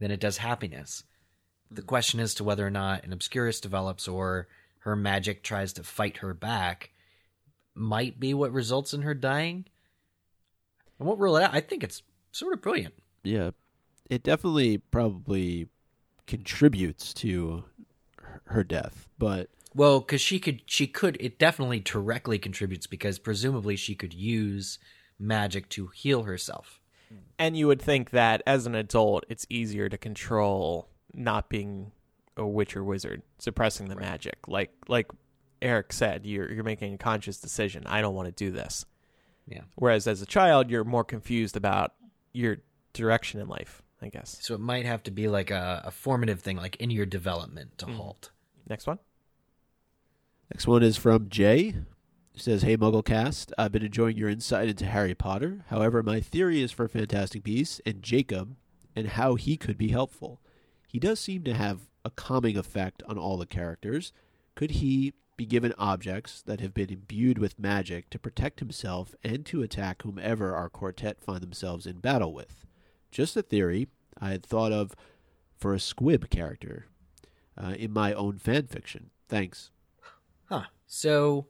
[0.00, 1.04] than it does happiness.
[1.70, 4.48] The question as to whether or not an obscurus develops or
[4.80, 6.90] her magic tries to fight her back
[7.74, 9.64] might be what results in her dying.
[11.00, 11.54] I won't rule it out.
[11.54, 12.02] I think it's
[12.32, 12.94] sort of brilliant.
[13.24, 13.50] Yeah,
[14.10, 15.68] it definitely probably
[16.26, 17.64] contributes to
[18.18, 21.16] her- her death, but Well, because she could, she could.
[21.18, 24.78] It definitely directly contributes because presumably she could use
[25.18, 26.80] magic to heal herself.
[27.38, 31.92] And you would think that as an adult, it's easier to control not being
[32.36, 34.36] a witch or wizard, suppressing the magic.
[34.46, 35.08] Like like
[35.60, 37.84] Eric said, you're you're making a conscious decision.
[37.86, 38.86] I don't want to do this.
[39.46, 39.62] Yeah.
[39.74, 41.92] Whereas as a child, you're more confused about
[42.32, 42.58] your
[42.94, 43.81] direction in life.
[44.02, 44.38] I guess.
[44.40, 47.78] So it might have to be like a, a formative thing, like in your development
[47.78, 47.94] to Mhm.
[47.96, 48.30] halt.
[48.68, 48.98] Next one.
[50.52, 51.74] Next one is from Jay.
[52.32, 55.64] He says, Hey Mugglecast, I've been enjoying your insight into Harry Potter.
[55.68, 58.56] However, my theory is for Fantastic Beasts and Jacob
[58.96, 60.40] and how he could be helpful.
[60.86, 64.12] He does seem to have a calming effect on all the characters.
[64.54, 69.46] Could he be given objects that have been imbued with magic to protect himself and
[69.46, 72.66] to attack whomever our quartet find themselves in battle with?
[73.12, 73.86] Just a theory
[74.20, 74.96] I had thought of
[75.58, 76.86] for a squib character
[77.56, 79.10] uh, in my own fan fiction.
[79.28, 79.70] Thanks.
[80.48, 80.64] Huh.
[80.86, 81.46] So,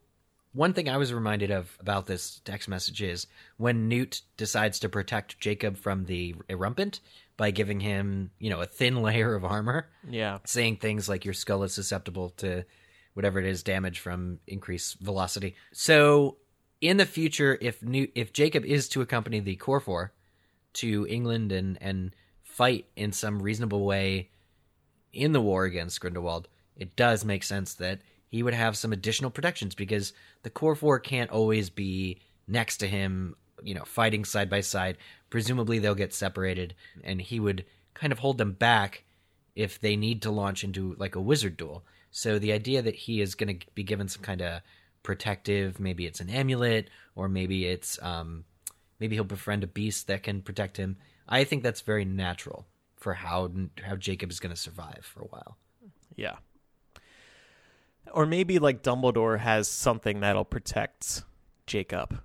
[0.53, 3.27] one thing I was reminded of about this text message is
[3.57, 7.01] when Newt decides to protect Jacob from the Erumpent
[7.39, 10.39] by giving him, you know, a thin layer of armor, Yeah.
[10.45, 12.65] saying things like your skull is susceptible to
[13.15, 15.55] whatever it is damage from increased velocity.
[15.73, 16.37] So,
[16.81, 20.13] in the future, if Newt, if Jacob is to accompany the core four
[20.75, 24.29] to England and and fight in some reasonable way
[25.13, 29.31] in the war against Grindelwald, it does make sense that he would have some additional
[29.31, 30.13] protections because
[30.43, 32.19] the core four can't always be
[32.49, 34.97] next to him, you know, fighting side by side.
[35.29, 36.75] Presumably they'll get separated
[37.05, 39.05] and he would kind of hold them back
[39.55, 41.85] if they need to launch into like a wizard duel.
[42.11, 44.63] So the idea that he is going to be given some kind of
[45.03, 48.45] protective, maybe it's an amulet or maybe it's um
[49.03, 50.97] maybe he'll befriend a beast that can protect him.
[51.29, 52.67] I think that's very natural
[52.97, 53.51] for how
[53.83, 55.57] how Jacob is going to survive for a while.
[56.15, 56.37] Yeah.
[58.13, 61.23] Or maybe like Dumbledore has something that'll protect
[61.67, 62.21] Jacob.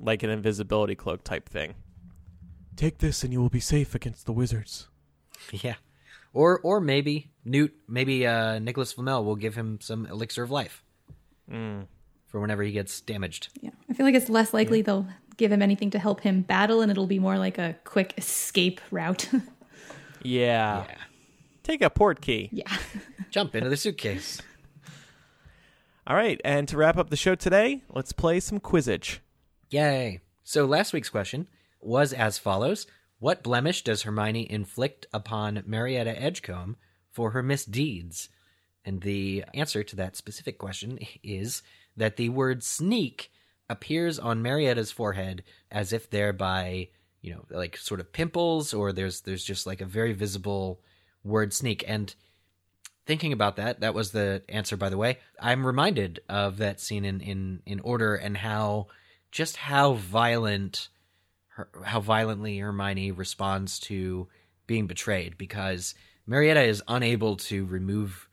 [0.00, 1.74] Like an invisibility cloak type thing.
[2.74, 4.88] Take this and you will be safe against the wizards.
[5.52, 5.74] Yeah.
[6.32, 10.82] Or or maybe Newt, maybe uh, Nicholas Flamel will give him some elixir of life
[11.50, 11.86] Mm.
[12.26, 13.50] for whenever he gets damaged.
[13.60, 13.70] Yeah.
[13.88, 16.90] I feel like it's less likely they'll give him anything to help him battle, and
[16.90, 19.28] it'll be more like a quick escape route.
[20.22, 20.86] Yeah.
[21.62, 22.48] Take a port key.
[22.50, 22.76] yeah.
[23.30, 24.40] Jump into the suitcase.
[26.06, 29.18] All right, and to wrap up the show today, let's play some Quizzitch.
[29.70, 30.20] Yay.
[30.42, 31.48] So last week's question
[31.80, 32.86] was as follows
[33.18, 36.76] What blemish does Hermione inflict upon Marietta Edgecombe
[37.12, 38.28] for her misdeeds?
[38.84, 41.62] And the answer to that specific question is
[41.96, 43.30] that the word sneak
[43.68, 46.88] appears on Marietta's forehead as if thereby,
[47.20, 50.80] you know, like sort of pimples, or there's there's just like a very visible
[51.24, 51.84] word sneak.
[51.86, 52.14] And
[53.06, 55.18] thinking about that, that was the answer, by the way.
[55.40, 58.86] I'm reminded of that scene in in in Order and how
[59.30, 60.88] just how violent
[61.48, 64.28] her, how violently Hermione responds to
[64.66, 65.94] being betrayed because
[66.26, 68.28] Marietta is unable to remove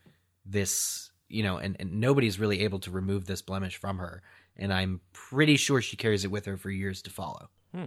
[0.45, 4.21] this, you know, and, and nobody's really able to remove this blemish from her.
[4.57, 7.49] And I'm pretty sure she carries it with her for years to follow.
[7.73, 7.85] Hmm.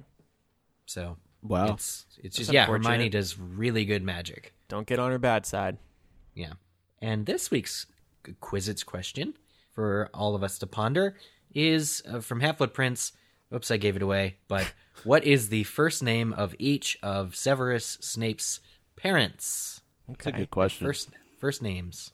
[0.87, 1.75] So Wow.
[1.75, 2.89] it's it's That's just yeah, unfortunate.
[2.91, 4.55] Hermione does really good magic.
[4.69, 5.79] Don't get on her bad side.
[6.35, 6.55] Yeah.
[7.01, 7.87] And this week's
[8.41, 9.35] Quizzitch question
[9.73, 11.17] for all of us to ponder
[11.55, 13.13] is uh, from Half Blood Prince.
[13.55, 14.37] Oops, I gave it away.
[14.49, 14.73] But
[15.05, 18.61] what is the first name of each of Severus Snape's
[18.97, 19.81] parents?
[20.09, 20.87] That's a good question.
[20.87, 22.13] First first names.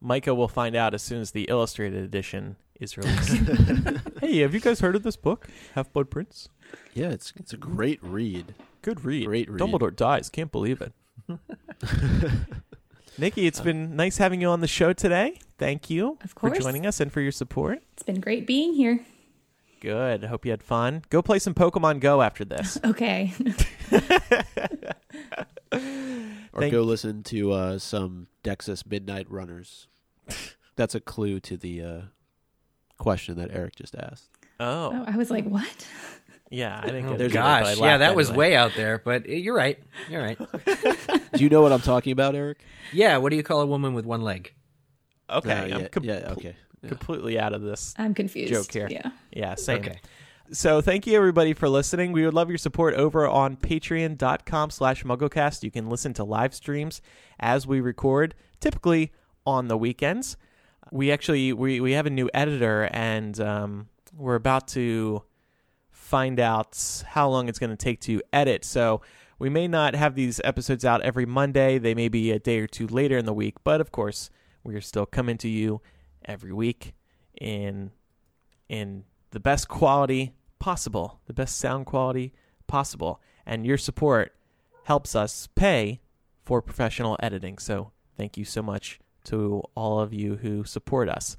[0.00, 3.32] Micah will find out as soon as the illustrated edition is released.
[4.20, 6.48] hey, have you guys heard of this book, Half Blood Prince?
[6.94, 8.54] Yeah, it's it's a great read.
[8.82, 9.26] Good read.
[9.26, 9.60] Great read.
[9.60, 10.28] Dumbledore dies.
[10.30, 10.92] Can't believe it.
[13.18, 15.38] Nicki, it's been nice having you on the show today.
[15.58, 16.58] Thank you Of for course.
[16.58, 17.82] joining us and for your support.
[17.94, 19.00] It's been great being here.
[19.80, 20.24] Good.
[20.24, 21.02] Hope you had fun.
[21.10, 22.78] Go play some Pokemon Go after this.
[22.84, 23.32] Okay.
[26.52, 29.86] Or Thank- go listen to uh, some Dexys Midnight Runners.
[30.76, 32.00] That's a clue to the uh,
[32.98, 34.28] question that Eric just asked.
[34.60, 35.86] Oh, oh, I was like, what?
[36.50, 36.80] yeah.
[36.82, 38.48] I didn't Oh get it gosh, I yeah, laughed that was anyway.
[38.50, 39.78] way out there, but you're right.
[40.10, 40.38] You're right.
[41.34, 42.58] Do you know what I'm talking about, Eric?
[42.92, 44.52] Yeah, what do you call a woman with one leg?
[45.30, 46.56] Okay, Uh, I'm yeah, com- yeah, okay.
[46.82, 46.88] Yeah.
[46.88, 47.94] completely out of this.
[47.98, 48.52] I'm confused.
[48.52, 48.88] Joke here.
[48.90, 49.10] Yeah.
[49.32, 49.78] Yeah, same.
[49.80, 50.00] Okay.
[50.50, 52.12] So thank you everybody for listening.
[52.12, 55.62] We would love your support over on patreon.com slash mugglecast.
[55.62, 57.02] You can listen to live streams
[57.38, 59.12] as we record, typically
[59.46, 60.36] on the weekends.
[60.90, 65.22] We actually we, we have a new editor and um, we're about to
[65.90, 68.64] find out how long it's going to take to edit.
[68.64, 69.02] So
[69.38, 71.78] we may not have these episodes out every Monday.
[71.78, 74.30] They may be a day or two later in the week, but of course,
[74.64, 75.80] we are still coming to you
[76.24, 76.94] every week
[77.40, 77.90] in
[78.68, 82.32] in the best quality possible, the best sound quality
[82.66, 83.20] possible.
[83.46, 84.34] And your support
[84.84, 86.00] helps us pay
[86.44, 87.58] for professional editing.
[87.58, 91.36] So thank you so much to all of you who support us.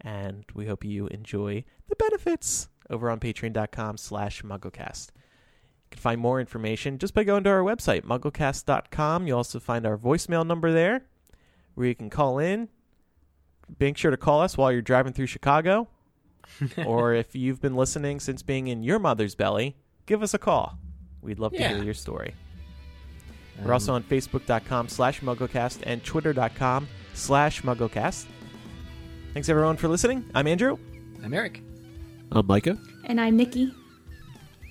[0.00, 5.10] And we hope you enjoy the benefits over on patreon.com slash mugglecast.
[5.12, 9.26] You can find more information just by going to our website, mugglecast.com.
[9.26, 11.02] You'll also find our voicemail number there
[11.74, 12.68] where you can call in.
[13.78, 15.88] Make sure to call us while you're driving through Chicago.
[16.86, 19.76] or if you've been listening since being in your mother's belly,
[20.06, 20.78] give us a call.
[21.22, 22.34] We'd love to hear your story.
[23.58, 28.26] We're Um, also on Facebook.com slash MuggleCast and Twitter.com slash MuggleCast.
[29.34, 30.24] Thanks everyone for listening.
[30.34, 30.78] I'm Andrew.
[31.22, 31.62] I'm Eric.
[32.32, 32.78] I'm Micah.
[33.04, 33.72] And I'm Nicki.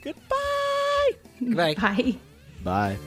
[0.02, 1.12] Goodbye.
[1.40, 1.76] Goodbye.
[1.76, 2.16] Bye.
[2.64, 2.98] Bye.